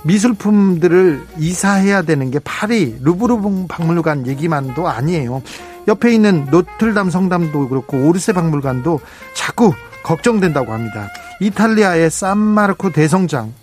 미술품들을 0.03 1.27
이사해야 1.37 2.03
되는 2.03 2.29
게 2.31 2.39
파리 2.39 2.97
루브르 3.01 3.39
박물관 3.67 4.27
얘기만도 4.27 4.87
아니에요. 4.87 5.41
옆에 5.87 6.13
있는 6.13 6.45
노틀담 6.51 7.09
성담도 7.09 7.69
그렇고 7.69 8.07
오르세 8.07 8.33
박물관도 8.33 8.99
자꾸 9.33 9.73
걱정된다고 10.07 10.71
합니다. 10.71 11.09
이탈리아의 11.41 12.09
산마르코 12.09 12.91
대성당, 12.91 13.53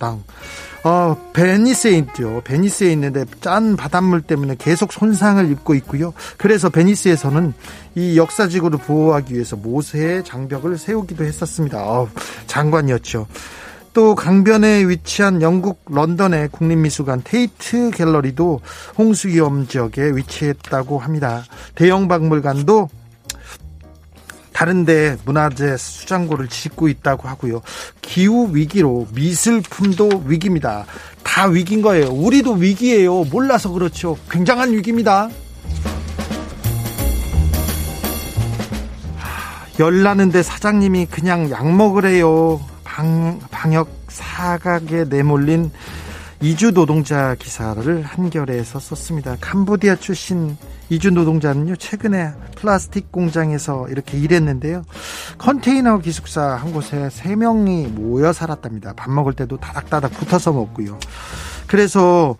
어, 0.85 1.17
베니스에 1.33 1.93
있죠. 1.93 2.43
베니스에 2.45 2.93
있는데 2.93 3.25
짠 3.41 3.75
바닷물 3.75 4.21
때문에 4.21 4.57
계속 4.59 4.93
손상을 4.93 5.51
입고 5.51 5.75
있고요. 5.77 6.13
그래서 6.37 6.69
베니스에서는 6.69 7.55
이 7.95 8.19
역사지구를 8.19 8.81
보호하기 8.81 9.33
위해서 9.33 9.57
모세의 9.57 10.25
장벽을 10.25 10.77
세우기도 10.77 11.25
했었습니다. 11.25 11.79
어, 11.79 12.09
장관이었죠. 12.47 13.27
또 13.95 14.15
강변에 14.15 14.87
위치한 14.87 15.41
영국 15.41 15.81
런던의 15.87 16.49
국립미술관 16.49 17.23
테이트 17.25 17.91
갤러리도 17.91 18.61
홍수 18.99 19.29
위험 19.29 19.67
지역에 19.67 20.11
위치했다고 20.11 20.99
합니다. 20.99 21.45
대형 21.75 22.09
박물관도 22.09 22.91
다른데 24.55 25.19
문화재 25.27 25.77
수장고를 25.77 26.49
짓고 26.49 26.89
있다고 26.89 27.29
하고요. 27.29 27.61
기후 28.01 28.49
위기로 28.55 29.09
미술품도 29.13 30.23
위기입니다. 30.27 30.87
다 31.23 31.47
위기인 31.47 31.83
거예요. 31.83 32.07
우리도 32.07 32.53
위기예요. 32.53 33.25
몰라서 33.25 33.71
그렇죠. 33.71 34.17
굉장한 34.31 34.73
위기입니다. 34.73 35.29
열나는데 39.81 40.45
사장님이 40.45 41.07
그냥 41.07 41.51
약 41.51 41.69
먹으래요. 41.75 42.61
방, 42.85 43.41
방역 43.51 43.89
사각에 44.09 45.05
내몰린 45.09 45.73
이주 46.41 46.73
노동자 46.73 47.35
기사를 47.35 48.03
한겨레에서 48.03 48.79
썼습니다. 48.79 49.37
캄보디아 49.41 49.97
출신 49.97 50.57
이주 50.91 51.11
노동자는요, 51.11 51.77
최근에 51.77 52.33
플라스틱 52.57 53.11
공장에서 53.11 53.89
이렇게 53.89 54.19
일했는데요. 54.19 54.83
컨테이너 55.39 55.99
기숙사 55.99 56.57
한 56.57 56.73
곳에 56.73 57.09
세 57.11 57.37
명이 57.37 57.87
모여 57.89 58.33
살았답니다. 58.33 58.93
밥 58.95 59.11
먹을 59.11 59.33
때도 59.33 59.57
다닥다닥 59.57 60.13
붙어서 60.13 60.53
먹고요. 60.53 60.99
그래서 61.67 62.37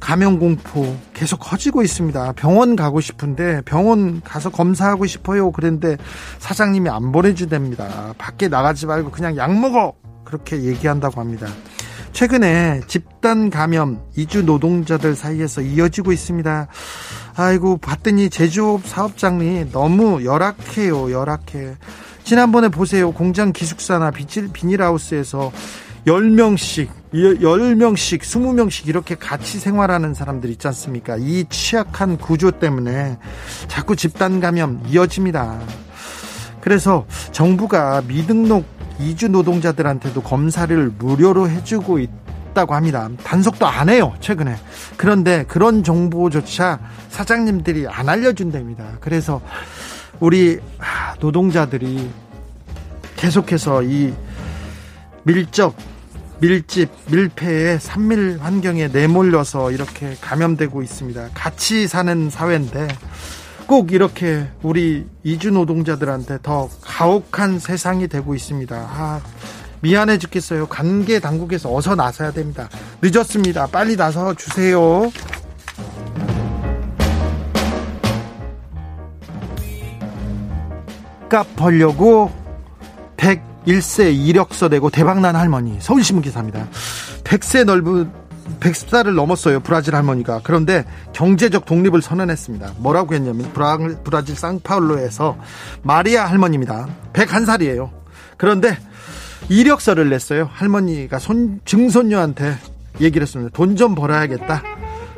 감염 0.00 0.38
공포 0.38 0.96
계속 1.14 1.38
커지고 1.38 1.82
있습니다. 1.82 2.32
병원 2.32 2.76
가고 2.76 3.00
싶은데 3.00 3.62
병원 3.62 4.20
가서 4.20 4.50
검사하고 4.50 5.06
싶어요. 5.06 5.50
그런데 5.50 5.96
사장님이 6.38 6.88
안 6.90 7.10
보내주답니다. 7.10 8.14
밖에 8.18 8.48
나가지 8.48 8.86
말고 8.86 9.10
그냥 9.10 9.36
약 9.36 9.58
먹어. 9.58 9.94
그렇게 10.24 10.62
얘기한다고 10.62 11.20
합니다. 11.20 11.46
최근에 12.18 12.80
집단 12.88 13.48
감염 13.48 14.02
이주 14.16 14.42
노동자들 14.42 15.14
사이에서 15.14 15.60
이어지고 15.60 16.10
있습니다. 16.10 16.66
아이고 17.36 17.76
봤더니 17.76 18.28
제조업 18.28 18.84
사업장이 18.88 19.70
너무 19.70 20.24
열악해요. 20.24 21.12
열악해. 21.12 21.76
지난번에 22.24 22.70
보세요. 22.70 23.12
공장 23.12 23.52
기숙사나 23.52 24.10
비닐하우스에서 24.10 25.52
10명씩, 26.08 26.88
10명씩, 27.12 28.18
20명씩 28.22 28.88
이렇게 28.88 29.14
같이 29.14 29.60
생활하는 29.60 30.12
사람들 30.12 30.50
있지 30.50 30.66
않습니까? 30.66 31.18
이 31.20 31.44
취약한 31.48 32.18
구조 32.18 32.50
때문에 32.50 33.16
자꾸 33.68 33.94
집단 33.94 34.40
감염 34.40 34.82
이어집니다. 34.88 35.60
그래서 36.60 37.06
정부가 37.30 38.02
미등록 38.08 38.77
이주 39.00 39.28
노동자들한테도 39.28 40.22
검사를 40.22 40.92
무료로 40.98 41.48
해주고 41.48 41.98
있다고 41.98 42.74
합니다. 42.74 43.08
단속도 43.22 43.66
안 43.66 43.88
해요, 43.88 44.14
최근에. 44.20 44.56
그런데 44.96 45.44
그런 45.46 45.84
정보조차 45.84 46.80
사장님들이 47.10 47.86
안 47.88 48.08
알려준답니다. 48.08 48.98
그래서 49.00 49.40
우리 50.20 50.58
노동자들이 51.20 52.10
계속해서 53.16 53.82
이 53.82 54.12
밀접, 55.22 55.74
밀집, 56.40 56.90
밀폐의 57.10 57.80
산밀 57.80 58.38
환경에 58.40 58.88
내몰려서 58.88 59.72
이렇게 59.72 60.16
감염되고 60.20 60.82
있습니다. 60.82 61.30
같이 61.34 61.88
사는 61.88 62.30
사회인데 62.30 62.88
꼭 63.68 63.92
이렇게 63.92 64.48
우리 64.62 65.06
이주 65.22 65.50
노동자들한테 65.50 66.38
더 66.42 66.70
가혹한 66.80 67.58
세상이 67.58 68.08
되고 68.08 68.34
있습니다. 68.34 68.74
아, 68.74 69.20
미안해 69.80 70.16
죽겠어요. 70.16 70.68
관계 70.68 71.20
당국에서 71.20 71.72
어서 71.74 71.94
나서야 71.94 72.32
됩니다. 72.32 72.70
늦었습니다. 73.02 73.66
빨리 73.66 73.94
나서 73.94 74.32
주세요. 74.32 75.12
값 81.28 81.46
벌려고 81.54 82.32
101세 83.18 84.16
이력서 84.16 84.68
내고 84.68 84.88
대박난 84.88 85.36
할머니 85.36 85.76
서울신문 85.78 86.22
기사입니다. 86.22 86.66
100세 87.24 87.64
넓은 87.64 88.17
100살을 88.60 89.14
넘었어요. 89.14 89.60
브라질 89.60 89.94
할머니가. 89.94 90.40
그런데 90.42 90.84
경제적 91.12 91.64
독립을 91.64 92.02
선언했습니다. 92.02 92.74
뭐라고 92.78 93.14
했냐면 93.14 93.50
브라 93.52 94.22
질 94.22 94.36
상파울로에서 94.36 95.36
마리아 95.82 96.26
할머니입니다. 96.26 96.88
101살이에요. 97.12 97.90
그런데 98.36 98.78
이력서를 99.48 100.10
냈어요. 100.10 100.48
할머니가 100.52 101.18
손, 101.18 101.60
증손녀한테 101.64 102.56
얘기를 103.00 103.22
했습니다. 103.22 103.50
돈 103.54 103.76
좀 103.76 103.94
벌어야겠다. 103.94 104.62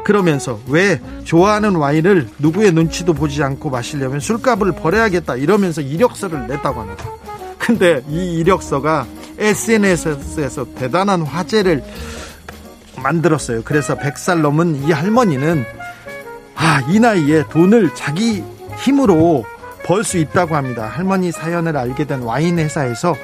그러면서 0.05 0.59
왜 0.69 1.01
좋아하는 1.25 1.77
와인을 1.77 2.29
누구의 2.39 2.73
눈치도 2.73 3.13
보지 3.15 3.43
않고 3.43 3.71
마시려면 3.71 4.21
술값을 4.21 4.73
벌어야겠다. 4.73 5.37
이러면서 5.37 5.81
이력서를 5.81 6.47
냈다고 6.47 6.81
합니다. 6.81 7.05
근데 7.59 8.03
이 8.09 8.35
이력서가 8.39 9.07
SNS에서 9.39 10.67
대단한 10.75 11.23
화제를 11.23 11.83
만들었어요. 13.03 13.63
그래서 13.65 13.97
100살 13.97 14.41
넘은 14.41 14.85
이 14.85 14.93
할머니는 14.93 15.65
아, 16.55 16.81
이 16.89 17.01
나이에 17.01 17.45
돈을 17.51 17.95
자기 17.95 18.45
힘으로 18.79 19.45
벌 19.83 20.05
수 20.05 20.19
있다고 20.19 20.55
합니다. 20.55 20.87
할머니 20.87 21.33
사연을 21.33 21.77
알게 21.77 22.05
된 22.05 22.21
와인 22.21 22.59
회사에서 22.59 23.17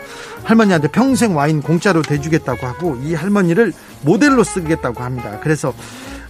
할머니한테 0.42 0.88
평생 0.88 1.36
와인 1.36 1.60
공짜로 1.62 2.02
대주겠다고 2.02 2.66
하고 2.66 2.98
이 3.04 3.14
할머니를 3.14 3.72
모델로 4.02 4.42
쓰겠다고 4.42 5.02
합니다. 5.02 5.38
그래서 5.42 5.72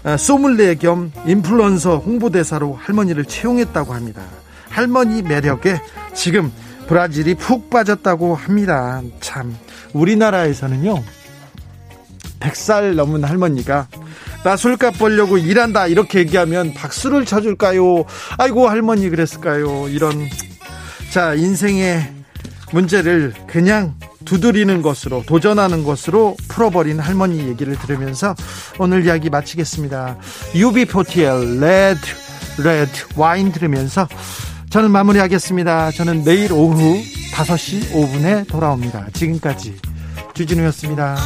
어, 0.04 0.16
소믈리에 0.16 0.74
겸 0.76 1.10
인플루언서 1.26 1.98
홍보대사로 1.98 2.78
할머니를 2.80 3.24
채용했다고 3.24 3.94
합니다. 3.94 4.22
할머니 4.68 5.22
매력에 5.22 5.80
지금 6.12 6.52
브라질이 6.86 7.36
푹 7.36 7.70
빠졌다고 7.70 8.34
합니다. 8.34 9.00
참 9.20 9.56
우리나라에서는요 9.94 11.02
100살 12.40 12.94
넘은 12.94 13.24
할머니가 13.24 13.88
나 14.44 14.56
술값 14.56 14.98
벌려고 14.98 15.38
일한다 15.38 15.86
이렇게 15.86 16.20
얘기하면 16.20 16.74
박수를 16.74 17.24
쳐줄까요? 17.24 18.04
아이고 18.38 18.68
할머니 18.68 19.08
그랬을까요? 19.08 19.88
이런 19.88 20.28
자 21.10 21.34
인생의 21.34 22.12
문제를 22.72 23.32
그냥 23.46 23.94
두드리는 24.24 24.82
것으로 24.82 25.22
도전하는 25.26 25.84
것으로 25.84 26.36
풀어버린 26.48 26.98
할머니 26.98 27.48
얘기를 27.48 27.78
들으면서 27.78 28.34
오늘 28.78 29.06
이야기 29.06 29.30
마치겠습니다. 29.30 30.18
UB40의 30.54 31.60
Red 31.60 32.00
Red 32.62 33.06
Wine 33.16 33.52
들으면서 33.52 34.08
저는 34.70 34.90
마무리하겠습니다. 34.90 35.92
저는 35.92 36.24
내일 36.24 36.52
오후 36.52 37.00
5시 37.32 37.92
5분에 37.92 38.48
돌아옵니다. 38.48 39.06
지금까지 39.12 39.76
주진우였습니다. 40.34 41.16